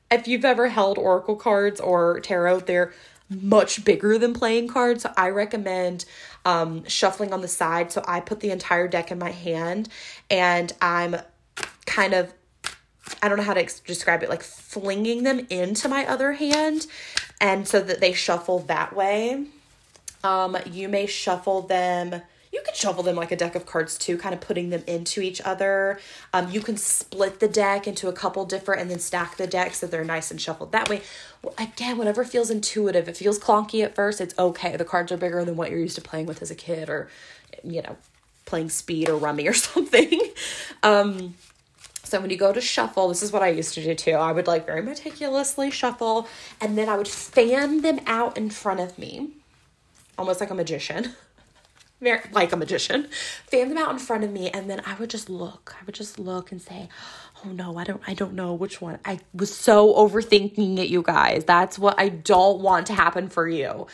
if 0.10 0.28
you've 0.28 0.46
ever 0.46 0.70
held 0.70 0.98
oracle 0.98 1.36
cards 1.36 1.80
or 1.80 2.20
tarot, 2.20 2.62
they're 2.62 2.94
much 3.32 3.86
bigger 3.86 4.18
than 4.18 4.34
playing 4.34 4.68
cards. 4.68 5.04
So 5.04 5.14
I 5.16 5.30
recommend 5.30 6.06
um, 6.46 6.86
shuffling 6.86 7.34
on 7.34 7.42
the 7.42 7.48
side. 7.48 7.92
So 7.92 8.04
I 8.08 8.20
put 8.20 8.42
the 8.42 8.52
entire 8.52 8.88
deck 8.88 9.12
in 9.12 9.20
my 9.20 9.32
hand 9.32 9.90
and 10.30 10.74
I'm 10.82 11.16
kind 11.86 12.14
of, 12.14 12.34
I 13.24 13.30
don't 13.30 13.38
know 13.38 13.44
how 13.44 13.54
to 13.54 13.62
ex- 13.62 13.80
describe 13.80 14.24
it, 14.24 14.30
like 14.30 14.44
flinging 14.44 15.24
them 15.24 15.48
into 15.50 15.88
my 15.88 16.06
other 16.06 16.34
hand. 16.34 16.88
And 17.40 17.68
so 17.68 17.80
that 17.82 18.02
they 18.02 18.14
shuffle 18.14 18.60
that 18.60 18.96
way. 18.96 19.46
Um, 20.24 20.58
you 20.70 20.88
may 20.88 21.08
shuffle 21.08 21.62
them 21.62 22.22
you 22.52 22.62
can 22.66 22.74
shuffle 22.74 23.04
them 23.04 23.16
like 23.16 23.32
a 23.32 23.36
deck 23.36 23.56
of 23.56 23.66
cards 23.66 23.98
too, 23.98 24.18
kind 24.18 24.34
of 24.36 24.42
putting 24.42 24.70
them 24.70 24.84
into 24.86 25.22
each 25.22 25.40
other. 25.42 26.00
Um, 26.34 26.52
you 26.52 26.60
can 26.62 26.76
split 26.76 27.40
the 27.40 27.48
deck 27.48 27.88
into 27.88 28.10
a 28.10 28.14
couple 28.14 28.46
different 28.46 28.82
and 28.82 28.92
then 28.92 29.00
stack 29.00 29.38
the 29.38 29.48
deck 29.48 29.74
so 29.74 29.88
they're 29.88 30.04
nice 30.04 30.32
and 30.32 30.42
shuffled 30.42 30.72
that 30.74 30.90
way. 30.90 31.02
Well, 31.42 31.54
again, 31.58 31.98
whatever 31.98 32.26
feels 32.26 32.50
intuitive. 32.50 33.08
It 33.08 33.16
feels 33.16 33.40
clunky 33.40 33.84
at 33.84 33.96
first, 33.96 34.20
it's 34.20 34.38
okay. 34.38 34.76
The 34.76 34.86
cards 34.86 35.12
are 35.12 35.18
bigger 35.18 35.46
than 35.46 35.56
what 35.56 35.72
you're 35.72 35.80
used 35.80 35.96
to 35.96 36.02
playing 36.02 36.26
with 36.26 36.42
as 36.42 36.52
a 36.52 36.56
kid 36.56 36.90
or, 36.90 37.10
you 37.64 37.82
know, 37.82 37.96
playing 38.46 38.70
speed 38.70 39.08
or 39.08 39.16
rummy 39.16 39.48
or 39.48 39.54
something. 39.54 40.20
um, 40.84 41.36
so 42.04 42.20
when 42.20 42.30
you 42.30 42.36
go 42.36 42.52
to 42.52 42.60
shuffle, 42.60 43.08
this 43.08 43.24
is 43.24 43.32
what 43.32 43.42
I 43.42 43.48
used 43.48 43.74
to 43.76 43.84
do 43.84 43.96
too. 43.96 44.12
I 44.12 44.34
would 44.34 44.46
like 44.46 44.66
very 44.66 44.82
meticulously 44.82 45.72
shuffle 45.72 46.28
and 46.60 46.78
then 46.78 46.90
I 46.90 46.98
would 46.98 47.08
fan 47.08 47.82
them 47.82 48.02
out 48.06 48.38
in 48.38 48.50
front 48.50 48.82
of 48.82 49.00
me, 49.00 49.30
almost 50.18 50.42
like 50.42 50.50
a 50.50 50.56
magician. 50.56 51.14
like 52.02 52.52
a 52.52 52.58
magician, 52.58 53.08
fan 53.46 53.70
them 53.70 53.78
out 53.78 53.92
in 53.92 54.00
front 54.00 54.24
of 54.24 54.32
me, 54.32 54.50
and 54.50 54.70
then 54.70 54.82
I 54.86 54.96
would 54.96 55.10
just 55.10 55.30
look. 55.30 55.76
I 55.80 55.86
would 55.86 55.94
just 55.94 56.18
look 56.18 56.52
and 56.52 56.60
say, 56.62 56.90
"Oh 57.46 57.50
no, 57.50 57.78
I 57.78 57.84
don't, 57.84 58.02
I 58.08 58.16
don't 58.16 58.34
know 58.34 58.54
which 58.54 58.82
one." 58.82 58.98
I 59.06 59.20
was 59.34 59.54
so 59.54 59.94
overthinking 59.94 60.80
it, 60.80 60.90
you 60.90 61.04
guys. 61.04 61.46
That's 61.46 61.78
what 61.78 62.00
I 62.00 62.10
don't 62.10 62.62
want 62.62 62.88
to 62.88 62.94
happen 62.94 63.30
for 63.30 63.48
you 63.48 63.86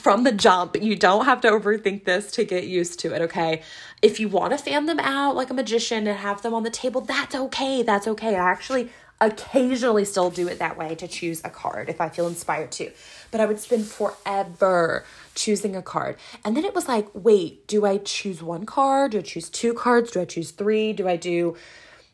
from 0.00 0.22
the 0.22 0.32
jump. 0.32 0.80
You 0.80 0.94
don't 0.94 1.24
have 1.24 1.40
to 1.40 1.48
overthink 1.48 2.04
this 2.04 2.30
to 2.32 2.44
get 2.44 2.68
used 2.68 3.00
to 3.00 3.12
it. 3.14 3.22
Okay, 3.22 3.62
if 4.00 4.20
you 4.20 4.28
want 4.28 4.52
to 4.52 4.58
fan 4.58 4.86
them 4.86 5.00
out 5.00 5.34
like 5.34 5.50
a 5.50 5.54
magician 5.54 6.06
and 6.06 6.18
have 6.18 6.42
them 6.42 6.54
on 6.54 6.62
the 6.62 6.70
table, 6.70 7.00
that's 7.00 7.34
okay. 7.34 7.82
That's 7.82 8.06
okay. 8.06 8.36
I 8.36 8.50
actually 8.50 8.90
occasionally 9.20 10.04
still 10.04 10.30
do 10.30 10.46
it 10.46 10.58
that 10.58 10.76
way 10.76 10.94
to 10.94 11.08
choose 11.08 11.40
a 11.42 11.50
card 11.50 11.88
if 11.88 12.00
I 12.00 12.08
feel 12.08 12.26
inspired 12.28 12.70
to. 12.72 12.92
But 13.36 13.42
I 13.42 13.46
would 13.48 13.60
spend 13.60 13.84
forever 13.84 15.04
choosing 15.34 15.76
a 15.76 15.82
card. 15.82 16.16
And 16.42 16.56
then 16.56 16.64
it 16.64 16.74
was 16.74 16.88
like, 16.88 17.06
wait, 17.12 17.68
do 17.68 17.84
I 17.84 17.98
choose 17.98 18.42
one 18.42 18.64
card? 18.64 19.10
Do 19.10 19.18
I 19.18 19.20
choose 19.20 19.50
two 19.50 19.74
cards? 19.74 20.10
Do 20.10 20.22
I 20.22 20.24
choose 20.24 20.52
three? 20.52 20.94
Do 20.94 21.06
I 21.06 21.16
do 21.16 21.54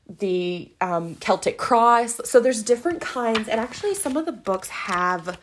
the 0.09 0.73
um, 0.81 1.15
Celtic 1.15 1.59
cross? 1.59 2.21
So 2.29 2.41
there's 2.41 2.65
different 2.65 3.01
kinds. 3.01 3.47
And 3.47 3.61
actually, 3.61 3.95
some 3.95 4.17
of 4.17 4.27
the 4.27 4.33
books 4.33 4.69
have. 4.71 5.39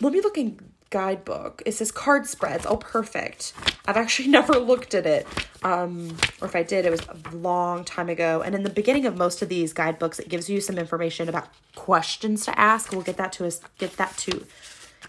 Let 0.00 0.12
me 0.12 0.20
look 0.20 0.38
in 0.38 0.69
guidebook. 0.90 1.62
It 1.64 1.72
says 1.72 1.90
card 1.90 2.26
spreads. 2.26 2.66
Oh, 2.66 2.76
perfect. 2.76 3.52
I've 3.86 3.96
actually 3.96 4.28
never 4.38 4.54
looked 4.54 4.94
at 4.94 5.06
it. 5.06 5.26
Um, 5.62 6.16
or 6.40 6.48
if 6.48 6.56
I 6.56 6.62
did, 6.62 6.84
it 6.84 6.90
was 6.90 7.02
a 7.06 7.36
long 7.36 7.84
time 7.84 8.08
ago. 8.08 8.42
And 8.42 8.54
in 8.54 8.62
the 8.62 8.70
beginning 8.70 9.06
of 9.06 9.16
most 9.16 9.40
of 9.42 9.48
these 9.48 9.72
guidebooks, 9.72 10.18
it 10.18 10.28
gives 10.28 10.50
you 10.50 10.60
some 10.60 10.78
information 10.78 11.28
about 11.28 11.48
questions 11.74 12.44
to 12.46 12.58
ask. 12.58 12.92
We'll 12.92 13.02
get 13.02 13.16
that 13.16 13.32
to 13.32 13.46
us, 13.46 13.60
get 13.78 13.96
that 13.96 14.16
to 14.18 14.46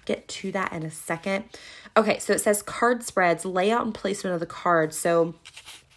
get 0.06 0.28
to 0.28 0.52
that 0.52 0.72
in 0.74 0.84
a 0.84 0.92
second. 0.92 1.46
Okay, 1.96 2.20
so 2.20 2.34
it 2.34 2.40
says 2.42 2.64
card 2.64 3.04
spreads, 3.04 3.46
layout 3.46 3.84
and 3.84 3.94
placement 3.94 4.34
of 4.34 4.40
the 4.40 4.46
cards. 4.46 4.98
So 4.98 5.36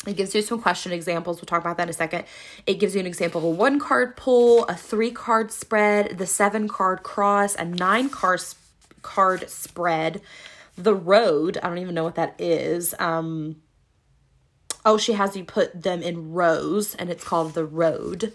it 0.06 0.16
gives 0.16 0.34
you 0.34 0.42
some 0.42 0.60
question 0.60 0.92
examples. 0.92 1.38
We'll 1.38 1.46
talk 1.46 1.60
about 1.60 1.76
that 1.76 1.84
in 1.84 1.90
a 1.90 1.94
second. 1.94 2.24
It 2.66 2.74
gives 2.74 2.94
you 2.94 3.00
an 3.00 3.06
example 3.06 3.38
of 3.38 3.44
a 3.44 3.50
one 3.50 3.78
card 3.78 4.16
pull, 4.16 4.64
a 4.64 4.74
three 4.74 5.10
card 5.10 5.52
spread, 5.52 6.18
the 6.18 6.26
seven 6.26 6.68
card 6.68 7.02
cross, 7.02 7.54
a 7.54 7.64
nine 7.64 8.10
card 8.10 8.40
card 9.04 9.48
spread. 9.48 10.20
The 10.76 10.94
road, 10.94 11.58
I 11.62 11.68
don't 11.68 11.78
even 11.78 11.94
know 11.94 12.02
what 12.02 12.16
that 12.16 12.34
is. 12.40 12.94
Um, 12.98 13.62
oh, 14.84 14.98
she 14.98 15.12
has 15.12 15.36
you 15.36 15.44
put 15.44 15.82
them 15.82 16.02
in 16.02 16.32
rows 16.32 16.96
and 16.96 17.10
it's 17.10 17.22
called 17.22 17.54
the 17.54 17.64
road. 17.64 18.34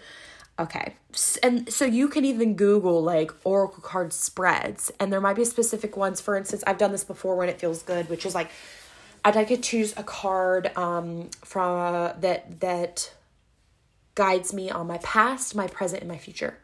Okay. 0.58 0.94
And 1.42 1.72
so 1.72 1.84
you 1.84 2.08
can 2.08 2.24
even 2.24 2.54
Google 2.54 3.02
like 3.02 3.32
Oracle 3.44 3.82
card 3.82 4.12
spreads, 4.12 4.92
and 5.00 5.10
there 5.10 5.20
might 5.20 5.36
be 5.36 5.44
specific 5.44 5.96
ones. 5.96 6.20
For 6.20 6.36
instance, 6.36 6.62
I've 6.66 6.76
done 6.76 6.92
this 6.92 7.02
before 7.02 7.34
when 7.34 7.48
it 7.48 7.58
feels 7.58 7.82
good, 7.82 8.08
which 8.10 8.26
is 8.26 8.34
like 8.34 8.50
I'd 9.24 9.34
like 9.34 9.48
to 9.48 9.56
choose 9.56 9.94
a 9.96 10.02
card 10.02 10.70
um, 10.76 11.30
from 11.42 11.78
uh, 11.78 12.12
that 12.20 12.60
that 12.60 13.14
guides 14.14 14.52
me 14.52 14.70
on 14.70 14.86
my 14.86 14.98
past, 14.98 15.54
my 15.54 15.66
present, 15.66 16.02
and 16.02 16.10
my 16.10 16.18
future. 16.18 16.58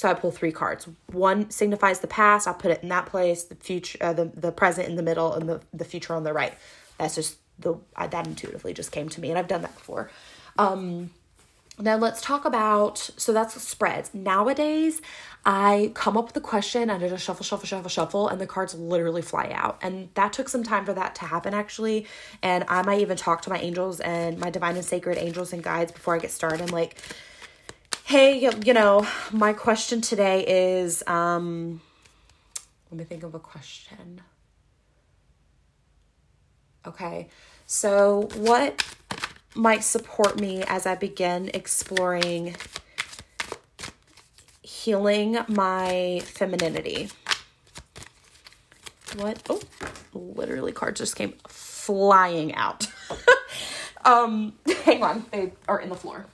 So 0.00 0.08
I 0.08 0.14
pull 0.14 0.30
three 0.30 0.50
cards. 0.50 0.88
One 1.12 1.50
signifies 1.50 2.00
the 2.00 2.06
past. 2.06 2.48
I'll 2.48 2.54
put 2.54 2.70
it 2.70 2.82
in 2.82 2.88
that 2.88 3.04
place. 3.04 3.44
The 3.44 3.54
future, 3.54 3.98
uh, 4.00 4.14
the 4.14 4.32
the 4.34 4.50
present 4.50 4.88
in 4.88 4.96
the 4.96 5.02
middle, 5.02 5.34
and 5.34 5.46
the 5.46 5.60
the 5.74 5.84
future 5.84 6.14
on 6.14 6.24
the 6.24 6.32
right. 6.32 6.54
That's 6.96 7.16
just 7.16 7.36
the 7.58 7.74
I, 7.94 8.06
that 8.06 8.26
intuitively 8.26 8.72
just 8.72 8.92
came 8.92 9.10
to 9.10 9.20
me, 9.20 9.28
and 9.28 9.38
I've 9.38 9.46
done 9.46 9.60
that 9.60 9.74
before. 9.74 10.10
Um, 10.56 11.10
now 11.78 11.96
let's 11.96 12.22
talk 12.22 12.46
about 12.46 13.10
so 13.18 13.34
that's 13.34 13.60
spreads. 13.60 14.14
Nowadays, 14.14 15.02
I 15.44 15.92
come 15.92 16.16
up 16.16 16.28
with 16.28 16.36
a 16.38 16.40
question 16.40 16.88
and 16.88 17.04
I 17.04 17.06
just 17.10 17.22
shuffle, 17.22 17.44
shuffle, 17.44 17.66
shuffle, 17.66 17.90
shuffle, 17.90 18.28
and 18.28 18.40
the 18.40 18.46
cards 18.46 18.74
literally 18.74 19.20
fly 19.20 19.50
out. 19.52 19.80
And 19.82 20.08
that 20.14 20.32
took 20.32 20.48
some 20.48 20.62
time 20.62 20.86
for 20.86 20.94
that 20.94 21.14
to 21.16 21.26
happen 21.26 21.52
actually. 21.52 22.06
And 22.42 22.64
I 22.68 22.80
might 22.82 23.02
even 23.02 23.18
talk 23.18 23.42
to 23.42 23.50
my 23.50 23.58
angels 23.58 24.00
and 24.00 24.38
my 24.38 24.48
divine 24.48 24.76
and 24.76 24.84
sacred 24.84 25.18
angels 25.18 25.52
and 25.52 25.62
guides 25.62 25.92
before 25.92 26.14
I 26.14 26.20
get 26.20 26.30
started. 26.30 26.62
I'm 26.62 26.68
like, 26.68 26.96
hey, 28.10 28.50
you 28.64 28.74
know, 28.74 29.06
my 29.30 29.52
question 29.52 30.00
today 30.00 30.44
is 30.44 31.04
um 31.06 31.80
let 32.90 32.98
me 32.98 33.04
think 33.04 33.22
of 33.22 33.36
a 33.36 33.38
question. 33.38 34.20
Okay. 36.84 37.28
So 37.66 38.28
what 38.34 38.84
might 39.54 39.84
support 39.84 40.40
me 40.40 40.64
as 40.64 40.86
I 40.86 40.96
begin 40.96 41.52
exploring 41.54 42.56
healing 44.60 45.38
my 45.46 46.20
femininity. 46.24 47.10
What? 49.18 49.40
Oh, 49.48 49.60
literally, 50.14 50.72
cards 50.72 50.98
just 50.98 51.14
came 51.14 51.34
flying 51.46 52.56
out. 52.56 52.88
um, 54.04 54.54
hang 54.84 55.04
on, 55.04 55.26
they 55.30 55.52
are 55.68 55.80
in 55.80 55.90
the 55.90 55.94
floor. 55.94 56.26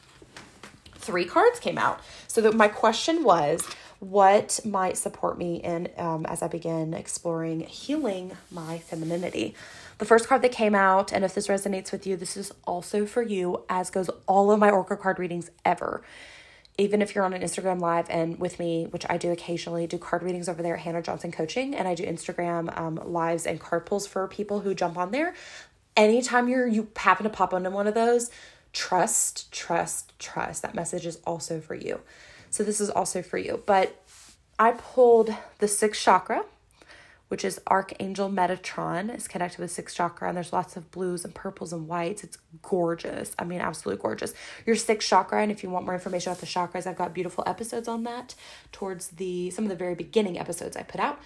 Three 1.07 1.25
cards 1.25 1.61
came 1.61 1.79
out. 1.79 2.01
So 2.27 2.41
that 2.41 2.55
my 2.55 2.69
question 2.69 3.23
was, 3.23 3.67
what 4.01 4.61
might 4.65 4.97
support 4.97 5.39
me 5.39 5.57
in 5.57 5.89
um, 5.97 6.27
as 6.27 6.43
I 6.43 6.49
begin 6.49 6.93
exploring 6.93 7.61
healing 7.61 8.37
my 8.51 8.79
femininity? 8.79 9.55
The 9.99 10.05
first 10.05 10.29
card 10.29 10.43
that 10.43 10.53
came 10.53 10.75
out, 10.75 11.13
and 11.13 11.25
if 11.25 11.35
this 11.35 11.49
resonates 11.49 11.93
with 11.93 12.07
you, 12.07 12.17
this 12.17 12.37
is 12.37 12.53
also 12.65 13.07
for 13.07 13.23
you, 13.23 13.65
as 13.71 13.89
goes 13.89 14.11
all 14.27 14.51
of 14.51 14.59
my 14.59 14.69
Oracle 14.69 14.97
card 14.97 15.19
readings 15.19 15.51
ever. 15.65 16.03
Even 16.77 17.01
if 17.01 17.15
you're 17.15 17.25
on 17.25 17.33
an 17.33 17.41
Instagram 17.41 17.81
live 17.81 18.07
and 18.11 18.39
with 18.39 18.59
me, 18.59 18.87
which 18.91 19.07
I 19.09 19.17
do 19.17 19.33
occasionally, 19.33 19.87
do 19.87 19.97
card 19.97 20.23
readings 20.23 20.47
over 20.47 20.63
there 20.63 20.75
at 20.75 20.81
Hannah 20.81 21.01
Johnson 21.01 21.33
Coaching, 21.33 21.75
and 21.75 21.89
I 21.89 21.95
do 21.95 22.05
Instagram 22.05 22.77
um, 22.79 23.01
lives 23.03 23.47
and 23.47 23.59
card 23.59 23.87
pulls 23.87 24.07
for 24.07 24.29
people 24.29 24.61
who 24.61 24.75
jump 24.75 24.99
on 24.99 25.13
there. 25.13 25.35
Anytime 25.97 26.51
you're 26.51 26.67
you 26.67 26.89
happen 26.95 27.25
to 27.25 27.31
pop 27.31 27.55
onto 27.55 27.71
one 27.71 27.87
of 27.87 27.95
those, 27.95 28.31
trust, 28.77 29.51
trust, 29.51 30.13
trust. 30.19 30.61
That 30.61 30.75
message 30.75 31.07
is 31.07 31.17
also 31.25 31.61
for 31.63 31.75
you. 31.75 32.01
So 32.51 32.63
this 32.63 32.79
is 32.79 32.91
also 32.91 33.23
for 33.23 33.39
you. 33.39 33.63
But 33.65 34.05
I 34.59 34.73
pulled 34.73 35.35
the 35.61 35.67
sixth 35.67 36.03
chakra, 36.03 36.45
which 37.29 37.43
is 37.43 37.59
Archangel 37.67 38.29
Metatron. 38.29 39.09
It's 39.09 39.29
connected 39.29 39.61
with 39.61 39.71
sixth 39.71 39.97
chakra, 39.97 40.29
and 40.29 40.37
there's 40.37 40.53
lots 40.53 40.77
of 40.77 40.91
blues 40.91 41.25
and 41.25 41.35
purples 41.35 41.73
and 41.73 41.89
whites. 41.89 42.23
It's 42.23 42.37
gorgeous. 42.61 43.35
I 43.39 43.45
mean, 43.45 43.63
absolutely 43.63 44.03
gorgeous. 44.03 44.35
Your 44.67 44.77
sixth 44.77 45.09
chakra, 45.09 45.41
and 45.41 45.51
if 45.51 45.63
you 45.63 45.71
want 45.71 45.87
more 45.87 45.95
information 45.95 46.31
about 46.31 46.43
the 46.43 46.47
chakras, 46.47 46.87
I've 46.87 46.99
got 46.99 47.15
beautiful 47.15 47.45
episodes 47.47 47.89
on 47.89 48.03
that 48.03 48.35
towards 48.73 49.09
the 49.09 49.49
some 49.53 49.65
of 49.65 49.71
the 49.71 49.75
very 49.77 49.95
beginning 49.95 50.39
episodes 50.39 50.77
I 50.77 50.83
put 50.83 51.01
out. 51.01 51.19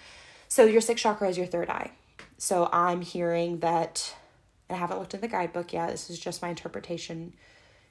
So 0.47 0.63
your 0.63 0.81
sixth 0.81 1.03
chakra 1.03 1.27
is 1.27 1.37
your 1.37 1.47
third 1.47 1.69
eye. 1.69 1.91
So 2.37 2.69
I'm 2.71 3.01
hearing 3.01 3.59
that 3.59 4.15
I 4.73 4.77
haven't 4.77 4.99
looked 4.99 5.13
in 5.13 5.21
the 5.21 5.27
guidebook 5.27 5.73
yet. 5.73 5.89
This 5.89 6.09
is 6.09 6.19
just 6.19 6.41
my 6.41 6.49
interpretation 6.49 7.33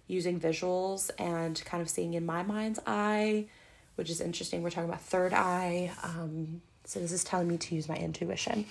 using 0.07 0.41
visuals 0.41 1.11
and 1.19 1.63
kind 1.65 1.81
of 1.81 1.89
seeing 1.89 2.15
in 2.15 2.27
my 2.27 2.43
mind's 2.43 2.81
eye, 2.87 3.47
which 3.95 4.11
is 4.11 4.21
interesting. 4.21 4.63
We're 4.63 4.71
talking 4.71 4.89
about 4.89 5.03
third 5.03 5.33
eye. 5.33 5.93
Um, 6.03 6.63
so 6.85 6.99
this 7.01 7.13
is 7.13 7.23
telling 7.23 7.49
me 7.49 7.59
to 7.59 7.75
use 7.75 7.89
my 7.89 7.97
intuition 7.97 8.67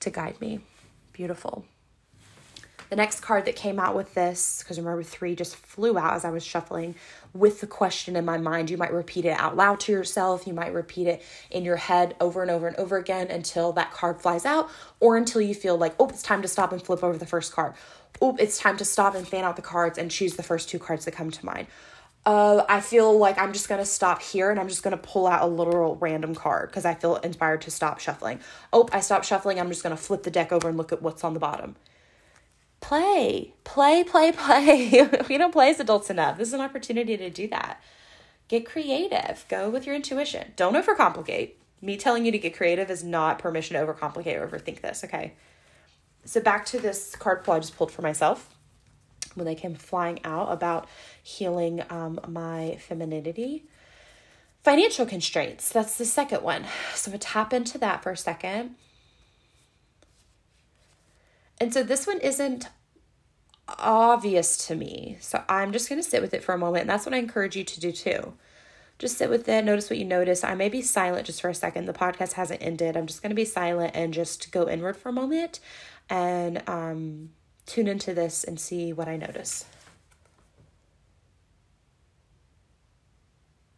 to 0.00 0.10
guide 0.10 0.40
me. 0.40 0.60
Beautiful. 1.12 1.64
The 2.92 2.96
next 2.96 3.20
card 3.20 3.46
that 3.46 3.56
came 3.56 3.80
out 3.80 3.96
with 3.96 4.12
this, 4.12 4.58
because 4.58 4.76
remember 4.76 5.02
three 5.02 5.34
just 5.34 5.56
flew 5.56 5.96
out 5.96 6.12
as 6.12 6.26
I 6.26 6.30
was 6.30 6.44
shuffling 6.44 6.94
with 7.32 7.62
the 7.62 7.66
question 7.66 8.16
in 8.16 8.26
my 8.26 8.36
mind. 8.36 8.68
You 8.68 8.76
might 8.76 8.92
repeat 8.92 9.24
it 9.24 9.30
out 9.30 9.56
loud 9.56 9.80
to 9.80 9.92
yourself. 9.92 10.46
You 10.46 10.52
might 10.52 10.74
repeat 10.74 11.06
it 11.06 11.22
in 11.50 11.64
your 11.64 11.76
head 11.76 12.14
over 12.20 12.42
and 12.42 12.50
over 12.50 12.68
and 12.68 12.76
over 12.76 12.98
again 12.98 13.30
until 13.30 13.72
that 13.72 13.92
card 13.92 14.20
flies 14.20 14.44
out, 14.44 14.68
or 15.00 15.16
until 15.16 15.40
you 15.40 15.54
feel 15.54 15.78
like, 15.78 15.94
oh, 15.98 16.06
it's 16.08 16.22
time 16.22 16.42
to 16.42 16.48
stop 16.48 16.70
and 16.70 16.82
flip 16.82 17.02
over 17.02 17.16
the 17.16 17.24
first 17.24 17.50
card. 17.54 17.72
Oh, 18.20 18.36
it's 18.38 18.58
time 18.58 18.76
to 18.76 18.84
stop 18.84 19.14
and 19.14 19.26
fan 19.26 19.44
out 19.44 19.56
the 19.56 19.62
cards 19.62 19.96
and 19.96 20.10
choose 20.10 20.36
the 20.36 20.42
first 20.42 20.68
two 20.68 20.78
cards 20.78 21.06
that 21.06 21.12
come 21.12 21.30
to 21.30 21.46
mind 21.46 21.68
uh, 22.24 22.64
I 22.68 22.80
feel 22.80 23.18
like 23.18 23.38
I'm 23.38 23.52
just 23.52 23.68
gonna 23.68 23.84
stop 23.84 24.22
here 24.22 24.50
and 24.50 24.60
I'm 24.60 24.68
just 24.68 24.82
gonna 24.82 24.96
pull 24.96 25.26
out 25.26 25.42
a 25.42 25.46
literal 25.46 25.96
random 25.96 26.34
card 26.34 26.70
because 26.70 26.84
I 26.84 26.94
feel 26.94 27.16
inspired 27.16 27.62
to 27.62 27.70
stop 27.70 27.98
shuffling. 27.98 28.38
Oh, 28.72 28.88
I 28.92 29.00
stopped 29.00 29.24
shuffling. 29.26 29.58
I'm 29.58 29.68
just 29.68 29.82
gonna 29.82 29.96
flip 29.96 30.22
the 30.22 30.30
deck 30.30 30.52
over 30.52 30.68
and 30.68 30.76
look 30.76 30.92
at 30.92 31.02
what's 31.02 31.24
on 31.24 31.34
the 31.34 31.40
bottom. 31.40 31.74
Play, 32.82 33.54
play, 33.64 34.04
play, 34.04 34.32
play. 34.32 35.08
we 35.28 35.38
don't 35.38 35.52
play 35.52 35.70
as 35.70 35.80
adults 35.80 36.10
enough. 36.10 36.36
This 36.36 36.48
is 36.48 36.54
an 36.54 36.60
opportunity 36.60 37.16
to 37.16 37.30
do 37.30 37.48
that. 37.48 37.80
Get 38.48 38.66
creative. 38.66 39.46
Go 39.48 39.70
with 39.70 39.86
your 39.86 39.94
intuition. 39.94 40.52
Don't 40.56 40.74
overcomplicate. 40.74 41.52
Me 41.80 41.96
telling 41.96 42.26
you 42.26 42.32
to 42.32 42.38
get 42.38 42.54
creative 42.54 42.90
is 42.90 43.02
not 43.02 43.38
permission 43.38 43.76
to 43.76 43.86
overcomplicate 43.86 44.38
or 44.38 44.46
overthink 44.46 44.82
this, 44.82 45.04
okay? 45.04 45.32
So 46.24 46.40
back 46.40 46.66
to 46.66 46.78
this 46.78 47.16
card 47.16 47.44
pull 47.44 47.54
I 47.54 47.60
just 47.60 47.76
pulled 47.76 47.90
for 47.90 48.02
myself 48.02 48.54
when 49.34 49.46
they 49.46 49.54
came 49.54 49.74
flying 49.74 50.20
out 50.24 50.52
about 50.52 50.88
healing 51.22 51.82
um, 51.88 52.20
my 52.28 52.78
femininity. 52.80 53.64
Financial 54.62 55.06
constraints, 55.06 55.70
that's 55.70 55.96
the 55.98 56.04
second 56.04 56.42
one. 56.42 56.64
So 56.94 57.08
I'm 57.08 57.12
gonna 57.12 57.18
tap 57.18 57.52
into 57.52 57.78
that 57.78 58.02
for 58.02 58.10
a 58.10 58.16
second. 58.16 58.74
And 61.62 61.72
so 61.72 61.84
this 61.84 62.08
one 62.08 62.18
isn't 62.18 62.66
obvious 63.68 64.66
to 64.66 64.74
me. 64.74 65.16
So 65.20 65.44
I'm 65.48 65.70
just 65.70 65.88
going 65.88 66.02
to 66.02 66.08
sit 66.08 66.20
with 66.20 66.34
it 66.34 66.42
for 66.42 66.52
a 66.52 66.58
moment. 66.58 66.80
And 66.80 66.90
that's 66.90 67.06
what 67.06 67.14
I 67.14 67.18
encourage 67.18 67.54
you 67.54 67.62
to 67.62 67.78
do 67.78 67.92
too. 67.92 68.34
Just 68.98 69.16
sit 69.16 69.30
with 69.30 69.48
it, 69.48 69.64
notice 69.64 69.88
what 69.88 70.00
you 70.00 70.04
notice. 70.04 70.42
I 70.42 70.56
may 70.56 70.68
be 70.68 70.82
silent 70.82 71.24
just 71.24 71.40
for 71.40 71.48
a 71.48 71.54
second. 71.54 71.86
The 71.86 71.92
podcast 71.92 72.32
hasn't 72.32 72.64
ended. 72.64 72.96
I'm 72.96 73.06
just 73.06 73.22
going 73.22 73.30
to 73.30 73.36
be 73.36 73.44
silent 73.44 73.92
and 73.94 74.12
just 74.12 74.50
go 74.50 74.68
inward 74.68 74.96
for 74.96 75.10
a 75.10 75.12
moment 75.12 75.60
and 76.10 76.68
um, 76.68 77.30
tune 77.64 77.86
into 77.86 78.12
this 78.12 78.42
and 78.42 78.58
see 78.58 78.92
what 78.92 79.06
I 79.06 79.16
notice. 79.16 79.64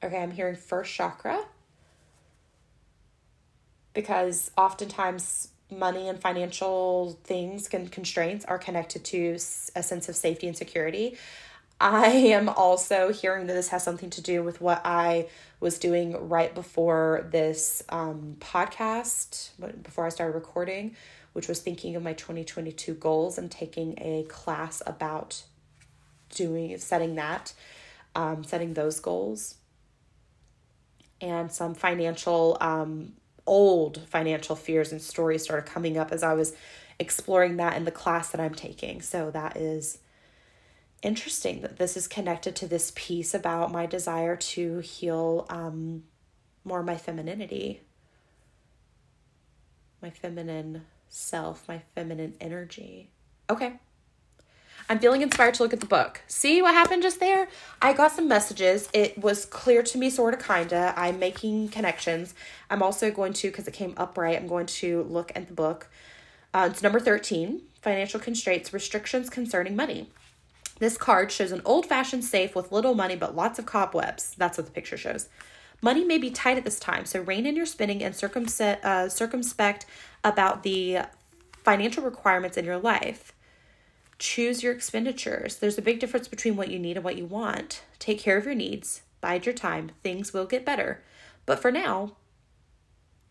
Okay, 0.03 0.23
I'm 0.23 0.31
hearing 0.31 0.57
first 0.57 0.95
chakra 0.95 1.45
because 3.93 4.51
oftentimes 4.57 5.49
money 5.79 6.09
and 6.09 6.21
financial 6.21 7.19
things 7.25 7.69
and 7.73 7.91
constraints 7.91 8.45
are 8.45 8.59
connected 8.59 9.05
to 9.05 9.35
a 9.75 9.83
sense 9.83 10.09
of 10.09 10.17
safety 10.17 10.47
and 10.47 10.57
security. 10.57 11.17
I 11.81 12.07
am 12.07 12.49
also 12.49 13.13
hearing 13.13 13.47
that 13.49 13.55
this 13.55 13.69
has 13.69 13.83
something 13.83 14.11
to 14.11 14.23
do 14.23 14.43
with 14.43 14.61
what 14.61 14.81
I 14.85 15.29
was 15.61 15.79
doing 15.79 16.29
right 16.29 16.55
before 16.55 17.29
this 17.31 17.83
um, 17.89 18.37
podcast, 18.39 19.51
before 19.83 20.07
I 20.07 20.09
started 20.09 20.35
recording, 20.35 20.97
which 21.33 21.49
was 21.49 21.61
thinking 21.61 21.97
of 21.97 22.03
my 22.03 22.13
2022 22.13 22.95
goals 22.95 23.39
and 23.39 23.51
taking 23.51 23.95
a 23.99 24.25
class 24.29 24.83
about 24.87 25.43
doing 26.31 26.77
setting 26.79 27.15
that 27.17 27.53
um, 28.15 28.45
setting 28.45 28.75
those 28.75 29.01
goals 29.01 29.57
and 31.21 31.51
some 31.51 31.75
financial 31.75 32.57
um, 32.61 33.13
old 33.47 34.01
financial 34.09 34.57
fears 34.57 34.93
and 34.93 35.03
stories 35.03 35.43
started 35.43 35.71
coming 35.71 35.97
up 35.97 36.13
as 36.13 36.23
i 36.23 36.33
was 36.33 36.55
exploring 36.99 37.57
that 37.57 37.77
in 37.77 37.85
the 37.85 37.91
class 37.91 38.31
that 38.31 38.41
i'm 38.41 38.55
taking 38.55 39.01
so 39.01 39.31
that 39.31 39.57
is 39.57 39.99
interesting 41.03 41.61
that 41.61 41.77
this 41.77 41.97
is 41.97 42.09
connected 42.09 42.57
to 42.57 42.67
this 42.67 42.93
piece 42.95 43.35
about 43.35 43.71
my 43.71 43.85
desire 43.85 44.37
to 44.37 44.79
heal 44.79 45.47
um, 45.51 46.03
more 46.65 46.83
my 46.83 46.97
femininity 46.97 47.81
my 50.05 50.11
feminine 50.11 50.83
self, 51.09 51.67
my 51.67 51.81
feminine 51.95 52.35
energy. 52.39 53.09
Okay. 53.49 53.79
I'm 54.89 54.99
feeling 54.99 55.23
inspired 55.23 55.55
to 55.55 55.63
look 55.63 55.73
at 55.73 55.81
the 55.81 55.87
book. 55.87 56.21
See 56.27 56.61
what 56.61 56.75
happened 56.75 57.03
just 57.03 57.19
there? 57.19 57.49
I 57.81 57.95
got 57.95 58.13
some 58.13 58.29
messages. 58.29 58.89
It 58.93 59.17
was 59.17 59.47
clear 59.47 59.83
to 59.83 59.99
me, 59.99 60.11
sort 60.11 60.35
of, 60.35 60.47
kinda. 60.47 60.93
I'm 60.97 61.19
making 61.19 61.69
connections. 61.69 62.35
I'm 62.69 62.83
also 62.83 63.11
going 63.11 63.33
to, 63.35 63.49
because 63.49 63.67
it 63.67 63.73
came 63.73 63.95
upright, 63.97 64.37
I'm 64.37 64.47
going 64.47 64.67
to 64.67 65.05
look 65.05 65.33
at 65.35 65.49
the 65.49 65.55
book. 65.55 65.89
Uh, 66.53 66.69
it's 66.71 66.83
number 66.83 67.01
13 67.01 67.63
Financial 67.81 68.21
Constraints 68.21 68.73
Restrictions 68.73 69.31
Concerning 69.31 69.75
Money. 69.75 70.11
This 70.79 70.99
card 70.99 71.33
shows 71.33 71.53
an 71.53 71.63
old 71.65 71.87
fashioned 71.87 72.25
safe 72.25 72.55
with 72.55 72.73
little 72.73 72.95
money 72.95 73.17
but 73.17 73.35
lots 73.35 73.59
of 73.59 73.67
cobwebs. 73.67 74.35
That's 74.37 74.59
what 74.59 74.67
the 74.67 74.73
picture 74.73 74.97
shows. 74.97 75.29
Money 75.83 76.05
may 76.05 76.19
be 76.19 76.31
tight 76.31 76.57
at 76.57 76.65
this 76.65 76.79
time, 76.79 77.05
so 77.05 77.21
rein 77.21 77.47
in 77.47 77.57
your 77.57 77.67
spending 77.67 78.03
and 78.03 78.15
circumspect, 78.15 78.85
uh, 78.85 79.09
circumspect 79.09 79.85
about 80.23 80.63
the 80.63 81.01
financial 81.63 82.03
requirements 82.03 82.57
in 82.57 82.65
your 82.65 82.79
life. 82.79 83.34
Choose 84.25 84.63
your 84.63 84.73
expenditures. 84.73 85.57
There's 85.57 85.77
a 85.77 85.83
big 85.83 86.01
difference 86.01 86.29
between 86.29 86.57
what 86.57 86.71
you 86.71 86.79
need 86.79 86.97
and 86.97 87.05
what 87.05 87.19
you 87.19 87.27
want. 87.27 87.83
Take 87.99 88.19
care 88.19 88.39
of 88.39 88.47
your 88.47 88.55
needs. 88.55 89.03
Bide 89.21 89.45
your 89.45 89.55
time. 89.55 89.91
Things 90.03 90.33
will 90.33 90.47
get 90.47 90.65
better. 90.65 91.03
But 91.45 91.61
for 91.61 91.71
now, 91.71 92.17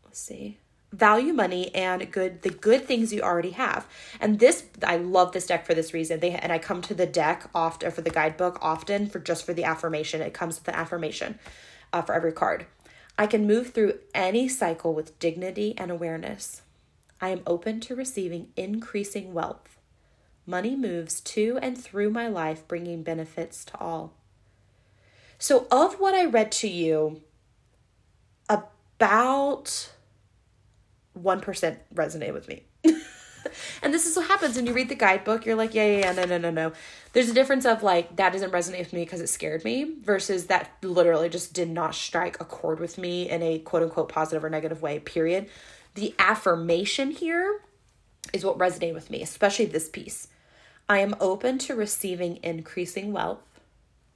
let's 0.06 0.20
see 0.20 0.60
value 0.92 1.34
money 1.34 1.74
and 1.74 2.12
good 2.12 2.44
the 2.44 2.52
good 2.52 2.86
things 2.86 3.12
you 3.12 3.22
already 3.22 3.50
have 3.50 3.88
and 4.22 4.38
this 4.38 4.66
i 4.84 4.96
love 4.96 5.32
this 5.32 5.48
deck 5.48 5.66
for 5.66 5.74
this 5.74 5.96
reason 5.96 6.20
they 6.20 6.30
and 6.30 6.52
i 6.52 6.60
come 6.60 6.84
to 6.84 6.94
the 6.94 7.08
deck 7.08 7.50
often 7.56 7.90
for 7.90 8.02
the 8.02 8.12
guidebook 8.12 8.60
often 8.62 9.08
for 9.08 9.18
just 9.18 9.44
for 9.44 9.56
the 9.56 9.64
affirmation 9.64 10.22
it 10.22 10.36
comes 10.36 10.58
with 10.58 10.66
the 10.66 10.78
affirmation 10.78 11.40
uh, 11.92 12.04
for 12.04 12.14
every 12.14 12.32
card 12.32 12.68
i 13.18 13.26
can 13.26 13.48
move 13.48 13.74
through 13.74 13.98
any 14.14 14.48
cycle 14.48 14.94
with 14.94 15.18
dignity 15.18 15.74
and 15.80 15.90
awareness 15.90 16.62
i 17.20 17.30
am 17.30 17.42
open 17.48 17.80
to 17.80 17.96
receiving 17.96 18.50
increasing 18.56 19.34
wealth 19.34 19.73
money 20.46 20.76
moves 20.76 21.22
to 21.22 21.58
and 21.62 21.78
through 21.78 22.10
my 22.10 22.28
life 22.28 22.68
bringing 22.68 23.04
benefits 23.04 23.64
to 23.64 23.78
all 23.80 24.14
so 25.38 25.68
of 25.72 25.96
what 26.00 26.14
i 26.14 26.26
read 26.26 26.52
to 26.52 26.68
you 26.68 27.22
about 29.04 29.92
1% 31.20 31.78
resonated 31.94 32.34
with 32.34 32.48
me. 32.48 32.64
and 33.84 33.94
this 33.94 34.06
is 34.06 34.16
what 34.16 34.28
happens 34.28 34.56
when 34.56 34.66
you 34.66 34.74
read 34.74 34.90
the 34.90 34.96
guidebook. 34.96 35.46
You're 35.46 35.56
like, 35.56 35.74
yeah, 35.74 35.86
yeah, 35.86 35.98
yeah, 35.98 36.12
no, 36.14 36.26
no, 36.26 36.38
no, 36.38 36.52
no. 36.52 36.74
There's 37.12 37.30
a 37.30 37.34
difference 37.34 37.66
of 37.66 37.84
like, 37.84 38.16
that 38.16 38.34
doesn't 38.34 38.52
resonate 38.52 38.80
with 38.80 38.94
me 38.94 39.04
because 39.04 39.22
it 39.22 39.28
scared 39.28 39.64
me 39.64 39.96
versus 40.02 40.48
that 40.48 40.72
literally 40.82 41.30
just 41.30 41.54
did 41.54 41.70
not 41.70 41.96
strike 41.96 42.40
a 42.40 42.46
chord 42.46 42.80
with 42.80 42.98
me 42.98 43.30
in 43.30 43.42
a 43.42 43.60
quote 43.60 43.84
unquote 43.84 44.10
positive 44.10 44.44
or 44.44 44.50
negative 44.50 44.82
way, 44.82 45.00
period. 45.00 45.48
The 45.96 46.16
affirmation 46.18 47.12
here 47.12 47.62
is 48.32 48.44
what 48.44 48.58
resonated 48.58 48.96
with 48.96 49.10
me, 49.10 49.22
especially 49.22 49.66
this 49.66 49.90
piece. 49.90 50.28
I 50.90 51.00
am 51.00 51.16
open 51.20 51.58
to 51.60 51.76
receiving 51.76 52.40
increasing 52.44 53.14
wealth. 53.14 53.40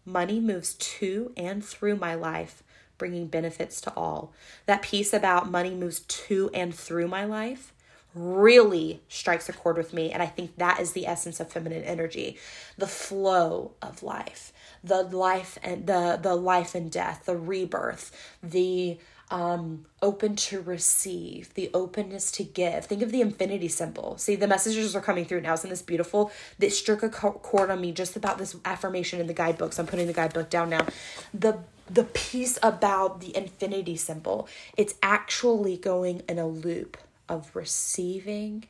Money 0.05 0.39
moves 0.39 0.73
to 0.75 1.31
and 1.35 1.63
through 1.63 1.95
my 1.97 2.15
life 2.15 2.63
bringing 2.97 3.27
benefits 3.27 3.79
to 3.81 3.93
all. 3.95 4.33
That 4.65 4.81
piece 4.81 5.13
about 5.13 5.51
money 5.51 5.75
moves 5.75 5.99
to 5.99 6.49
and 6.53 6.73
through 6.73 7.07
my 7.07 7.25
life 7.25 7.73
really 8.17 9.01
strikes 9.07 9.47
a 9.47 9.53
chord 9.53 9.77
with 9.77 9.93
me 9.93 10.11
and 10.11 10.23
i 10.23 10.25
think 10.25 10.55
that 10.57 10.79
is 10.79 10.93
the 10.93 11.05
essence 11.05 11.39
of 11.39 11.51
feminine 11.51 11.83
energy 11.83 12.37
the 12.77 12.87
flow 12.87 13.71
of 13.81 14.01
life 14.01 14.51
the 14.83 15.03
life 15.03 15.59
and 15.61 15.85
the 15.85 16.17
the 16.21 16.35
life 16.35 16.73
and 16.73 16.91
death 16.91 17.23
the 17.25 17.35
rebirth 17.35 18.11
the 18.41 18.97
um, 19.29 19.85
open 20.01 20.35
to 20.37 20.61
receive, 20.61 21.53
the 21.53 21.69
openness 21.73 22.31
to 22.31 22.43
give. 22.43 22.85
Think 22.85 23.01
of 23.01 23.11
the 23.11 23.21
infinity 23.21 23.67
symbol. 23.67 24.17
See, 24.17 24.35
the 24.35 24.47
messages 24.47 24.95
are 24.95 25.01
coming 25.01 25.25
through 25.25 25.41
now. 25.41 25.53
Isn't 25.53 25.69
this 25.69 25.81
beautiful? 25.81 26.31
That 26.59 26.71
struck 26.71 27.03
a 27.03 27.09
chord 27.09 27.69
on 27.69 27.81
me 27.81 27.91
just 27.91 28.15
about 28.15 28.37
this 28.37 28.55
affirmation 28.63 29.19
in 29.19 29.27
the 29.27 29.33
guidebooks. 29.33 29.79
I'm 29.79 29.87
putting 29.87 30.07
the 30.07 30.13
guidebook 30.13 30.49
down 30.49 30.69
now. 30.69 30.87
The 31.33 31.59
the 31.89 32.03
piece 32.03 32.59
about 32.61 33.21
the 33.21 33.35
infinity 33.35 33.95
symbol, 33.95 34.49
it's 34.75 34.95
actually 35.01 35.77
going 35.77 36.21
in 36.27 36.37
a 36.37 36.45
loop 36.45 36.97
of 37.29 37.55
receiving 37.55 38.65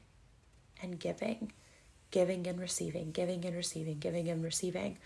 and 0.83 0.99
giving, 0.99 1.51
giving 2.11 2.45
and 2.47 2.59
receiving, 2.59 3.11
giving 3.11 3.43
and 3.43 3.55
receiving, 3.55 3.97
giving 3.97 4.29
and 4.29 4.43
receiving. 4.43 4.97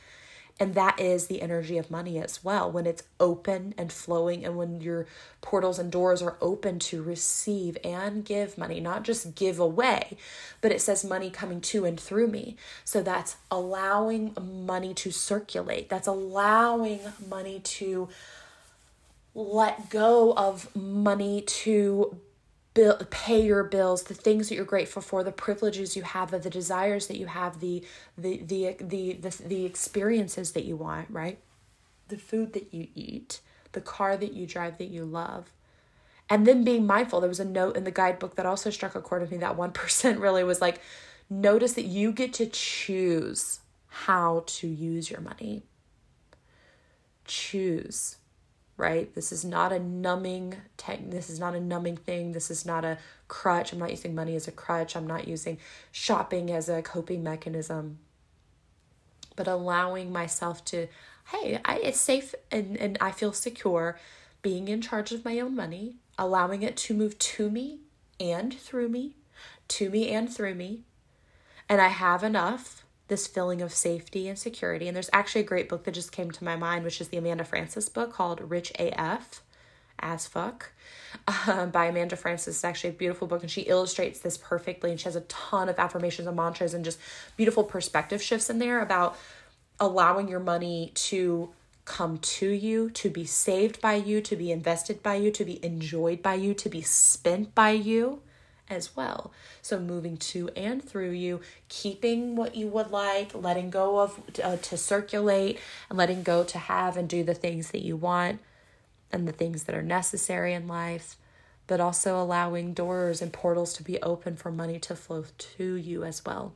And 0.59 0.75
that 0.75 0.99
is 0.99 1.25
the 1.25 1.41
energy 1.41 1.77
of 1.77 1.89
money 1.89 2.19
as 2.19 2.43
well. 2.43 2.71
When 2.71 2.85
it's 2.85 3.03
open 3.19 3.73
and 3.77 3.91
flowing, 3.91 4.45
and 4.45 4.55
when 4.55 4.79
your 4.79 5.07
portals 5.41 5.79
and 5.79 5.91
doors 5.91 6.21
are 6.21 6.37
open 6.39 6.77
to 6.79 7.01
receive 7.01 7.77
and 7.83 8.23
give 8.23 8.57
money, 8.57 8.79
not 8.79 9.03
just 9.03 9.33
give 9.33 9.59
away, 9.59 10.17
but 10.61 10.71
it 10.71 10.81
says 10.81 11.03
money 11.03 11.31
coming 11.31 11.61
to 11.61 11.85
and 11.85 11.99
through 11.99 12.27
me. 12.27 12.57
So 12.85 13.01
that's 13.01 13.37
allowing 13.49 14.35
money 14.39 14.93
to 14.95 15.11
circulate, 15.11 15.89
that's 15.89 16.07
allowing 16.07 16.99
money 17.27 17.59
to 17.59 18.09
let 19.33 19.89
go 19.89 20.33
of 20.33 20.75
money 20.75 21.41
to 21.41 22.17
bill, 22.73 22.97
pay 23.09 23.43
your 23.43 23.63
bills, 23.63 24.03
the 24.03 24.13
things 24.13 24.49
that 24.49 24.55
you're 24.55 24.65
grateful 24.65 25.01
for, 25.01 25.23
the 25.23 25.31
privileges 25.31 25.95
you 25.95 26.03
have, 26.03 26.31
the 26.31 26.49
desires 26.49 27.07
that 27.07 27.17
you 27.17 27.27
have, 27.27 27.59
the 27.59 27.83
the 28.17 28.37
the 28.37 28.75
the 28.79 29.13
the, 29.13 29.43
the 29.45 29.65
experiences 29.65 30.51
that 30.53 30.65
you 30.65 30.75
want, 30.75 31.07
right? 31.09 31.39
The 32.07 32.17
food 32.17 32.53
that 32.53 32.73
you 32.73 32.87
eat, 32.95 33.41
the 33.73 33.81
car 33.81 34.17
that 34.17 34.33
you 34.33 34.45
drive 34.45 34.77
that 34.77 34.89
you 34.89 35.05
love. 35.05 35.51
And 36.29 36.47
then 36.47 36.63
being 36.63 36.87
mindful. 36.87 37.19
There 37.19 37.27
was 37.27 37.41
a 37.41 37.45
note 37.45 37.75
in 37.75 37.83
the 37.83 37.91
guidebook 37.91 38.35
that 38.35 38.45
also 38.45 38.69
struck 38.69 38.95
a 38.95 39.01
chord 39.01 39.21
with 39.21 39.31
me 39.31 39.37
that 39.39 39.57
1% 39.57 40.19
really 40.21 40.43
was 40.43 40.61
like 40.61 40.79
notice 41.29 41.73
that 41.73 41.85
you 41.85 42.11
get 42.11 42.33
to 42.33 42.45
choose 42.45 43.59
how 43.87 44.43
to 44.45 44.67
use 44.67 45.09
your 45.09 45.19
money. 45.19 45.63
Choose 47.25 48.17
right? 48.81 49.13
This 49.13 49.31
is 49.31 49.45
not 49.45 49.71
a 49.71 49.77
numbing 49.77 50.55
tech 50.75 50.99
this 51.11 51.29
is 51.29 51.39
not 51.39 51.53
a 51.53 51.59
numbing 51.59 51.97
thing. 51.97 52.31
This 52.31 52.49
is 52.49 52.65
not 52.65 52.83
a 52.83 52.97
crutch. 53.27 53.71
I'm 53.71 53.79
not 53.79 53.91
using 53.91 54.15
money 54.15 54.35
as 54.35 54.47
a 54.47 54.51
crutch. 54.51 54.95
I'm 54.95 55.05
not 55.05 55.27
using 55.27 55.59
shopping 55.91 56.51
as 56.51 56.67
a 56.67 56.81
coping 56.81 57.21
mechanism. 57.21 57.99
But 59.35 59.47
allowing 59.47 60.11
myself 60.11 60.65
to, 60.65 60.87
hey, 61.31 61.59
I, 61.63 61.77
it's 61.77 61.99
safe 61.99 62.33
and, 62.51 62.75
and 62.75 62.97
I 62.99 63.11
feel 63.11 63.33
secure 63.33 63.99
being 64.41 64.67
in 64.67 64.81
charge 64.81 65.11
of 65.11 65.23
my 65.23 65.39
own 65.39 65.55
money, 65.55 65.97
allowing 66.17 66.63
it 66.63 66.75
to 66.77 66.95
move 66.95 67.19
to 67.19 67.51
me 67.51 67.81
and 68.19 68.51
through 68.51 68.89
me, 68.89 69.15
to 69.67 69.91
me 69.91 70.09
and 70.09 70.27
through 70.27 70.55
me. 70.55 70.81
And 71.69 71.79
I 71.79 71.89
have 71.89 72.23
enough 72.23 72.83
this 73.11 73.27
feeling 73.27 73.61
of 73.61 73.73
safety 73.73 74.29
and 74.29 74.39
security. 74.39 74.87
And 74.87 74.95
there's 74.95 75.09
actually 75.11 75.41
a 75.41 75.43
great 75.43 75.67
book 75.67 75.83
that 75.83 75.91
just 75.91 76.13
came 76.13 76.31
to 76.31 76.45
my 76.45 76.55
mind, 76.55 76.85
which 76.85 77.01
is 77.01 77.09
the 77.09 77.17
Amanda 77.17 77.43
Frances 77.43 77.89
book 77.89 78.13
called 78.13 78.49
Rich 78.49 78.71
AF 78.79 79.41
as 79.99 80.27
fuck 80.27 80.71
um, 81.45 81.71
by 81.71 81.87
Amanda 81.87 82.15
Frances 82.15 82.55
It's 82.55 82.63
actually 82.63 82.91
a 82.91 82.93
beautiful 82.93 83.27
book 83.27 83.41
and 83.41 83.51
she 83.51 83.63
illustrates 83.63 84.21
this 84.21 84.37
perfectly. 84.37 84.91
And 84.91 84.97
she 84.99 85.03
has 85.03 85.17
a 85.17 85.21
ton 85.21 85.67
of 85.67 85.77
affirmations 85.77 86.25
and 86.25 86.37
mantras 86.37 86.73
and 86.73 86.85
just 86.85 86.99
beautiful 87.35 87.65
perspective 87.65 88.21
shifts 88.21 88.49
in 88.49 88.59
there 88.59 88.81
about 88.81 89.17
allowing 89.77 90.29
your 90.29 90.39
money 90.39 90.93
to 90.95 91.49
come 91.83 92.17
to 92.17 92.47
you, 92.47 92.89
to 92.91 93.09
be 93.09 93.25
saved 93.25 93.81
by 93.81 93.95
you, 93.95 94.21
to 94.21 94.37
be 94.37 94.53
invested 94.53 95.03
by 95.03 95.15
you, 95.15 95.31
to 95.31 95.43
be 95.43 95.63
enjoyed 95.65 96.21
by 96.21 96.35
you, 96.35 96.53
to 96.53 96.69
be 96.69 96.81
spent 96.81 97.53
by 97.53 97.71
you 97.71 98.21
as 98.71 98.95
well. 98.95 99.31
So 99.61 99.79
moving 99.79 100.17
to 100.17 100.49
and 100.55 100.83
through 100.83 101.11
you, 101.11 101.41
keeping 101.67 102.35
what 102.35 102.55
you 102.55 102.67
would 102.67 102.89
like, 102.89 103.35
letting 103.35 103.69
go 103.69 103.99
of 103.99 104.19
uh, 104.43 104.57
to 104.57 104.77
circulate, 104.77 105.59
and 105.89 105.97
letting 105.97 106.23
go 106.23 106.43
to 106.43 106.57
have 106.57 106.97
and 106.97 107.07
do 107.07 107.23
the 107.23 107.33
things 107.33 107.71
that 107.71 107.83
you 107.83 107.95
want 107.95 108.39
and 109.11 109.27
the 109.27 109.33
things 109.33 109.65
that 109.65 109.75
are 109.75 109.83
necessary 109.83 110.53
in 110.53 110.67
life, 110.67 111.17
but 111.67 111.79
also 111.79 112.19
allowing 112.19 112.73
doors 112.73 113.21
and 113.21 113.33
portals 113.33 113.73
to 113.73 113.83
be 113.83 114.01
open 114.01 114.35
for 114.35 114.51
money 114.51 114.79
to 114.79 114.95
flow 114.95 115.25
to 115.37 115.75
you 115.75 116.03
as 116.03 116.23
well. 116.25 116.53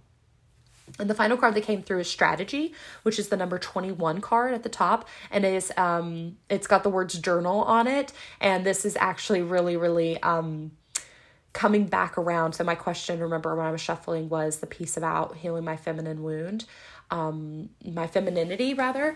And 1.00 1.10
the 1.10 1.16
final 1.16 1.36
card 1.36 1.56
that 1.56 1.64
came 1.64 1.82
through 1.82 2.00
is 2.00 2.10
strategy, 2.10 2.74
which 3.04 3.18
is 3.18 3.30
the 3.30 3.38
number 3.38 3.58
21 3.58 4.22
card 4.22 4.54
at 4.54 4.64
the 4.64 4.70
top. 4.70 5.08
And 5.32 5.44
it 5.44 5.54
is 5.54 5.72
um 5.78 6.38
it's 6.50 6.68
got 6.68 6.84
the 6.84 6.90
words 6.90 7.18
journal 7.20 7.62
on 7.64 7.88
it. 7.88 8.14
And 8.40 8.66
this 8.66 8.86
is 8.86 8.96
actually 9.00 9.42
really, 9.42 9.78
really 9.78 10.22
um 10.22 10.72
coming 11.56 11.86
back 11.86 12.18
around. 12.18 12.54
So 12.54 12.66
my 12.66 12.76
question, 12.76 13.22
remember 13.22 13.56
when 13.56 13.66
I 13.66 13.72
was 13.72 13.80
shuffling, 13.80 14.28
was 14.28 14.58
the 14.58 14.68
piece 14.68 14.98
about 14.98 15.38
healing 15.38 15.64
my 15.64 15.78
feminine 15.78 16.22
wound, 16.22 16.66
um, 17.10 17.70
my 17.84 18.08
femininity 18.08 18.74
rather. 18.74 19.16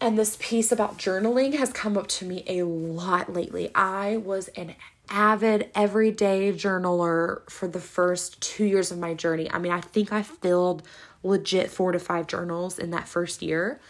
And 0.00 0.18
this 0.18 0.36
piece 0.40 0.72
about 0.72 0.98
journaling 0.98 1.56
has 1.56 1.72
come 1.72 1.96
up 1.96 2.08
to 2.08 2.24
me 2.24 2.42
a 2.48 2.64
lot 2.64 3.32
lately. 3.32 3.70
I 3.72 4.16
was 4.16 4.48
an 4.48 4.74
avid 5.08 5.70
everyday 5.76 6.52
journaler 6.52 7.48
for 7.48 7.68
the 7.68 7.80
first 7.80 8.40
two 8.40 8.64
years 8.64 8.90
of 8.90 8.98
my 8.98 9.14
journey. 9.14 9.48
I 9.48 9.58
mean, 9.58 9.72
I 9.72 9.80
think 9.80 10.12
I 10.12 10.22
filled 10.22 10.82
legit 11.22 11.70
four 11.70 11.92
to 11.92 12.00
five 12.00 12.26
journals 12.26 12.80
in 12.80 12.90
that 12.90 13.06
first 13.06 13.42
year, 13.42 13.80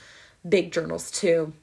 big 0.46 0.70
journals 0.70 1.10
too. 1.10 1.54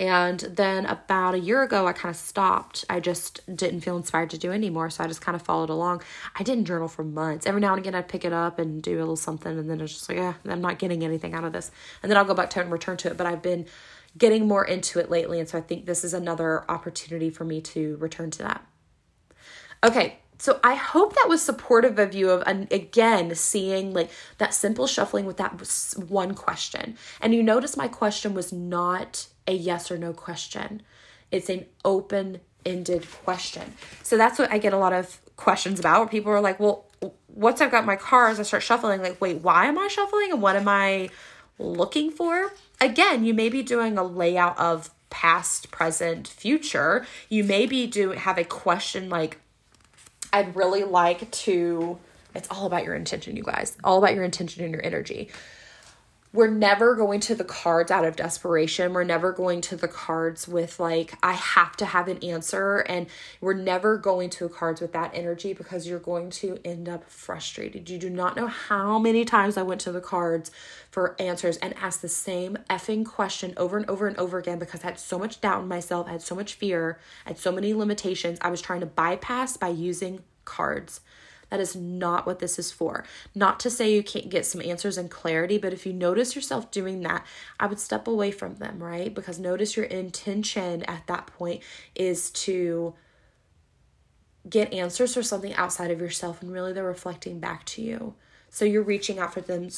And 0.00 0.40
then 0.40 0.86
about 0.86 1.34
a 1.34 1.38
year 1.38 1.62
ago, 1.62 1.86
I 1.86 1.92
kind 1.92 2.12
of 2.12 2.16
stopped. 2.16 2.84
I 2.88 3.00
just 3.00 3.40
didn't 3.54 3.82
feel 3.82 3.96
inspired 3.96 4.30
to 4.30 4.38
do 4.38 4.50
anymore. 4.50 4.88
So 4.90 5.04
I 5.04 5.06
just 5.06 5.20
kind 5.20 5.36
of 5.36 5.42
followed 5.42 5.68
along. 5.70 6.02
I 6.34 6.42
didn't 6.42 6.64
journal 6.64 6.88
for 6.88 7.04
months. 7.04 7.46
Every 7.46 7.60
now 7.60 7.74
and 7.74 7.80
again, 7.80 7.94
I'd 7.94 8.08
pick 8.08 8.24
it 8.24 8.32
up 8.32 8.58
and 8.58 8.82
do 8.82 8.96
a 8.96 9.00
little 9.00 9.16
something. 9.16 9.58
And 9.58 9.68
then 9.68 9.80
it's 9.80 9.92
just 9.92 10.08
like, 10.08 10.18
yeah, 10.18 10.34
I'm 10.48 10.62
not 10.62 10.78
getting 10.78 11.04
anything 11.04 11.34
out 11.34 11.44
of 11.44 11.52
this. 11.52 11.70
And 12.02 12.10
then 12.10 12.16
I'll 12.16 12.24
go 12.24 12.34
back 12.34 12.50
to 12.50 12.60
it 12.60 12.62
and 12.62 12.72
return 12.72 12.96
to 12.98 13.08
it. 13.08 13.16
But 13.16 13.26
I've 13.26 13.42
been 13.42 13.66
getting 14.16 14.48
more 14.48 14.64
into 14.64 14.98
it 15.00 15.10
lately. 15.10 15.38
And 15.38 15.48
so 15.48 15.58
I 15.58 15.60
think 15.60 15.84
this 15.84 16.02
is 16.02 16.14
another 16.14 16.68
opportunity 16.70 17.30
for 17.30 17.44
me 17.44 17.60
to 17.60 17.96
return 17.96 18.30
to 18.32 18.38
that. 18.38 18.66
Okay, 19.84 20.18
so 20.38 20.60
I 20.64 20.74
hope 20.74 21.14
that 21.14 21.28
was 21.28 21.42
supportive 21.42 21.98
of 21.98 22.14
you 22.14 22.30
of 22.30 22.42
again 22.46 23.34
seeing 23.34 23.92
like 23.92 24.10
that 24.38 24.54
simple 24.54 24.86
shuffling 24.86 25.26
with 25.26 25.36
that 25.36 25.52
one 26.08 26.34
question. 26.34 26.96
And 27.20 27.34
you 27.34 27.42
notice 27.42 27.76
my 27.76 27.88
question 27.88 28.32
was 28.34 28.52
not 28.52 29.26
a 29.46 29.52
yes 29.52 29.90
or 29.90 29.98
no 29.98 30.12
question. 30.12 30.82
It's 31.30 31.48
an 31.48 31.66
open 31.84 32.40
ended 32.64 33.06
question. 33.24 33.74
So 34.02 34.16
that's 34.16 34.38
what 34.38 34.50
I 34.52 34.58
get 34.58 34.72
a 34.72 34.78
lot 34.78 34.92
of 34.92 35.20
questions 35.36 35.80
about 35.80 36.00
where 36.00 36.08
people 36.08 36.32
are 36.32 36.40
like, 36.40 36.60
well, 36.60 36.86
once 37.28 37.60
I've 37.60 37.70
got 37.70 37.84
my 37.84 37.96
cards, 37.96 38.38
I 38.38 38.44
start 38.44 38.62
shuffling, 38.62 39.02
like, 39.02 39.20
wait, 39.20 39.42
why 39.42 39.66
am 39.66 39.78
I 39.78 39.88
shuffling 39.88 40.30
and 40.30 40.40
what 40.40 40.56
am 40.56 40.68
I 40.68 41.10
looking 41.58 42.10
for? 42.10 42.52
Again, 42.80 43.24
you 43.24 43.34
may 43.34 43.48
be 43.48 43.62
doing 43.62 43.98
a 43.98 44.04
layout 44.04 44.58
of 44.58 44.90
past, 45.10 45.70
present, 45.70 46.26
future. 46.26 47.06
You 47.28 47.44
maybe 47.44 47.86
do 47.86 48.10
have 48.10 48.38
a 48.38 48.44
question 48.44 49.08
like, 49.08 49.38
I'd 50.32 50.56
really 50.56 50.84
like 50.84 51.30
to. 51.30 51.98
It's 52.34 52.48
all 52.50 52.66
about 52.66 52.84
your 52.84 52.96
intention, 52.96 53.36
you 53.36 53.44
guys. 53.44 53.76
All 53.84 53.98
about 53.98 54.14
your 54.14 54.24
intention 54.24 54.64
and 54.64 54.72
your 54.72 54.84
energy 54.84 55.30
we're 56.34 56.48
never 56.48 56.96
going 56.96 57.20
to 57.20 57.34
the 57.36 57.44
cards 57.44 57.92
out 57.92 58.04
of 58.04 58.16
desperation. 58.16 58.92
We're 58.92 59.04
never 59.04 59.30
going 59.30 59.60
to 59.62 59.76
the 59.76 59.86
cards 59.86 60.48
with, 60.48 60.80
like, 60.80 61.14
I 61.22 61.34
have 61.34 61.76
to 61.76 61.86
have 61.86 62.08
an 62.08 62.18
answer. 62.24 62.78
And 62.78 63.06
we're 63.40 63.54
never 63.54 63.96
going 63.96 64.30
to 64.30 64.48
the 64.48 64.52
cards 64.52 64.80
with 64.80 64.92
that 64.94 65.12
energy 65.14 65.52
because 65.52 65.86
you're 65.86 66.00
going 66.00 66.30
to 66.30 66.58
end 66.64 66.88
up 66.88 67.08
frustrated. 67.08 67.88
You 67.88 67.98
do 67.98 68.10
not 68.10 68.34
know 68.34 68.48
how 68.48 68.98
many 68.98 69.24
times 69.24 69.56
I 69.56 69.62
went 69.62 69.80
to 69.82 69.92
the 69.92 70.00
cards 70.00 70.50
for 70.90 71.14
answers 71.20 71.56
and 71.58 71.72
asked 71.76 72.02
the 72.02 72.08
same 72.08 72.58
effing 72.68 73.06
question 73.06 73.54
over 73.56 73.76
and 73.76 73.88
over 73.88 74.08
and 74.08 74.18
over 74.18 74.36
again 74.36 74.58
because 74.58 74.82
I 74.82 74.88
had 74.88 74.98
so 74.98 75.20
much 75.20 75.40
doubt 75.40 75.62
in 75.62 75.68
myself, 75.68 76.08
I 76.08 76.12
had 76.12 76.22
so 76.22 76.34
much 76.34 76.54
fear, 76.54 76.98
I 77.24 77.30
had 77.30 77.38
so 77.38 77.52
many 77.52 77.72
limitations. 77.74 78.38
I 78.40 78.50
was 78.50 78.60
trying 78.60 78.80
to 78.80 78.86
bypass 78.86 79.56
by 79.56 79.68
using 79.68 80.24
cards. 80.44 81.00
That 81.50 81.60
is 81.60 81.76
not 81.76 82.26
what 82.26 82.38
this 82.38 82.58
is 82.58 82.70
for. 82.72 83.04
Not 83.34 83.60
to 83.60 83.70
say 83.70 83.94
you 83.94 84.02
can't 84.02 84.30
get 84.30 84.46
some 84.46 84.60
answers 84.62 84.98
and 84.98 85.10
clarity, 85.10 85.58
but 85.58 85.72
if 85.72 85.86
you 85.86 85.92
notice 85.92 86.34
yourself 86.34 86.70
doing 86.70 87.00
that, 87.02 87.24
I 87.60 87.66
would 87.66 87.80
step 87.80 88.06
away 88.06 88.30
from 88.30 88.56
them, 88.56 88.82
right? 88.82 89.14
Because 89.14 89.38
notice 89.38 89.76
your 89.76 89.86
intention 89.86 90.82
at 90.84 91.06
that 91.06 91.26
point 91.26 91.62
is 91.94 92.30
to 92.30 92.94
get 94.48 94.72
answers 94.72 95.14
for 95.14 95.22
something 95.22 95.54
outside 95.54 95.90
of 95.90 96.00
yourself 96.00 96.42
and 96.42 96.52
really 96.52 96.72
they're 96.72 96.84
reflecting 96.84 97.40
back 97.40 97.64
to 97.64 97.82
you. 97.82 98.14
So 98.50 98.64
you're 98.64 98.82
reaching 98.82 99.18
out 99.18 99.34
for 99.34 99.40
them 99.40 99.68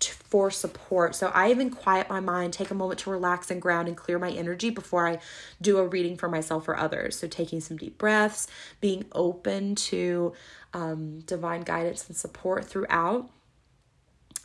for 0.00 0.50
support. 0.50 1.14
So 1.14 1.28
I 1.28 1.50
even 1.50 1.70
quiet 1.70 2.08
my 2.08 2.20
mind, 2.20 2.52
take 2.52 2.70
a 2.70 2.74
moment 2.74 3.00
to 3.00 3.10
relax 3.10 3.50
and 3.50 3.60
ground 3.60 3.88
and 3.88 3.96
clear 3.96 4.18
my 4.18 4.30
energy 4.30 4.70
before 4.70 5.06
I 5.06 5.18
do 5.60 5.78
a 5.78 5.86
reading 5.86 6.16
for 6.16 6.28
myself 6.28 6.66
or 6.68 6.76
others. 6.76 7.18
So 7.18 7.28
taking 7.28 7.60
some 7.60 7.76
deep 7.76 7.98
breaths, 7.98 8.46
being 8.80 9.04
open 9.12 9.74
to 9.76 10.32
um, 10.74 11.20
divine 11.20 11.62
guidance 11.62 12.06
and 12.08 12.16
support 12.16 12.66
throughout. 12.66 13.30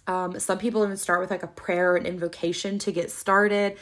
Um, 0.07 0.39
some 0.39 0.57
people 0.57 0.83
even 0.83 0.97
start 0.97 1.19
with 1.19 1.29
like 1.29 1.43
a 1.43 1.47
prayer 1.47 1.95
and 1.95 2.07
invocation 2.07 2.79
to 2.79 2.91
get 2.91 3.11
started. 3.11 3.77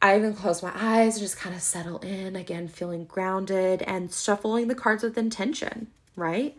I 0.00 0.16
even 0.16 0.34
close 0.34 0.62
my 0.62 0.72
eyes 0.74 1.14
and 1.14 1.22
just 1.22 1.38
kind 1.38 1.54
of 1.54 1.62
settle 1.62 1.98
in 2.00 2.36
again, 2.36 2.68
feeling 2.68 3.04
grounded 3.04 3.82
and 3.82 4.12
shuffling 4.12 4.68
the 4.68 4.74
cards 4.74 5.02
with 5.02 5.16
intention, 5.16 5.88
right? 6.16 6.56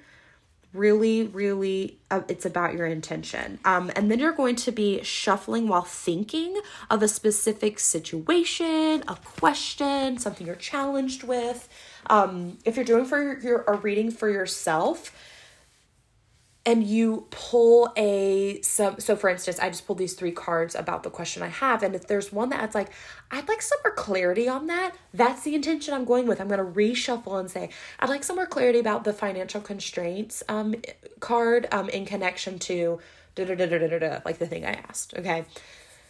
really 0.74 1.24
really 1.28 2.00
uh, 2.10 2.22
it's 2.28 2.46
about 2.46 2.74
your 2.74 2.88
intention 2.88 3.60
um, 3.64 3.92
and 3.96 4.10
then 4.10 4.20
you're 4.20 4.34
going 4.34 4.56
to 4.56 4.72
be 4.72 5.02
shuffling 5.04 5.68
while 5.68 5.84
thinking 5.84 6.60
of 6.90 7.04
a 7.04 7.08
specific 7.08 7.80
situation 7.80 9.04
a 9.08 9.16
question 9.24 10.18
something 10.18 10.48
you're 10.48 10.56
challenged 10.56 11.24
with 11.24 11.70
um, 12.08 12.58
if 12.66 12.76
you're 12.76 12.86
doing 12.86 13.06
for 13.06 13.22
your, 13.22 13.40
your 13.40 13.64
a 13.68 13.76
reading 13.76 14.12
for 14.12 14.30
yourself 14.30 15.12
and 16.66 16.84
you 16.84 17.28
pull 17.30 17.92
a 17.98 18.62
some 18.62 19.00
so 19.00 19.16
for 19.16 19.30
instance 19.30 19.60
i 19.60 19.70
just 19.70 19.86
pulled 19.86 19.98
these 19.98 20.14
three 20.14 20.32
cards 20.32 20.76
about 20.76 21.04
the 21.04 21.10
question 21.10 21.44
i 21.44 21.48
have 21.48 21.84
and 21.84 21.94
if 21.96 22.08
there's 22.08 22.32
one 22.32 22.50
that's 22.50 22.76
like 22.76 22.90
i'd 23.32 23.48
like 23.48 23.62
some 23.62 23.78
more 23.84 23.94
clarity 23.94 24.48
on 24.48 24.68
that 24.68 24.96
that's 25.14 25.44
the 25.44 25.56
intention 25.56 25.94
i'm 25.94 26.06
going 26.06 26.26
with. 26.26 26.40
I'm 26.40 26.48
going 26.48 26.60
to 26.60 26.80
reshuffle 26.80 27.40
and 27.40 27.50
say 27.50 27.70
i'd 28.00 28.10
like 28.10 28.24
some 28.24 28.38
more 28.38 28.46
clarity 28.46 28.80
about 28.80 29.04
the 29.04 29.14
financial 29.14 29.62
constraints 29.62 30.42
um 30.48 30.76
card 31.20 31.68
um 31.72 31.90
in 31.90 32.06
connection 32.06 32.60
to 32.60 33.00
da 33.36 33.46
da 33.46 33.56
da 33.56 33.66
da 33.66 33.88
da 33.88 34.00
da 34.00 34.20
like 34.26 34.40
the 34.40 34.48
thing 34.48 34.66
i 34.66 34.74
asked 34.74 35.14
okay 35.18 35.46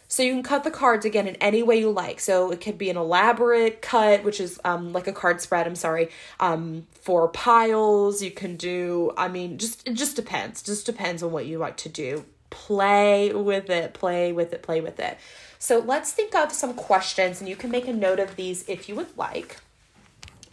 so 0.08 0.22
you 0.22 0.32
can 0.32 0.42
cut 0.42 0.64
the 0.64 0.70
cards 0.70 1.04
again 1.04 1.26
in 1.26 1.36
any 1.36 1.62
way 1.62 1.78
you 1.78 1.90
like. 1.90 2.20
So 2.20 2.50
it 2.50 2.60
could 2.60 2.78
be 2.78 2.90
an 2.90 2.96
elaborate 2.96 3.82
cut, 3.82 4.24
which 4.24 4.40
is 4.40 4.60
um, 4.64 4.92
like 4.92 5.06
a 5.06 5.12
card 5.12 5.40
spread. 5.40 5.66
I'm 5.66 5.76
sorry, 5.76 6.10
um, 6.40 6.86
for 7.00 7.28
piles. 7.28 8.22
You 8.22 8.30
can 8.30 8.56
do. 8.56 9.12
I 9.16 9.28
mean, 9.28 9.58
just 9.58 9.86
it 9.88 9.94
just 9.94 10.16
depends. 10.16 10.62
Just 10.62 10.86
depends 10.86 11.22
on 11.22 11.32
what 11.32 11.46
you 11.46 11.58
like 11.58 11.76
to 11.78 11.88
do. 11.88 12.24
Play 12.50 13.32
with 13.32 13.70
it. 13.70 13.94
Play 13.94 14.32
with 14.32 14.52
it. 14.52 14.62
Play 14.62 14.80
with 14.80 15.00
it. 15.00 15.18
So 15.58 15.78
let's 15.78 16.12
think 16.12 16.34
of 16.34 16.52
some 16.52 16.74
questions, 16.74 17.40
and 17.40 17.48
you 17.48 17.56
can 17.56 17.70
make 17.70 17.88
a 17.88 17.92
note 17.92 18.20
of 18.20 18.36
these 18.36 18.68
if 18.68 18.88
you 18.88 18.94
would 18.96 19.16
like. 19.16 19.56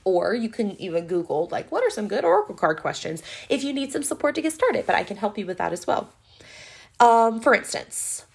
Or 0.03 0.33
you 0.33 0.49
can 0.49 0.79
even 0.81 1.05
Google, 1.05 1.47
like, 1.51 1.71
what 1.71 1.83
are 1.83 1.91
some 1.91 2.07
good 2.07 2.25
Oracle 2.25 2.55
card 2.55 2.79
questions 2.79 3.21
if 3.49 3.63
you 3.63 3.71
need 3.71 3.91
some 3.91 4.01
support 4.01 4.33
to 4.33 4.41
get 4.41 4.51
started, 4.51 4.87
but 4.87 4.95
I 4.95 5.03
can 5.03 5.17
help 5.17 5.37
you 5.37 5.45
with 5.45 5.59
that 5.59 5.73
as 5.73 5.85
well. 5.85 6.09
Um, 6.99 7.39
for 7.39 7.53
instance, 7.53 8.25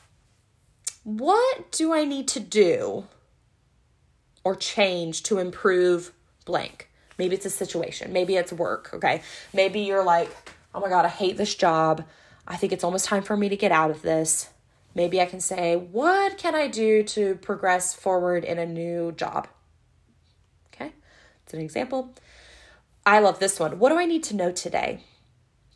what 1.06 1.70
do 1.70 1.92
I 1.92 2.04
need 2.04 2.26
to 2.28 2.40
do 2.40 3.06
or 4.42 4.56
change 4.56 5.22
to 5.22 5.38
improve 5.38 6.12
blank? 6.44 6.90
Maybe 7.16 7.36
it's 7.36 7.46
a 7.46 7.50
situation, 7.50 8.12
maybe 8.12 8.34
it's 8.34 8.52
work, 8.52 8.90
okay? 8.92 9.22
Maybe 9.54 9.82
you're 9.82 10.02
like, 10.02 10.28
oh 10.74 10.80
my 10.80 10.88
God, 10.88 11.04
I 11.04 11.08
hate 11.08 11.36
this 11.36 11.54
job. 11.54 12.04
I 12.48 12.56
think 12.56 12.72
it's 12.72 12.82
almost 12.82 13.04
time 13.04 13.22
for 13.22 13.36
me 13.36 13.48
to 13.48 13.56
get 13.56 13.70
out 13.70 13.92
of 13.92 14.02
this. 14.02 14.48
Maybe 14.96 15.20
I 15.20 15.26
can 15.26 15.40
say, 15.40 15.76
what 15.76 16.38
can 16.38 16.56
I 16.56 16.66
do 16.66 17.04
to 17.04 17.36
progress 17.36 17.94
forward 17.94 18.42
in 18.42 18.58
a 18.58 18.66
new 18.66 19.12
job? 19.12 19.46
Okay, 20.74 20.90
it's 21.44 21.54
an 21.54 21.60
example. 21.60 22.12
I 23.06 23.20
love 23.20 23.38
this 23.38 23.60
one. 23.60 23.78
What 23.78 23.90
do 23.90 23.96
I 23.96 24.06
need 24.06 24.24
to 24.24 24.34
know 24.34 24.50
today? 24.50 25.04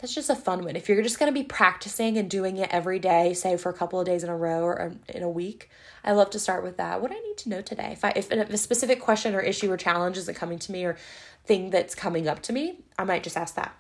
That's 0.01 0.15
just 0.15 0.31
a 0.31 0.35
fun 0.35 0.65
one. 0.65 0.77
If 0.77 0.89
you're 0.89 1.03
just 1.03 1.19
going 1.19 1.31
to 1.31 1.39
be 1.39 1.45
practicing 1.45 2.17
and 2.17 2.31
doing 2.31 2.57
it 2.57 2.71
every 2.73 2.99
day, 2.99 3.35
say 3.35 3.59
for 3.59 3.69
a 3.69 3.75
couple 3.75 4.01
of 4.01 4.07
days 4.07 4.25
in 4.25 4.31
a 4.31 4.37
row 4.37 4.63
or 4.63 4.95
in 5.11 5.23
a 5.23 5.29
week, 5.29 5.69
I 6.03 6.13
love 6.13 6.31
to 6.31 6.39
start 6.39 6.65
with 6.65 6.79
that. 6.79 7.03
What 7.03 7.11
do 7.11 7.19
I 7.19 7.21
need 7.21 7.37
to 7.39 7.51
know 7.51 7.61
today? 7.61 7.91
If 7.93 8.05
I 8.05 8.13
if 8.17 8.31
a 8.31 8.57
specific 8.57 9.01
question 9.01 9.35
or 9.35 9.41
issue 9.41 9.71
or 9.71 9.77
challenge 9.77 10.17
isn't 10.17 10.37
coming 10.37 10.59
to 10.61 10.73
me 10.73 10.87
or 10.87 10.97
thing 11.45 11.69
that's 11.69 11.95
coming 11.95 12.29
up 12.29 12.41
to 12.43 12.53
me, 12.55 12.79
I 12.99 13.05
might 13.05 13.23
just 13.23 13.37
ask 13.37 13.55
that. 13.57 13.77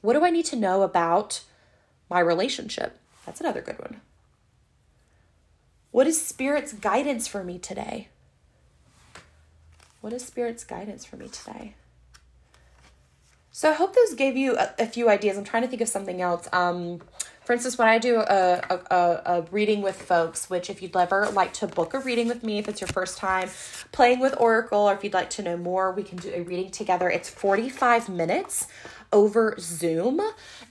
What 0.00 0.14
do 0.14 0.24
I 0.24 0.30
need 0.30 0.46
to 0.46 0.56
know 0.56 0.82
about 0.82 1.42
my 2.08 2.18
relationship? 2.18 2.98
That's 3.24 3.40
another 3.40 3.60
good 3.60 3.78
one. 3.78 4.00
What 5.92 6.08
is 6.08 6.20
spirit's 6.20 6.72
guidance 6.72 7.28
for 7.28 7.44
me 7.44 7.58
today? 7.58 8.08
What 10.00 10.12
is 10.12 10.24
spirit's 10.24 10.64
guidance 10.64 11.04
for 11.04 11.16
me 11.16 11.28
today? 11.28 11.74
So 13.52 13.70
I 13.70 13.74
hope 13.74 13.94
those 13.94 14.14
gave 14.14 14.36
you 14.36 14.56
a, 14.56 14.70
a, 14.78 14.86
few 14.86 15.08
ideas. 15.08 15.36
I'm 15.36 15.44
trying 15.44 15.64
to 15.64 15.68
think 15.68 15.82
of 15.82 15.88
something 15.88 16.22
else. 16.22 16.48
Um, 16.52 17.00
for 17.44 17.52
instance, 17.52 17.76
when 17.76 17.88
I 17.88 17.98
do 17.98 18.20
a, 18.20 18.62
a, 18.70 18.96
a, 19.26 19.42
reading 19.50 19.82
with 19.82 20.00
folks, 20.00 20.48
which 20.48 20.70
if 20.70 20.80
you'd 20.82 20.96
ever 20.96 21.28
like 21.30 21.52
to 21.54 21.66
book 21.66 21.92
a 21.94 21.98
reading 21.98 22.28
with 22.28 22.44
me, 22.44 22.58
if 22.58 22.68
it's 22.68 22.80
your 22.80 22.88
first 22.88 23.18
time 23.18 23.50
playing 23.90 24.20
with 24.20 24.36
Oracle, 24.38 24.88
or 24.88 24.94
if 24.94 25.02
you'd 25.02 25.14
like 25.14 25.30
to 25.30 25.42
know 25.42 25.56
more, 25.56 25.90
we 25.90 26.04
can 26.04 26.18
do 26.18 26.30
a 26.32 26.42
reading 26.42 26.70
together. 26.70 27.10
It's 27.10 27.28
45 27.28 28.08
minutes 28.08 28.68
over 29.12 29.56
Zoom. 29.58 30.20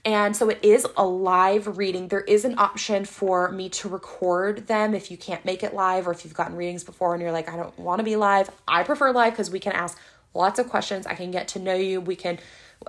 And 0.06 0.34
so 0.34 0.48
it 0.48 0.58
is 0.62 0.86
a 0.96 1.04
live 1.04 1.76
reading. 1.76 2.08
There 2.08 2.22
is 2.22 2.46
an 2.46 2.58
option 2.58 3.04
for 3.04 3.52
me 3.52 3.68
to 3.68 3.90
record 3.90 4.68
them 4.68 4.94
if 4.94 5.10
you 5.10 5.18
can't 5.18 5.44
make 5.44 5.62
it 5.62 5.74
live, 5.74 6.08
or 6.08 6.12
if 6.12 6.24
you've 6.24 6.32
gotten 6.32 6.56
readings 6.56 6.82
before 6.82 7.12
and 7.12 7.20
you're 7.20 7.32
like, 7.32 7.50
I 7.50 7.56
don't 7.56 7.78
want 7.78 7.98
to 7.98 8.04
be 8.04 8.16
live. 8.16 8.50
I 8.66 8.84
prefer 8.84 9.12
live 9.12 9.34
because 9.34 9.50
we 9.50 9.60
can 9.60 9.72
ask 9.72 9.98
lots 10.32 10.58
of 10.58 10.70
questions. 10.70 11.06
I 11.06 11.14
can 11.14 11.30
get 11.30 11.48
to 11.48 11.58
know 11.58 11.74
you. 11.74 12.00
We 12.00 12.16
can 12.16 12.38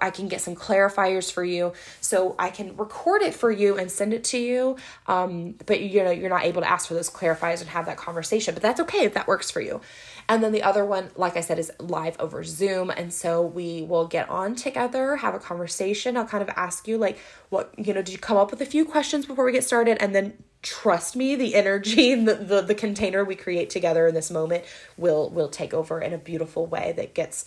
I 0.01 0.09
can 0.09 0.27
get 0.27 0.41
some 0.41 0.55
clarifiers 0.55 1.31
for 1.31 1.43
you. 1.43 1.73
So 1.99 2.35
I 2.39 2.49
can 2.49 2.77
record 2.77 3.21
it 3.21 3.33
for 3.33 3.51
you 3.51 3.77
and 3.77 3.91
send 3.91 4.13
it 4.13 4.23
to 4.25 4.37
you. 4.37 4.77
Um, 5.07 5.55
but 5.65 5.81
you 5.81 6.03
know, 6.03 6.11
you're 6.11 6.29
not 6.29 6.43
able 6.43 6.61
to 6.61 6.69
ask 6.69 6.87
for 6.87 6.93
those 6.93 7.09
clarifiers 7.09 7.61
and 7.61 7.69
have 7.69 7.85
that 7.87 7.97
conversation, 7.97 8.53
but 8.53 8.63
that's 8.63 8.79
okay 8.81 9.05
if 9.05 9.13
that 9.15 9.27
works 9.27 9.51
for 9.51 9.61
you. 9.61 9.81
And 10.29 10.41
then 10.41 10.53
the 10.53 10.63
other 10.63 10.85
one, 10.85 11.09
like 11.15 11.35
I 11.35 11.41
said, 11.41 11.59
is 11.59 11.71
live 11.79 12.15
over 12.19 12.43
Zoom. 12.43 12.89
And 12.89 13.13
so 13.13 13.41
we 13.41 13.81
will 13.81 14.07
get 14.07 14.29
on 14.29 14.55
together, 14.55 15.17
have 15.17 15.35
a 15.35 15.39
conversation. 15.39 16.15
I'll 16.15 16.25
kind 16.25 16.41
of 16.41 16.49
ask 16.55 16.87
you, 16.87 16.97
like, 16.97 17.19
what, 17.49 17.73
you 17.77 17.93
know, 17.93 18.01
did 18.01 18.13
you 18.13 18.17
come 18.17 18.37
up 18.37 18.51
with 18.51 18.61
a 18.61 18.65
few 18.65 18.85
questions 18.85 19.25
before 19.25 19.43
we 19.43 19.51
get 19.51 19.65
started? 19.65 19.97
And 19.99 20.15
then 20.15 20.35
trust 20.61 21.15
me, 21.15 21.35
the 21.35 21.55
energy, 21.55 22.15
the, 22.23 22.35
the, 22.35 22.61
the 22.61 22.75
container 22.75 23.25
we 23.25 23.35
create 23.35 23.69
together 23.69 24.07
in 24.07 24.15
this 24.15 24.31
moment 24.31 24.63
will 24.95 25.29
will 25.29 25.49
take 25.49 25.73
over 25.73 25.99
in 25.99 26.13
a 26.13 26.17
beautiful 26.17 26.65
way 26.65 26.93
that 26.95 27.13
gets 27.13 27.45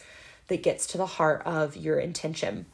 that 0.49 0.62
gets 0.62 0.86
to 0.88 0.99
the 0.99 1.07
heart 1.07 1.42
of 1.45 1.76
your 1.76 1.99
intention. 1.99 2.66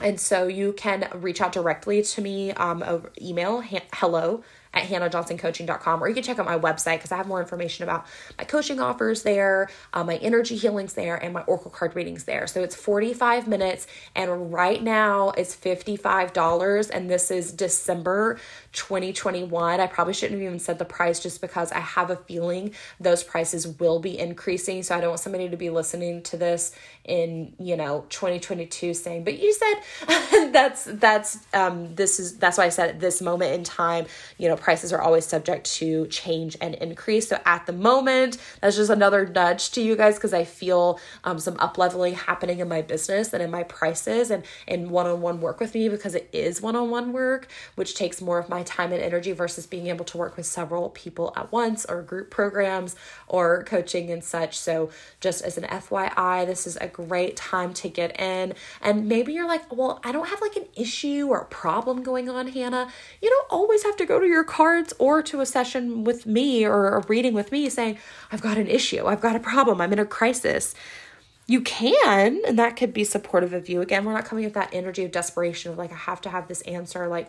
And 0.00 0.18
so 0.18 0.46
you 0.48 0.72
can 0.72 1.08
reach 1.14 1.40
out 1.40 1.52
directly 1.52 2.02
to 2.02 2.20
me 2.20 2.50
um, 2.52 2.82
over 2.82 3.12
email 3.20 3.62
hello 3.92 4.42
at 4.74 4.84
hannahjohnsoncoaching.com 4.84 6.02
or 6.02 6.08
you 6.08 6.14
can 6.14 6.22
check 6.22 6.38
out 6.38 6.46
my 6.46 6.58
website 6.58 6.96
because 6.96 7.12
I 7.12 7.16
have 7.16 7.28
more 7.28 7.40
information 7.40 7.82
about 7.82 8.06
my 8.38 8.44
coaching 8.44 8.80
offers 8.80 9.22
there, 9.22 9.68
uh, 9.92 10.02
my 10.02 10.16
energy 10.16 10.56
healings 10.56 10.94
there, 10.94 11.16
and 11.16 11.34
my 11.34 11.42
Oracle 11.42 11.70
card 11.70 11.94
readings 11.94 12.24
there. 12.24 12.46
So 12.46 12.62
it's 12.62 12.74
45 12.74 13.46
minutes 13.46 13.86
and 14.14 14.52
right 14.52 14.82
now 14.82 15.30
it's 15.30 15.54
$55 15.54 16.90
and 16.90 17.10
this 17.10 17.30
is 17.30 17.52
December 17.52 18.38
2021. 18.72 19.80
I 19.80 19.86
probably 19.86 20.14
shouldn't 20.14 20.40
have 20.40 20.46
even 20.46 20.58
said 20.58 20.78
the 20.78 20.84
price 20.84 21.20
just 21.20 21.40
because 21.40 21.72
I 21.72 21.80
have 21.80 22.10
a 22.10 22.16
feeling 22.16 22.72
those 22.98 23.22
prices 23.22 23.66
will 23.66 23.98
be 23.98 24.18
increasing. 24.18 24.82
So 24.82 24.96
I 24.96 25.00
don't 25.00 25.10
want 25.10 25.20
somebody 25.20 25.48
to 25.48 25.56
be 25.56 25.70
listening 25.70 26.22
to 26.24 26.36
this 26.36 26.74
in, 27.04 27.54
you 27.58 27.76
know, 27.76 28.06
2022 28.08 28.94
saying, 28.94 29.24
but 29.24 29.38
you 29.38 29.52
said 29.52 30.52
that's, 30.52 30.84
that's, 30.84 31.38
um, 31.52 31.94
this 31.94 32.18
is, 32.18 32.38
that's 32.38 32.58
why 32.58 32.64
I 32.64 32.68
said 32.70 32.90
at 32.90 33.00
this 33.00 33.20
moment 33.20 33.52
in 33.52 33.64
time, 33.64 34.06
you 34.38 34.48
know, 34.48 34.56
prices 34.56 34.92
are 34.92 35.00
always 35.00 35.26
subject 35.26 35.66
to 35.74 36.06
change 36.06 36.56
and 36.60 36.74
increase. 36.76 37.28
So 37.28 37.38
at 37.44 37.66
the 37.66 37.72
moment, 37.72 38.38
that's 38.60 38.76
just 38.76 38.90
another 38.90 39.26
nudge 39.26 39.70
to 39.72 39.82
you 39.82 39.96
guys 39.96 40.14
because 40.14 40.32
I 40.32 40.44
feel 40.44 40.98
um, 41.24 41.38
some 41.38 41.56
up 41.58 41.76
leveling 41.76 42.14
happening 42.14 42.60
in 42.60 42.68
my 42.68 42.82
business 42.82 43.32
and 43.32 43.42
in 43.42 43.50
my 43.50 43.64
prices 43.64 44.30
and 44.30 44.44
in 44.66 44.90
one 44.90 45.06
on 45.06 45.20
one 45.20 45.40
work 45.40 45.60
with 45.60 45.74
me 45.74 45.88
because 45.88 46.14
it 46.14 46.28
is 46.32 46.62
one 46.62 46.76
on 46.76 46.90
one 46.90 47.12
work, 47.12 47.48
which 47.74 47.94
takes 47.94 48.20
more 48.20 48.38
of 48.38 48.48
my 48.48 48.61
time 48.64 48.92
and 48.92 49.02
energy 49.02 49.32
versus 49.32 49.66
being 49.66 49.86
able 49.88 50.04
to 50.06 50.16
work 50.16 50.36
with 50.36 50.46
several 50.46 50.90
people 50.90 51.32
at 51.36 51.52
once 51.52 51.84
or 51.84 52.02
group 52.02 52.30
programs 52.30 52.96
or 53.26 53.64
coaching 53.64 54.10
and 54.10 54.22
such. 54.22 54.58
So, 54.58 54.90
just 55.20 55.42
as 55.42 55.58
an 55.58 55.64
FYI, 55.64 56.46
this 56.46 56.66
is 56.66 56.76
a 56.76 56.88
great 56.88 57.36
time 57.36 57.74
to 57.74 57.88
get 57.88 58.20
in. 58.20 58.54
And 58.80 59.08
maybe 59.08 59.32
you're 59.32 59.48
like, 59.48 59.74
well, 59.74 60.00
I 60.04 60.12
don't 60.12 60.28
have 60.28 60.40
like 60.40 60.56
an 60.56 60.66
issue 60.76 61.28
or 61.28 61.40
a 61.40 61.46
problem 61.46 62.02
going 62.02 62.28
on, 62.28 62.48
Hannah. 62.48 62.88
You 63.20 63.30
don't 63.30 63.50
always 63.50 63.82
have 63.84 63.96
to 63.96 64.06
go 64.06 64.20
to 64.20 64.26
your 64.26 64.44
cards 64.44 64.92
or 64.98 65.22
to 65.22 65.40
a 65.40 65.46
session 65.46 66.04
with 66.04 66.26
me 66.26 66.64
or 66.64 66.96
a 66.96 67.06
reading 67.06 67.34
with 67.34 67.52
me 67.52 67.68
saying, 67.68 67.98
I've 68.30 68.42
got 68.42 68.58
an 68.58 68.68
issue, 68.68 69.06
I've 69.06 69.20
got 69.20 69.36
a 69.36 69.40
problem, 69.40 69.80
I'm 69.80 69.92
in 69.92 69.98
a 69.98 70.06
crisis 70.06 70.74
you 71.46 71.60
can 71.60 72.40
and 72.46 72.58
that 72.58 72.76
could 72.76 72.92
be 72.92 73.04
supportive 73.04 73.52
of 73.52 73.68
you 73.68 73.80
again 73.80 74.04
we're 74.04 74.12
not 74.12 74.24
coming 74.24 74.44
with 74.44 74.54
that 74.54 74.70
energy 74.72 75.04
of 75.04 75.10
desperation 75.10 75.72
of 75.72 75.78
like 75.78 75.92
i 75.92 75.96
have 75.96 76.20
to 76.20 76.30
have 76.30 76.48
this 76.48 76.62
answer 76.62 77.08
like 77.08 77.28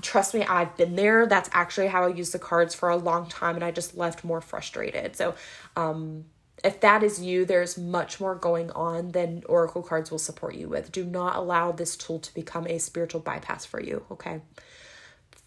trust 0.00 0.34
me 0.34 0.44
i've 0.44 0.76
been 0.76 0.96
there. 0.96 1.26
That's 1.26 1.50
actually 1.52 1.88
how 1.88 2.04
i 2.04 2.08
used 2.08 2.32
the 2.32 2.38
cards 2.38 2.74
for 2.74 2.88
a 2.88 2.96
long 2.96 3.28
time 3.28 3.54
and 3.54 3.64
i 3.64 3.70
just 3.70 3.96
left 3.96 4.24
more 4.24 4.40
frustrated. 4.40 5.16
So 5.16 5.34
um 5.76 6.24
if 6.64 6.80
that 6.80 7.02
is 7.02 7.20
you 7.20 7.44
there's 7.44 7.76
much 7.76 8.20
more 8.20 8.34
going 8.34 8.70
on 8.72 9.10
than 9.12 9.42
oracle 9.48 9.82
cards 9.82 10.10
will 10.10 10.18
support 10.18 10.54
you 10.54 10.68
with. 10.68 10.92
Do 10.92 11.04
not 11.04 11.36
allow 11.36 11.72
this 11.72 11.96
tool 11.96 12.20
to 12.20 12.34
become 12.34 12.66
a 12.66 12.78
spiritual 12.78 13.20
bypass 13.20 13.64
for 13.64 13.80
you 13.82 14.04
okay 14.10 14.40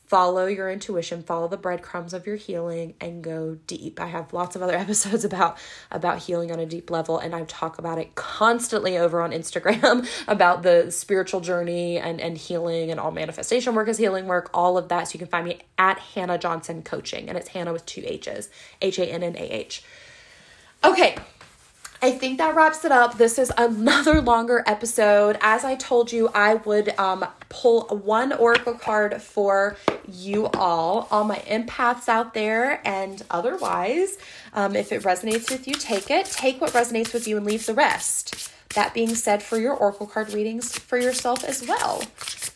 follow 0.07 0.45
your 0.45 0.69
intuition 0.69 1.23
follow 1.23 1.47
the 1.47 1.57
breadcrumbs 1.57 2.13
of 2.13 2.27
your 2.27 2.35
healing 2.35 2.93
and 3.01 3.23
go 3.23 3.57
deep 3.67 3.99
i 3.99 4.07
have 4.07 4.31
lots 4.33 4.55
of 4.55 4.61
other 4.61 4.75
episodes 4.85 5.25
about 5.25 5.57
about 5.91 6.19
healing 6.19 6.51
on 6.51 6.59
a 6.59 6.65
deep 6.65 6.89
level 6.89 7.17
and 7.17 7.35
i 7.35 7.43
talk 7.45 7.77
about 7.79 7.97
it 7.97 8.13
constantly 8.15 8.97
over 8.97 9.21
on 9.21 9.31
instagram 9.31 10.07
about 10.27 10.63
the 10.63 10.91
spiritual 10.91 11.41
journey 11.41 11.97
and 11.97 12.21
and 12.21 12.37
healing 12.37 12.91
and 12.91 12.99
all 12.99 13.11
manifestation 13.11 13.73
work 13.73 13.87
is 13.87 13.97
healing 13.97 14.27
work 14.27 14.49
all 14.53 14.77
of 14.77 14.89
that 14.89 15.07
so 15.07 15.13
you 15.13 15.19
can 15.19 15.27
find 15.27 15.45
me 15.45 15.59
at 15.77 15.97
hannah 15.97 16.37
johnson 16.37 16.83
coaching 16.83 17.27
and 17.27 17.37
it's 17.37 17.49
hannah 17.49 17.73
with 17.73 17.85
two 17.85 18.03
h's 18.05 18.49
h-a-n-n-a-h 18.81 19.83
okay 20.83 21.17
I 22.01 22.11
think 22.11 22.37
that 22.37 22.53
wraps 22.53 22.85
it 22.85 22.91
up. 22.91 23.17
This 23.17 23.39
is 23.39 23.51
another 23.57 24.21
longer 24.21 24.63
episode. 24.67 25.39
As 25.41 25.63
I 25.63 25.73
told 25.75 26.11
you, 26.11 26.29
I 26.35 26.53
would 26.53 26.89
um, 26.99 27.25
pull 27.55 27.87
one 27.87 28.33
oracle 28.33 28.73
card 28.73 29.21
for 29.21 29.77
you 30.07 30.47
all, 30.47 31.07
all 31.09 31.23
my 31.23 31.37
empaths 31.47 32.09
out 32.09 32.33
there, 32.33 32.81
and 32.85 33.23
otherwise, 33.31 34.17
um, 34.53 34.75
if 34.75 34.91
it 34.91 35.03
resonates 35.03 35.49
with 35.49 35.67
you, 35.67 35.73
take 35.73 36.11
it. 36.11 36.25
Take 36.25 36.59
what 36.59 36.73
resonates 36.73 37.13
with 37.13 37.27
you 37.27 37.37
and 37.37 37.45
leave 37.45 37.65
the 37.65 37.73
rest. 37.73 38.51
That 38.75 38.93
being 38.93 39.15
said, 39.15 39.41
for 39.41 39.57
your 39.57 39.73
oracle 39.73 40.05
card 40.05 40.33
readings 40.33 40.77
for 40.77 40.97
yourself 40.97 41.45
as 41.45 41.65
well. 41.65 42.03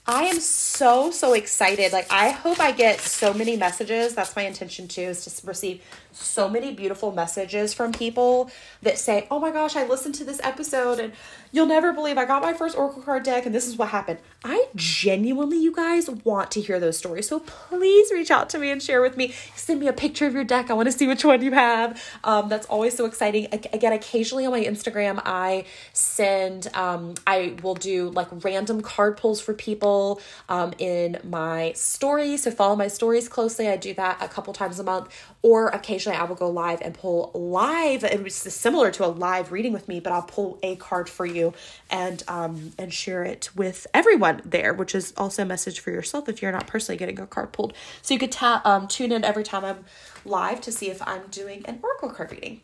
I 0.05 0.23
am 0.23 0.39
so, 0.39 1.11
so 1.11 1.33
excited. 1.33 1.93
Like, 1.93 2.11
I 2.11 2.31
hope 2.31 2.59
I 2.59 2.73
get 2.73 2.99
so 2.99 3.33
many 3.33 3.55
messages. 3.55 4.15
That's 4.15 4.35
my 4.35 4.41
intention 4.41 4.87
too, 4.87 5.03
is 5.03 5.23
to 5.23 5.47
receive 5.47 5.81
so 6.12 6.49
many 6.49 6.74
beautiful 6.74 7.12
messages 7.12 7.74
from 7.74 7.91
people 7.91 8.49
that 8.82 8.97
say, 8.97 9.28
Oh 9.30 9.39
my 9.39 9.51
gosh, 9.51 9.76
I 9.76 9.86
listened 9.86 10.16
to 10.16 10.24
this 10.24 10.39
episode 10.43 10.99
and 10.99 11.14
you'll 11.51 11.66
never 11.66 11.93
believe 11.93 12.18
I 12.18 12.26
got 12.26 12.41
my 12.41 12.53
first 12.53 12.78
Oracle 12.78 13.01
card 13.01 13.24
deck 13.24 13.45
and 13.45 13.53
this 13.53 13.68
is 13.68 13.78
what 13.78 13.89
happened. 13.89 14.20
I 14.43 14.68
genuinely, 14.76 15.62
you 15.62 15.74
guys, 15.74 16.10
want 16.10 16.51
to 16.51 16.62
hear 16.62 16.80
those 16.80 16.97
stories. 16.97 17.28
So 17.28 17.39
please 17.39 18.12
reach 18.12 18.32
out 18.32 18.49
to 18.51 18.60
me 18.60 18.72
and 18.72 18.82
share 18.82 19.01
with 19.01 19.18
me. 19.18 19.34
Send 19.55 19.80
me 19.80 19.88
a 19.88 19.93
picture 19.93 20.26
of 20.26 20.34
your 20.34 20.43
deck. 20.43 20.70
I 20.70 20.74
want 20.74 20.88
to 20.88 20.97
see 20.97 21.07
which 21.07 21.26
one 21.26 21.41
you 21.41 21.51
have. 21.51 22.01
Um, 22.24 22.49
that's 22.49 22.66
always 22.68 22.95
so 22.95 23.05
exciting. 23.05 23.47
Again, 23.51 23.93
occasionally 23.93 24.45
on 24.45 24.51
my 24.51 24.64
Instagram, 24.64 25.22
I 25.26 25.66
send, 25.93 26.74
um, 26.76 27.16
I 27.28 27.55
will 27.62 27.76
do 27.76 28.10
like 28.10 28.28
random 28.43 28.82
card 28.82 29.18
pulls 29.18 29.41
for 29.41 29.53
people 29.53 30.22
um, 30.47 30.74
in 30.78 31.20
my 31.24 31.74
stories. 31.76 32.43
So 32.43 32.51
follow 32.51 32.76
my 32.76 32.88
stories 32.88 33.28
closely. 33.28 33.68
I 33.68 33.78
do 33.78 33.93
that 33.95 34.18
a 34.22 34.28
couple 34.28 34.53
times 34.53 34.80
a 34.80 34.84
month 34.84 35.10
or 35.41 35.68
occasionally 35.70 35.98
I 36.07 36.23
will 36.23 36.35
go 36.35 36.49
live 36.49 36.81
and 36.81 36.93
pull 36.93 37.31
live. 37.33 38.03
It 38.03 38.23
was 38.23 38.35
similar 38.35 38.91
to 38.91 39.05
a 39.05 39.07
live 39.07 39.51
reading 39.51 39.73
with 39.73 39.87
me, 39.87 39.99
but 39.99 40.13
I'll 40.13 40.21
pull 40.21 40.59
a 40.63 40.75
card 40.75 41.09
for 41.09 41.25
you 41.25 41.53
and 41.89 42.23
um 42.27 42.71
and 42.77 42.93
share 42.93 43.23
it 43.23 43.49
with 43.55 43.87
everyone 43.93 44.41
there, 44.45 44.73
which 44.73 44.95
is 44.95 45.13
also 45.17 45.43
a 45.43 45.45
message 45.45 45.79
for 45.79 45.91
yourself 45.91 46.29
if 46.29 46.41
you're 46.41 46.51
not 46.51 46.67
personally 46.67 46.97
getting 46.97 47.19
a 47.19 47.27
card 47.27 47.51
pulled. 47.51 47.73
So 48.01 48.13
you 48.13 48.19
could 48.19 48.31
ta- 48.31 48.61
um, 48.65 48.87
tune 48.87 49.11
in 49.11 49.23
every 49.23 49.43
time 49.43 49.65
I'm 49.65 49.85
live 50.25 50.61
to 50.61 50.71
see 50.71 50.89
if 50.89 51.01
I'm 51.07 51.27
doing 51.31 51.63
an 51.65 51.79
oracle 51.83 52.09
card 52.09 52.31
reading. 52.31 52.61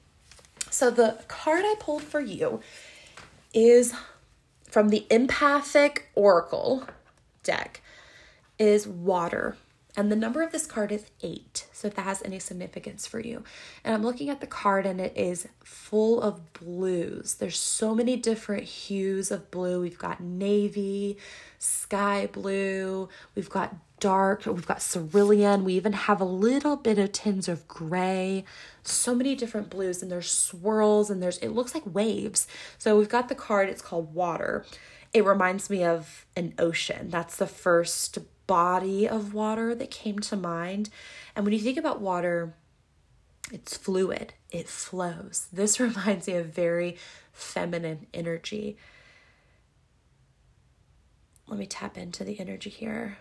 So 0.69 0.89
the 0.89 1.19
card 1.27 1.63
I 1.63 1.75
pulled 1.79 2.03
for 2.03 2.19
you 2.19 2.59
is 3.53 3.93
from 4.63 4.89
the 4.89 5.05
empathic 5.09 6.09
oracle 6.15 6.85
deck 7.43 7.81
is 8.59 8.87
water 8.87 9.55
and 9.97 10.11
the 10.11 10.15
number 10.15 10.41
of 10.41 10.51
this 10.51 10.67
card 10.67 10.91
is 10.91 11.05
eight. 11.21 11.67
So 11.71 11.87
if 11.87 11.95
that 11.95 12.03
has 12.03 12.21
any 12.23 12.39
significance 12.39 13.07
for 13.07 13.19
you. 13.19 13.43
And 13.83 13.93
I'm 13.93 14.03
looking 14.03 14.29
at 14.29 14.41
the 14.41 14.47
card 14.47 14.85
and 14.85 14.99
it 14.99 15.13
is 15.15 15.47
full 15.63 16.21
of 16.21 16.53
blues. 16.53 17.35
There's 17.35 17.59
so 17.59 17.95
many 17.95 18.17
different 18.17 18.63
hues 18.63 19.31
of 19.31 19.51
blue. 19.51 19.81
We've 19.81 19.97
got 19.97 20.21
navy, 20.21 21.17
sky 21.59 22.27
blue, 22.31 23.09
we've 23.35 23.49
got 23.49 23.75
dark, 23.99 24.45
we've 24.45 24.67
got 24.67 24.81
cerulean, 24.81 25.63
we 25.63 25.73
even 25.73 25.93
have 25.93 26.19
a 26.19 26.25
little 26.25 26.75
bit 26.75 26.99
of 26.99 27.11
tints 27.11 27.47
of 27.47 27.67
gray. 27.67 28.43
So 28.83 29.15
many 29.15 29.35
different 29.35 29.69
blues, 29.69 30.01
and 30.01 30.11
there's 30.11 30.29
swirls 30.29 31.09
and 31.09 31.23
there's 31.23 31.37
it 31.37 31.49
looks 31.49 31.73
like 31.73 31.83
waves. 31.85 32.47
So 32.77 32.97
we've 32.97 33.09
got 33.09 33.29
the 33.29 33.35
card, 33.35 33.69
it's 33.69 33.81
called 33.81 34.13
water. 34.13 34.65
It 35.13 35.23
reminds 35.23 35.69
me 35.69 35.83
of 35.83 36.25
an 36.35 36.53
ocean. 36.59 37.09
That's 37.09 37.37
the 37.37 37.47
first 37.47 38.17
body 38.47 39.07
of 39.07 39.33
water 39.33 39.73
that 39.75 39.91
came 39.91 40.19
to 40.19 40.35
mind. 40.35 40.89
And 41.35 41.45
when 41.45 41.53
you 41.53 41.59
think 41.59 41.77
about 41.77 42.01
water, 42.01 42.53
it's 43.51 43.77
fluid, 43.77 44.33
it 44.51 44.67
flows. 44.67 45.47
This 45.51 45.79
reminds 45.79 46.27
me 46.27 46.35
of 46.35 46.47
very 46.47 46.97
feminine 47.31 48.07
energy. 48.13 48.77
Let 51.47 51.59
me 51.59 51.67
tap 51.67 51.97
into 51.97 52.23
the 52.23 52.39
energy 52.39 52.69
here. 52.69 53.17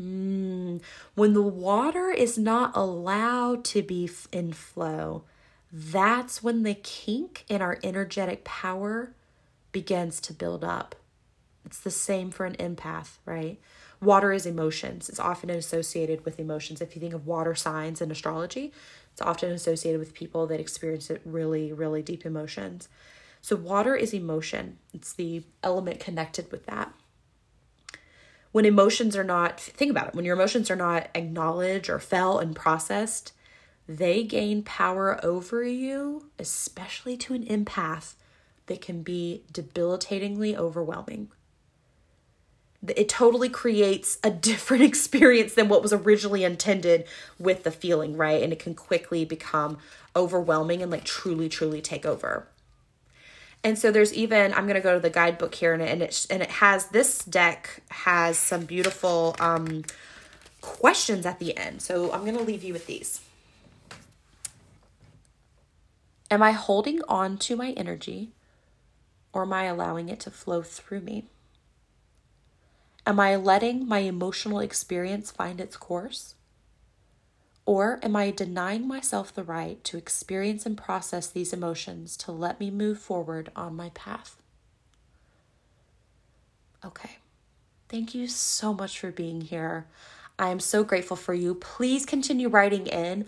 Mm. 0.00 0.80
When 1.14 1.32
the 1.32 1.42
water 1.42 2.10
is 2.10 2.36
not 2.38 2.76
allowed 2.76 3.64
to 3.66 3.82
be 3.82 4.08
in 4.30 4.52
flow, 4.52 5.24
that's 5.72 6.42
when 6.42 6.62
the 6.62 6.74
kink 6.74 7.44
in 7.48 7.60
our 7.60 7.78
energetic 7.82 8.44
power 8.44 9.12
begins 9.72 10.20
to 10.22 10.32
build 10.32 10.62
up. 10.62 10.94
It's 11.64 11.80
the 11.80 11.90
same 11.90 12.30
for 12.30 12.46
an 12.46 12.54
empath, 12.56 13.18
right? 13.24 13.58
Water 14.00 14.32
is 14.32 14.46
emotions. 14.46 15.08
It's 15.08 15.20
often 15.20 15.50
associated 15.50 16.24
with 16.24 16.38
emotions. 16.38 16.80
If 16.80 16.94
you 16.94 17.00
think 17.00 17.14
of 17.14 17.26
water 17.26 17.54
signs 17.54 18.00
in 18.00 18.10
astrology, 18.10 18.72
it's 19.12 19.22
often 19.22 19.50
associated 19.50 19.98
with 19.98 20.14
people 20.14 20.46
that 20.48 20.60
experience 20.60 21.08
it 21.08 21.22
really, 21.24 21.72
really 21.72 22.02
deep 22.02 22.26
emotions. 22.26 22.88
So, 23.40 23.56
water 23.56 23.94
is 23.94 24.12
emotion, 24.12 24.78
it's 24.92 25.12
the 25.12 25.44
element 25.62 26.00
connected 26.00 26.50
with 26.50 26.66
that. 26.66 26.92
When 28.52 28.64
emotions 28.64 29.16
are 29.16 29.24
not, 29.24 29.60
think 29.60 29.90
about 29.90 30.08
it, 30.08 30.14
when 30.14 30.24
your 30.24 30.34
emotions 30.34 30.70
are 30.70 30.76
not 30.76 31.08
acknowledged 31.14 31.88
or 31.88 31.98
felt 31.98 32.42
and 32.42 32.56
processed, 32.56 33.32
they 33.88 34.24
gain 34.24 34.62
power 34.62 35.24
over 35.24 35.62
you, 35.62 36.30
especially 36.38 37.16
to 37.18 37.34
an 37.34 37.44
empath 37.44 38.14
that 38.66 38.80
can 38.80 39.02
be 39.02 39.44
debilitatingly 39.52 40.56
overwhelming 40.56 41.28
it 42.86 43.08
totally 43.08 43.48
creates 43.48 44.18
a 44.22 44.30
different 44.50 44.82
experience 44.82 45.54
than 45.54 45.68
what 45.68 45.82
was 45.82 45.92
originally 45.92 46.44
intended 46.44 47.06
with 47.38 47.62
the 47.62 47.70
feeling, 47.70 48.16
right? 48.16 48.42
And 48.42 48.52
it 48.52 48.58
can 48.58 48.74
quickly 48.74 49.24
become 49.24 49.78
overwhelming 50.14 50.82
and 50.82 50.90
like 50.90 51.04
truly, 51.04 51.48
truly 51.48 51.80
take 51.80 52.06
over. 52.06 52.46
And 53.62 53.78
so 53.78 53.90
there's 53.90 54.14
even 54.14 54.54
I'm 54.54 54.66
gonna 54.66 54.80
go 54.80 54.94
to 54.94 55.00
the 55.00 55.10
guidebook 55.10 55.54
here 55.54 55.72
and 55.72 55.82
it 55.82 55.90
and 55.90 56.02
it, 56.02 56.26
and 56.30 56.42
it 56.42 56.50
has 56.50 56.86
this 56.88 57.24
deck 57.24 57.82
has 57.90 58.38
some 58.38 58.64
beautiful 58.64 59.34
um, 59.40 59.84
questions 60.60 61.26
at 61.26 61.38
the 61.38 61.56
end. 61.56 61.82
So 61.82 62.12
I'm 62.12 62.24
gonna 62.24 62.42
leave 62.42 62.62
you 62.62 62.72
with 62.72 62.86
these. 62.86 63.20
Am 66.30 66.42
I 66.42 66.52
holding 66.52 67.00
on 67.08 67.38
to 67.38 67.56
my 67.56 67.70
energy 67.70 68.30
or 69.32 69.42
am 69.42 69.52
I 69.52 69.64
allowing 69.64 70.08
it 70.08 70.20
to 70.20 70.30
flow 70.30 70.62
through 70.62 71.00
me? 71.00 71.24
Am 73.06 73.20
I 73.20 73.36
letting 73.36 73.86
my 73.86 74.00
emotional 74.00 74.58
experience 74.58 75.30
find 75.30 75.60
its 75.60 75.76
course? 75.76 76.34
Or 77.64 78.00
am 78.02 78.16
I 78.16 78.30
denying 78.30 78.86
myself 78.86 79.32
the 79.32 79.44
right 79.44 79.82
to 79.84 79.96
experience 79.96 80.66
and 80.66 80.76
process 80.76 81.28
these 81.28 81.52
emotions 81.52 82.16
to 82.18 82.32
let 82.32 82.58
me 82.58 82.70
move 82.70 82.98
forward 82.98 83.50
on 83.54 83.76
my 83.76 83.90
path? 83.90 84.36
Okay. 86.84 87.18
Thank 87.88 88.14
you 88.14 88.26
so 88.26 88.74
much 88.74 88.98
for 88.98 89.12
being 89.12 89.40
here. 89.40 89.86
I 90.38 90.48
am 90.50 90.60
so 90.60 90.84
grateful 90.84 91.16
for 91.16 91.34
you. 91.34 91.54
Please 91.54 92.04
continue 92.04 92.48
writing 92.48 92.86
in 92.86 93.26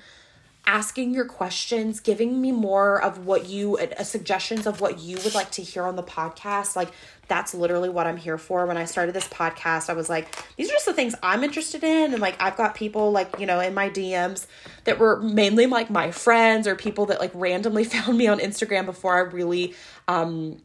asking 0.66 1.14
your 1.14 1.24
questions, 1.24 1.98
giving 1.98 2.42
me 2.42 2.52
more 2.52 3.00
of 3.02 3.24
what 3.24 3.46
you 3.46 3.78
uh, 3.78 4.04
suggestions 4.04 4.66
of 4.66 4.80
what 4.80 5.00
you 5.00 5.16
would 5.24 5.34
like 5.34 5.50
to 5.50 5.62
hear 5.62 5.84
on 5.84 5.96
the 5.96 6.02
podcast. 6.02 6.76
Like 6.76 6.90
that's 7.28 7.54
literally 7.54 7.88
what 7.88 8.06
I'm 8.06 8.16
here 8.16 8.38
for. 8.38 8.66
When 8.66 8.76
I 8.76 8.84
started 8.84 9.14
this 9.14 9.28
podcast, 9.28 9.88
I 9.88 9.92
was 9.92 10.08
like, 10.08 10.34
these 10.56 10.68
are 10.68 10.72
just 10.72 10.86
the 10.86 10.94
things 10.94 11.14
I'm 11.22 11.44
interested 11.44 11.84
in 11.84 12.12
and 12.12 12.20
like 12.20 12.40
I've 12.40 12.56
got 12.56 12.74
people 12.74 13.12
like, 13.12 13.38
you 13.38 13.46
know, 13.46 13.60
in 13.60 13.74
my 13.74 13.90
DMs 13.90 14.46
that 14.84 14.98
were 14.98 15.20
mainly 15.20 15.66
like 15.66 15.90
my 15.90 16.10
friends 16.10 16.66
or 16.66 16.74
people 16.74 17.06
that 17.06 17.20
like 17.20 17.30
randomly 17.34 17.84
found 17.84 18.18
me 18.18 18.26
on 18.26 18.40
Instagram 18.40 18.86
before 18.86 19.16
I 19.16 19.20
really 19.20 19.74
um 20.08 20.60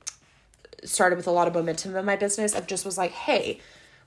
started 0.84 1.16
with 1.16 1.28
a 1.28 1.32
lot 1.32 1.48
of 1.48 1.54
momentum 1.54 1.96
in 1.96 2.06
my 2.06 2.16
business. 2.16 2.56
I 2.56 2.62
just 2.62 2.86
was 2.86 2.98
like, 2.98 3.12
"Hey, 3.12 3.60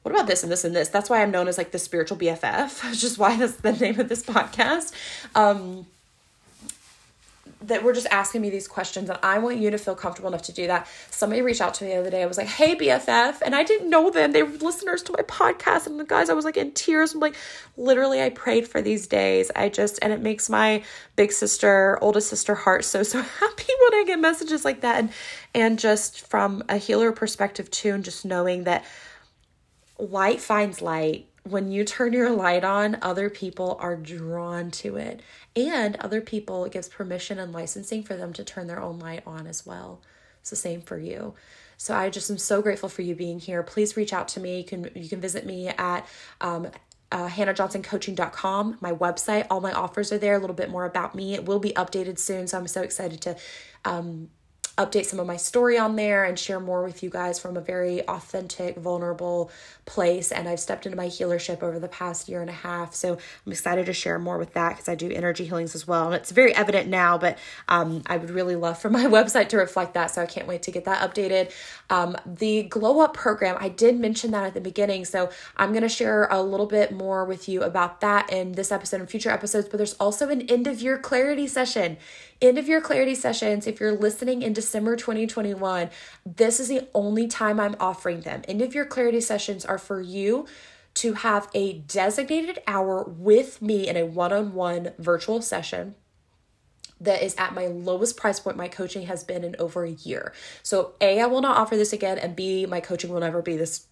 what 0.06 0.14
about 0.14 0.28
this 0.28 0.44
and 0.44 0.52
this 0.52 0.64
and 0.64 0.76
this? 0.76 0.88
That's 0.88 1.10
why 1.10 1.20
I'm 1.20 1.32
known 1.32 1.48
as 1.48 1.58
like 1.58 1.72
the 1.72 1.80
spiritual 1.80 2.16
BFF, 2.16 2.84
which 2.90 3.02
is 3.02 3.18
why 3.18 3.36
that's 3.36 3.56
the 3.56 3.72
name 3.72 3.98
of 3.98 4.08
this 4.08 4.22
podcast. 4.22 4.92
Um, 5.34 5.86
that 7.66 7.82
were 7.82 7.92
just 7.92 8.06
asking 8.10 8.40
me 8.42 8.50
these 8.50 8.68
questions 8.68 9.10
and 9.10 9.18
I 9.22 9.38
want 9.38 9.58
you 9.58 9.70
to 9.70 9.78
feel 9.78 9.94
comfortable 9.94 10.28
enough 10.28 10.42
to 10.42 10.52
do 10.52 10.66
that. 10.68 10.88
Somebody 11.10 11.42
reached 11.42 11.60
out 11.60 11.74
to 11.74 11.84
me 11.84 11.90
the 11.90 11.96
other 11.96 12.10
day. 12.10 12.22
I 12.22 12.26
was 12.26 12.38
like, 12.38 12.46
"Hey 12.46 12.74
BFF," 12.74 13.42
and 13.42 13.54
I 13.54 13.62
didn't 13.62 13.90
know 13.90 14.10
them. 14.10 14.32
They 14.32 14.42
were 14.42 14.56
listeners 14.58 15.02
to 15.04 15.12
my 15.12 15.22
podcast, 15.22 15.86
and 15.86 15.98
the 15.98 16.04
guys, 16.04 16.30
I 16.30 16.34
was 16.34 16.44
like 16.44 16.56
in 16.56 16.72
tears. 16.72 17.14
I'm 17.14 17.20
like, 17.20 17.36
literally, 17.76 18.22
I 18.22 18.30
prayed 18.30 18.68
for 18.68 18.80
these 18.80 19.06
days. 19.06 19.50
I 19.54 19.68
just, 19.68 19.98
and 20.02 20.12
it 20.12 20.20
makes 20.20 20.48
my 20.48 20.82
big 21.16 21.32
sister, 21.32 21.98
oldest 22.00 22.28
sister 22.28 22.54
heart 22.54 22.84
so 22.84 23.02
so 23.02 23.20
happy 23.40 23.72
when 23.84 24.00
I 24.00 24.04
get 24.06 24.18
messages 24.20 24.64
like 24.64 24.80
that, 24.82 24.98
and 24.98 25.10
and 25.54 25.78
just 25.78 26.26
from 26.28 26.62
a 26.68 26.76
healer 26.76 27.12
perspective 27.12 27.70
too, 27.70 27.94
and 27.94 28.04
just 28.04 28.24
knowing 28.24 28.64
that 28.64 28.84
light 29.98 30.40
finds 30.40 30.80
light. 30.82 31.28
When 31.46 31.70
you 31.70 31.84
turn 31.84 32.12
your 32.12 32.30
light 32.30 32.64
on, 32.64 32.98
other 33.02 33.30
people 33.30 33.76
are 33.80 33.96
drawn 33.96 34.70
to 34.72 34.96
it. 34.96 35.20
And 35.54 35.96
other 35.96 36.20
people, 36.20 36.64
it 36.64 36.72
gives 36.72 36.88
permission 36.88 37.38
and 37.38 37.52
licensing 37.52 38.02
for 38.02 38.16
them 38.16 38.32
to 38.32 38.44
turn 38.44 38.66
their 38.66 38.82
own 38.82 38.98
light 38.98 39.22
on 39.26 39.46
as 39.46 39.64
well. 39.64 40.00
It's 40.40 40.50
the 40.50 40.56
same 40.56 40.80
for 40.80 40.98
you. 40.98 41.34
So 41.76 41.94
I 41.94 42.10
just 42.10 42.30
am 42.30 42.38
so 42.38 42.62
grateful 42.62 42.88
for 42.88 43.02
you 43.02 43.14
being 43.14 43.38
here. 43.38 43.62
Please 43.62 43.96
reach 43.96 44.12
out 44.12 44.28
to 44.28 44.40
me. 44.40 44.58
You 44.58 44.64
can 44.64 44.90
you 44.94 45.08
can 45.08 45.20
visit 45.20 45.44
me 45.44 45.68
at 45.68 46.06
um, 46.40 46.68
uh, 47.12 47.28
hannahjohnsoncoaching.com, 47.28 48.78
my 48.80 48.92
website. 48.92 49.46
All 49.50 49.60
my 49.60 49.72
offers 49.72 50.12
are 50.12 50.18
there. 50.18 50.34
A 50.34 50.38
little 50.38 50.56
bit 50.56 50.70
more 50.70 50.84
about 50.84 51.14
me. 51.14 51.34
It 51.34 51.44
will 51.44 51.58
be 51.58 51.70
updated 51.72 52.18
soon, 52.18 52.46
so 52.46 52.58
I'm 52.58 52.66
so 52.66 52.82
excited 52.82 53.20
to 53.22 53.36
um, 53.84 54.30
update 54.78 55.06
some 55.06 55.18
of 55.18 55.26
my 55.26 55.36
story 55.36 55.78
on 55.78 55.96
there 55.96 56.24
and 56.24 56.38
share 56.38 56.60
more 56.60 56.82
with 56.82 57.02
you 57.02 57.08
guys 57.08 57.38
from 57.38 57.56
a 57.56 57.60
very 57.60 58.06
authentic, 58.06 58.76
vulnerable 58.76 59.50
place. 59.86 60.32
And 60.32 60.48
I've 60.48 60.60
stepped 60.60 60.84
into 60.84 60.96
my 60.96 61.06
healership 61.06 61.62
over 61.62 61.78
the 61.78 61.88
past 61.88 62.28
year 62.28 62.40
and 62.42 62.50
a 62.50 62.54
half. 62.54 62.94
So 62.94 63.14
I'm 63.14 63.52
excited 63.52 63.86
to 63.86 63.92
share 63.94 64.18
more 64.18 64.36
with 64.36 64.52
that 64.52 64.70
because 64.70 64.88
I 64.88 64.94
do 64.94 65.10
energy 65.10 65.46
healings 65.46 65.74
as 65.74 65.86
well. 65.86 66.06
And 66.06 66.14
it's 66.14 66.30
very 66.30 66.54
evident 66.54 66.88
now, 66.88 67.16
but 67.16 67.38
um, 67.68 68.02
I 68.06 68.18
would 68.18 68.30
really 68.30 68.56
love 68.56 68.78
for 68.78 68.90
my 68.96 69.04
website 69.04 69.48
to 69.50 69.56
reflect 69.56 69.94
that. 69.94 70.10
So 70.10 70.22
I 70.22 70.26
can't 70.26 70.46
wait 70.46 70.62
to 70.62 70.70
get 70.70 70.84
that 70.84 71.08
updated. 71.08 71.52
Um, 71.88 72.16
the 72.26 72.64
Glow 72.64 73.00
Up 73.00 73.14
program, 73.14 73.56
I 73.58 73.70
did 73.70 73.98
mention 73.98 74.32
that 74.32 74.44
at 74.44 74.54
the 74.54 74.60
beginning. 74.60 75.04
So 75.06 75.30
I'm 75.56 75.70
going 75.70 75.82
to 75.82 75.88
share 75.88 76.26
a 76.26 76.42
little 76.42 76.66
bit 76.66 76.92
more 76.92 77.24
with 77.24 77.48
you 77.48 77.62
about 77.62 78.00
that 78.02 78.30
in 78.30 78.52
this 78.52 78.70
episode 78.70 79.00
and 79.00 79.08
future 79.08 79.30
episodes. 79.30 79.68
But 79.68 79.78
there's 79.78 79.94
also 79.94 80.28
an 80.28 80.42
end 80.42 80.66
of 80.66 80.82
year 80.82 80.98
clarity 80.98 81.46
session. 81.46 81.96
End 82.40 82.58
of 82.58 82.68
your 82.68 82.82
clarity 82.82 83.14
sessions, 83.14 83.66
if 83.66 83.80
you're 83.80 83.96
listening 83.96 84.42
in 84.42 84.52
December 84.52 84.94
2021, 84.94 85.88
this 86.26 86.60
is 86.60 86.68
the 86.68 86.86
only 86.94 87.26
time 87.26 87.58
I'm 87.58 87.76
offering 87.80 88.20
them. 88.20 88.42
End 88.46 88.60
of 88.60 88.74
your 88.74 88.84
clarity 88.84 89.22
sessions 89.22 89.64
are 89.64 89.78
for 89.78 90.02
you 90.02 90.46
to 90.94 91.14
have 91.14 91.48
a 91.54 91.78
designated 91.78 92.58
hour 92.66 93.04
with 93.04 93.62
me 93.62 93.88
in 93.88 93.96
a 93.96 94.04
one 94.04 94.32
on 94.32 94.52
one 94.52 94.92
virtual 94.98 95.40
session 95.40 95.94
that 97.00 97.22
is 97.22 97.34
at 97.36 97.54
my 97.54 97.66
lowest 97.66 98.16
price 98.16 98.40
point 98.40 98.56
my 98.56 98.68
coaching 98.68 99.06
has 99.06 99.24
been 99.24 99.44
in 99.44 99.56
over 99.58 99.84
a 99.84 99.90
year. 99.90 100.32
So, 100.62 100.94
A, 101.00 101.20
I 101.20 101.26
will 101.26 101.42
not 101.42 101.56
offer 101.56 101.76
this 101.76 101.92
again, 101.92 102.18
and 102.18 102.34
B, 102.34 102.66
my 102.66 102.80
coaching 102.80 103.10
will 103.10 103.20
never 103.20 103.42
be 103.42 103.56
this 103.56 103.86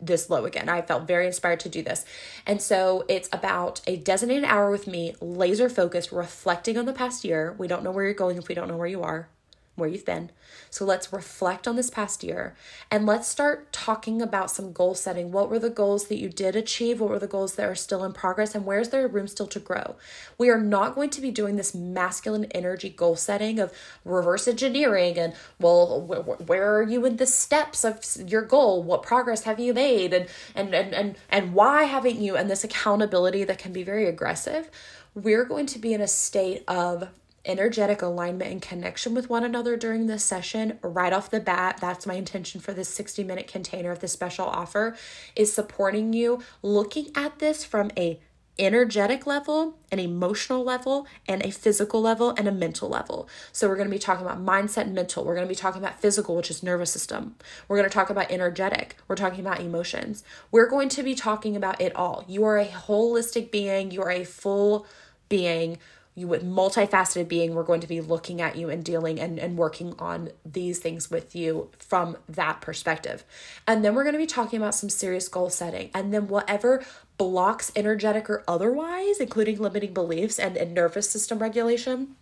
this 0.00 0.28
low 0.28 0.44
again. 0.44 0.68
I 0.68 0.82
felt 0.82 1.06
very 1.06 1.26
inspired 1.26 1.60
to 1.60 1.68
do 1.68 1.82
this. 1.82 2.04
And 2.46 2.60
so 2.60 3.04
it's 3.08 3.28
about 3.32 3.80
a 3.86 3.96
designated 3.96 4.44
hour 4.44 4.70
with 4.70 4.86
me, 4.86 5.14
laser 5.20 5.68
focused, 5.68 6.12
reflecting 6.12 6.76
on 6.76 6.84
the 6.84 6.92
past 6.92 7.24
year. 7.24 7.54
We 7.58 7.68
don't 7.68 7.82
know 7.82 7.90
where 7.90 8.04
you're 8.04 8.14
going 8.14 8.36
if 8.36 8.48
we 8.48 8.54
don't 8.54 8.68
know 8.68 8.76
where 8.76 8.86
you 8.86 9.02
are 9.02 9.28
where 9.76 9.88
you've 9.88 10.04
been. 10.04 10.30
So 10.70 10.84
let's 10.84 11.12
reflect 11.12 11.68
on 11.68 11.76
this 11.76 11.90
past 11.90 12.24
year 12.24 12.56
and 12.90 13.06
let's 13.06 13.28
start 13.28 13.72
talking 13.72 14.20
about 14.20 14.50
some 14.50 14.72
goal 14.72 14.94
setting. 14.94 15.30
What 15.30 15.50
were 15.50 15.58
the 15.58 15.70
goals 15.70 16.08
that 16.08 16.18
you 16.18 16.28
did 16.28 16.56
achieve? 16.56 17.00
What 17.00 17.10
were 17.10 17.18
the 17.18 17.26
goals 17.26 17.54
that 17.54 17.68
are 17.68 17.74
still 17.74 18.02
in 18.02 18.12
progress? 18.12 18.54
And 18.54 18.64
where's 18.64 18.88
there 18.88 19.06
room 19.06 19.28
still 19.28 19.46
to 19.48 19.60
grow? 19.60 19.96
We 20.38 20.48
are 20.50 20.60
not 20.60 20.94
going 20.94 21.10
to 21.10 21.20
be 21.20 21.30
doing 21.30 21.56
this 21.56 21.74
masculine 21.74 22.46
energy 22.46 22.88
goal 22.88 23.16
setting 23.16 23.58
of 23.58 23.72
reverse 24.04 24.48
engineering 24.48 25.18
and, 25.18 25.34
well, 25.60 26.00
where 26.00 26.76
are 26.78 26.82
you 26.82 27.04
in 27.04 27.16
the 27.16 27.26
steps 27.26 27.84
of 27.84 28.02
your 28.26 28.42
goal? 28.42 28.82
What 28.82 29.02
progress 29.02 29.44
have 29.44 29.60
you 29.60 29.74
made? 29.74 30.14
And, 30.14 30.26
and, 30.54 30.74
and, 30.74 30.94
and, 30.94 31.16
and 31.28 31.52
why 31.52 31.84
haven't 31.84 32.18
you? 32.18 32.36
And 32.36 32.48
this 32.48 32.64
accountability 32.64 33.44
that 33.44 33.58
can 33.58 33.72
be 33.72 33.82
very 33.82 34.06
aggressive. 34.06 34.70
We're 35.14 35.44
going 35.44 35.66
to 35.66 35.78
be 35.78 35.94
in 35.94 36.00
a 36.00 36.08
state 36.08 36.64
of 36.66 37.08
energetic 37.46 38.02
alignment 38.02 38.50
and 38.50 38.62
connection 38.62 39.14
with 39.14 39.30
one 39.30 39.44
another 39.44 39.76
during 39.76 40.06
this 40.06 40.24
session 40.24 40.78
right 40.82 41.12
off 41.12 41.30
the 41.30 41.40
bat 41.40 41.78
that's 41.80 42.06
my 42.06 42.14
intention 42.14 42.60
for 42.60 42.72
this 42.72 42.88
60 42.88 43.24
minute 43.24 43.46
container 43.46 43.90
of 43.90 44.00
this 44.00 44.12
special 44.12 44.46
offer 44.46 44.96
is 45.34 45.52
supporting 45.52 46.12
you 46.12 46.40
looking 46.62 47.10
at 47.14 47.38
this 47.38 47.64
from 47.64 47.90
a 47.96 48.20
energetic 48.58 49.26
level, 49.26 49.76
an 49.92 49.98
emotional 49.98 50.64
level, 50.64 51.06
and 51.28 51.44
a 51.44 51.50
physical 51.50 52.00
level 52.00 52.34
and 52.36 52.48
a 52.48 52.52
mental 52.52 52.88
level. 52.88 53.28
So 53.52 53.68
we're 53.68 53.76
going 53.76 53.88
to 53.88 53.94
be 53.94 53.98
talking 53.98 54.24
about 54.24 54.44
mindset 54.44 54.82
and 54.82 54.94
mental. 54.94 55.24
We're 55.24 55.34
going 55.34 55.46
to 55.46 55.52
be 55.52 55.54
talking 55.54 55.82
about 55.82 56.00
physical, 56.00 56.36
which 56.36 56.50
is 56.50 56.62
nervous 56.62 56.90
system. 56.90 57.36
We're 57.68 57.76
going 57.76 57.88
to 57.88 57.94
talk 57.94 58.10
about 58.10 58.30
energetic. 58.30 58.96
We're 59.08 59.16
talking 59.16 59.40
about 59.40 59.60
emotions. 59.60 60.24
We're 60.50 60.68
going 60.68 60.88
to 60.90 61.02
be 61.02 61.14
talking 61.14 61.56
about 61.56 61.80
it 61.80 61.94
all. 61.94 62.24
You 62.26 62.44
are 62.44 62.58
a 62.58 62.66
holistic 62.66 63.50
being, 63.50 63.90
you 63.90 64.02
are 64.02 64.10
a 64.10 64.24
full 64.24 64.86
being 65.28 65.78
you 66.16 66.26
with 66.26 66.42
multifaceted 66.44 67.28
being 67.28 67.54
we're 67.54 67.62
going 67.62 67.80
to 67.82 67.86
be 67.86 68.00
looking 68.00 68.40
at 68.40 68.56
you 68.56 68.68
and 68.70 68.82
dealing 68.84 69.20
and, 69.20 69.38
and 69.38 69.56
working 69.56 69.94
on 69.98 70.30
these 70.44 70.78
things 70.78 71.10
with 71.10 71.36
you 71.36 71.70
from 71.78 72.16
that 72.28 72.60
perspective. 72.60 73.22
And 73.68 73.84
then 73.84 73.94
we're 73.94 74.02
going 74.02 74.14
to 74.14 74.18
be 74.18 74.26
talking 74.26 74.60
about 74.60 74.74
some 74.74 74.88
serious 74.88 75.28
goal 75.28 75.50
setting. 75.50 75.90
And 75.94 76.12
then 76.12 76.26
whatever 76.26 76.84
blocks 77.18 77.70
energetic 77.76 78.28
or 78.28 78.42
otherwise 78.46 79.20
including 79.20 79.58
limiting 79.58 79.94
beliefs 79.94 80.38
and, 80.38 80.56
and 80.56 80.74
nervous 80.74 81.08
system 81.08 81.38
regulation 81.38 82.16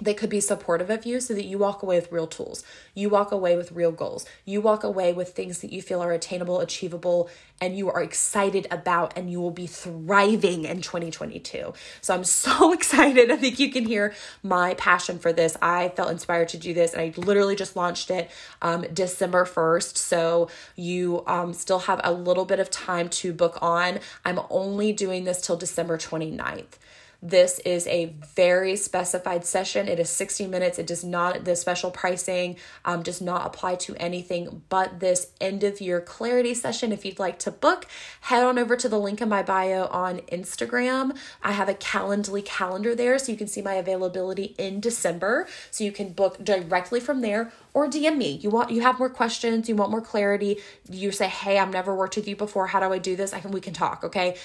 they 0.00 0.14
could 0.14 0.30
be 0.30 0.40
supportive 0.40 0.90
of 0.90 1.06
you 1.06 1.20
so 1.20 1.34
that 1.34 1.44
you 1.44 1.58
walk 1.58 1.82
away 1.82 1.96
with 1.96 2.12
real 2.12 2.26
tools. 2.26 2.62
You 2.94 3.08
walk 3.08 3.32
away 3.32 3.56
with 3.56 3.72
real 3.72 3.92
goals. 3.92 4.26
You 4.44 4.60
walk 4.60 4.84
away 4.84 5.12
with 5.12 5.32
things 5.32 5.60
that 5.60 5.72
you 5.72 5.80
feel 5.80 6.02
are 6.02 6.12
attainable, 6.12 6.60
achievable, 6.60 7.30
and 7.60 7.76
you 7.76 7.90
are 7.90 8.02
excited 8.02 8.66
about, 8.70 9.16
and 9.16 9.30
you 9.30 9.40
will 9.40 9.50
be 9.50 9.66
thriving 9.66 10.64
in 10.64 10.82
2022. 10.82 11.72
So 12.02 12.14
I'm 12.14 12.24
so 12.24 12.72
excited. 12.74 13.30
I 13.30 13.36
think 13.36 13.58
you 13.58 13.70
can 13.70 13.86
hear 13.86 14.14
my 14.42 14.74
passion 14.74 15.18
for 15.18 15.32
this. 15.32 15.56
I 15.62 15.88
felt 15.90 16.10
inspired 16.10 16.48
to 16.50 16.58
do 16.58 16.74
this, 16.74 16.92
and 16.92 17.00
I 17.00 17.12
literally 17.16 17.56
just 17.56 17.76
launched 17.76 18.10
it 18.10 18.30
um, 18.60 18.84
December 18.92 19.44
1st. 19.44 19.96
So 19.96 20.48
you 20.74 21.24
um, 21.26 21.54
still 21.54 21.80
have 21.80 22.00
a 22.04 22.12
little 22.12 22.44
bit 22.44 22.60
of 22.60 22.70
time 22.70 23.08
to 23.08 23.32
book 23.32 23.58
on. 23.62 24.00
I'm 24.24 24.40
only 24.50 24.92
doing 24.92 25.24
this 25.24 25.40
till 25.40 25.56
December 25.56 25.96
29th. 25.96 26.76
This 27.22 27.58
is 27.60 27.86
a 27.86 28.14
very 28.34 28.76
specified 28.76 29.44
session. 29.44 29.88
It 29.88 29.98
is 29.98 30.10
60 30.10 30.46
minutes. 30.46 30.78
It 30.78 30.86
does 30.86 31.02
not, 31.04 31.44
the 31.44 31.56
special 31.56 31.90
pricing 31.90 32.56
um, 32.84 33.02
does 33.02 33.20
not 33.20 33.46
apply 33.46 33.76
to 33.76 33.94
anything 33.96 34.62
but 34.68 35.00
this 35.00 35.28
end 35.40 35.64
of 35.64 35.80
year 35.80 36.00
clarity 36.00 36.54
session. 36.54 36.92
If 36.92 37.04
you'd 37.04 37.18
like 37.18 37.38
to 37.40 37.50
book, 37.50 37.86
head 38.22 38.42
on 38.42 38.58
over 38.58 38.76
to 38.76 38.88
the 38.88 38.98
link 38.98 39.20
in 39.20 39.28
my 39.28 39.42
bio 39.42 39.86
on 39.86 40.18
Instagram. 40.32 41.16
I 41.42 41.52
have 41.52 41.68
a 41.68 41.74
Calendly 41.74 42.44
calendar 42.44 42.94
there 42.94 43.18
so 43.18 43.32
you 43.32 43.38
can 43.38 43.46
see 43.46 43.62
my 43.62 43.74
availability 43.74 44.54
in 44.58 44.80
December. 44.80 45.46
So 45.70 45.84
you 45.84 45.92
can 45.92 46.10
book 46.10 46.42
directly 46.42 47.00
from 47.00 47.20
there 47.20 47.52
or 47.72 47.88
DM 47.88 48.16
me. 48.16 48.32
You 48.42 48.50
want 48.50 48.70
you 48.70 48.80
have 48.82 48.98
more 48.98 49.10
questions, 49.10 49.68
you 49.68 49.76
want 49.76 49.90
more 49.90 50.00
clarity. 50.00 50.58
You 50.90 51.12
say, 51.12 51.28
"Hey, 51.28 51.58
I've 51.58 51.70
never 51.70 51.94
worked 51.94 52.16
with 52.16 52.26
you 52.26 52.34
before. 52.34 52.68
How 52.68 52.80
do 52.80 52.92
I 52.92 52.98
do 52.98 53.16
this?" 53.16 53.32
I 53.32 53.40
can 53.40 53.50
we 53.50 53.60
can 53.60 53.74
talk, 53.74 54.02
okay? 54.02 54.36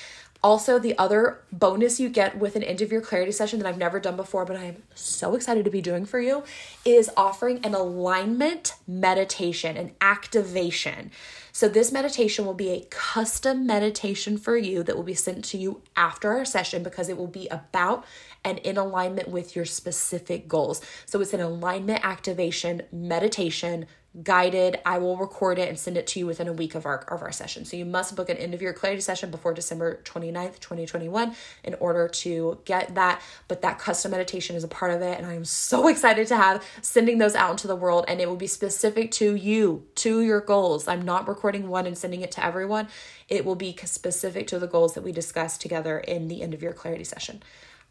Also, 0.44 0.80
the 0.80 0.98
other 0.98 1.44
bonus 1.52 2.00
you 2.00 2.10
get 2.10 2.40
with 2.40 2.56
an 2.56 2.64
end 2.64 2.82
of 2.82 2.92
year 2.92 3.02
clarity 3.02 3.32
session 3.32 3.60
that 3.60 3.68
I've 3.68 3.78
never 3.78 4.00
done 4.00 4.16
before, 4.16 4.44
but 4.44 4.56
I'm 4.56 4.82
so 4.96 5.36
excited 5.36 5.66
to 5.66 5.72
be 5.72 5.82
doing 5.82 6.06
for 6.06 6.20
you, 6.20 6.44
is 6.84 7.12
offering 7.16 7.64
an 7.64 7.76
alignment 7.76 8.74
meditation, 8.88 9.78
an 9.78 9.92
activation. 10.02 11.12
So, 11.52 11.70
this 11.70 11.92
meditation 11.92 12.46
will 12.46 12.56
be 12.56 12.72
a 12.72 12.86
custom 12.90 13.68
meditation 13.68 14.38
for 14.38 14.58
you 14.58 14.82
that 14.84 14.96
will 14.96 15.04
be 15.04 15.14
sent 15.14 15.46
to 15.46 15.58
you 15.58 15.84
after 15.96 16.32
our 16.32 16.46
session 16.46 16.82
because 16.82 17.08
it 17.08 17.18
will 17.18 17.28
be 17.28 17.48
about 17.50 18.04
and 18.44 18.58
in 18.60 18.78
alignment 18.78 19.30
with 19.30 19.56
your 19.56 19.66
specific 19.66 20.48
goals. 20.48 20.82
So 21.06 21.22
it's 21.22 21.34
an 21.34 21.42
alignment 21.42 22.04
activation 22.04 22.84
meditation 22.92 23.86
guided. 24.24 24.78
I 24.86 24.98
will 24.98 25.16
record 25.16 25.58
it 25.58 25.70
and 25.70 25.80
send 25.80 25.96
it 25.96 26.06
to 26.08 26.20
you 26.20 26.26
within 26.26 26.48
a 26.48 26.54
week 26.54 26.76
of 26.76 26.86
our 26.86 27.00
of 27.06 27.22
our 27.22 27.32
session. 27.32 27.64
So 27.64 27.78
you 27.78 27.86
must 27.86 28.16
book 28.16 28.30
an 28.30 28.38
end 28.38 28.54
of 28.54 28.62
year 28.62 28.74
clarity 28.74 29.02
session 29.02 29.32
before 29.32 29.54
December 29.54 30.02
29th, 30.04 30.60
2021 30.60 31.34
in 31.64 31.74
order 31.76 32.08
to 32.10 32.60
get 32.66 32.94
that. 32.96 33.22
But 33.48 33.62
that 33.62 33.80
custom 33.80 34.12
meditation 34.12 34.56
is 34.56 34.64
a 34.64 34.68
part 34.68 34.92
of 34.92 35.02
it. 35.02 35.18
And 35.18 35.26
I 35.26 35.34
am 35.34 35.46
so 35.46 35.88
excited 35.90 36.28
to 36.28 36.36
have 36.36 36.64
sending 36.82 37.20
those 37.20 37.36
out 37.36 37.52
into 37.52 37.68
the 37.68 37.76
world. 37.76 38.06
And 38.08 38.20
it 38.20 38.28
will 38.28 38.36
be 38.36 38.48
specific 38.48 39.12
to 39.12 39.36
you, 39.36 39.86
to 39.96 40.22
your 40.22 40.42
goals. 40.42 40.88
I'm 40.88 41.04
not 41.04 41.28
recording 41.28 41.70
one 41.70 41.86
and 41.86 41.98
sending 41.98 42.22
it 42.22 42.32
to 42.34 42.46
everyone. 42.46 42.90
It 43.30 43.46
will 43.46 43.56
be 43.56 43.78
specific 43.86 44.48
to 44.48 44.60
the 44.60 44.68
goals 44.68 44.94
that 44.96 45.04
we 45.04 45.14
discussed 45.14 45.62
together 45.62 46.00
in 46.00 46.28
the 46.28 46.42
end 46.42 46.54
of 46.54 46.62
year 46.62 46.74
clarity 46.74 47.06
session. 47.06 47.42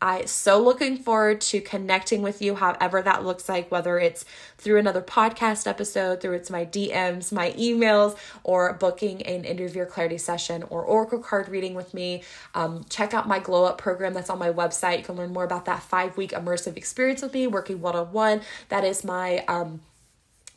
I 0.03 0.25
so 0.25 0.63
looking 0.63 0.97
forward 0.97 1.41
to 1.43 1.61
connecting 1.61 2.23
with 2.23 2.41
you, 2.41 2.55
however 2.55 3.03
that 3.03 3.25
looks 3.25 3.49
like, 3.49 3.71
whether 3.71 3.99
it's 3.99 4.25
through 4.57 4.79
another 4.79 5.03
podcast 5.03 5.67
episode, 5.67 6.21
through 6.21 6.35
it's 6.35 6.51
my 6.51 6.65
DMs, 6.65 7.33
my 7.33 7.53
emails, 7.53 8.17
or 8.43 8.73
booking 8.73 9.23
an 9.23 9.45
interview 9.45 9.85
clarity 9.85 10.19
session 10.19 10.63
or 10.65 10.83
oracle 10.83 11.19
card 11.19 11.49
reading 11.49 11.75
with 11.75 11.93
me. 11.93 12.23
Um, 12.55 12.85
check 12.89 13.13
out 13.13 13.29
my 13.29 13.39
glow 13.39 13.65
up 13.65 13.79
program 13.79 14.15
that's 14.15 14.31
on 14.31 14.39
my 14.39 14.51
website. 14.51 14.99
You 14.99 15.05
can 15.05 15.17
learn 15.17 15.33
more 15.33 15.45
about 15.45 15.67
that 15.67 15.83
five 15.83 16.17
week 16.17 16.33
immersive 16.33 16.77
experience 16.77 17.23
with 17.23 17.35
me, 17.35 17.47
working 17.47 17.81
one 17.81 17.97
on 17.97 18.13
one. 18.13 18.41
That 18.69 18.85
is 18.85 19.05
my 19.05 19.45
um, 19.49 19.81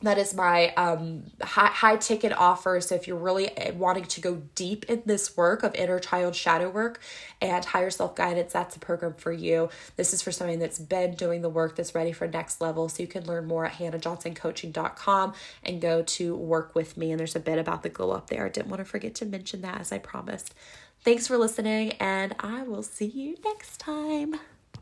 that 0.04 0.18
is 0.18 0.34
my 0.34 0.72
um, 0.74 1.24
high, 1.42 1.66
high 1.66 1.96
ticket 1.96 2.32
offer. 2.32 2.80
So, 2.80 2.94
if 2.94 3.06
you're 3.06 3.16
really 3.16 3.48
eh, 3.56 3.72
wanting 3.72 4.04
to 4.04 4.20
go 4.20 4.42
deep 4.54 4.84
in 4.84 5.02
this 5.06 5.36
work 5.36 5.62
of 5.62 5.74
inner 5.74 5.98
child 5.98 6.34
shadow 6.34 6.70
work 6.70 7.00
and 7.40 7.64
higher 7.64 7.90
self 7.90 8.14
guidance, 8.14 8.52
that's 8.52 8.76
a 8.76 8.78
program 8.78 9.14
for 9.14 9.32
you. 9.32 9.68
This 9.96 10.12
is 10.12 10.22
for 10.22 10.32
somebody 10.32 10.58
that's 10.58 10.78
been 10.78 11.14
doing 11.14 11.42
the 11.42 11.48
work 11.48 11.76
that's 11.76 11.94
ready 11.94 12.12
for 12.12 12.26
next 12.26 12.60
level. 12.60 12.88
So, 12.88 13.02
you 13.02 13.06
can 13.06 13.26
learn 13.26 13.46
more 13.46 13.66
at 13.66 13.74
hannahjohnsoncoaching.com 13.74 15.34
and 15.62 15.80
go 15.80 16.02
to 16.02 16.36
work 16.36 16.74
with 16.74 16.96
me. 16.96 17.10
And 17.10 17.20
there's 17.20 17.36
a 17.36 17.40
bit 17.40 17.58
about 17.58 17.82
the 17.82 17.88
glow 17.88 18.12
up 18.12 18.28
there. 18.28 18.46
I 18.46 18.48
didn't 18.48 18.68
want 18.68 18.80
to 18.80 18.84
forget 18.84 19.14
to 19.16 19.26
mention 19.26 19.62
that 19.62 19.80
as 19.80 19.92
I 19.92 19.98
promised. 19.98 20.54
Thanks 21.02 21.26
for 21.26 21.36
listening, 21.36 21.92
and 21.92 22.34
I 22.40 22.62
will 22.62 22.82
see 22.82 23.04
you 23.04 23.36
next 23.44 23.78
time. 23.78 24.36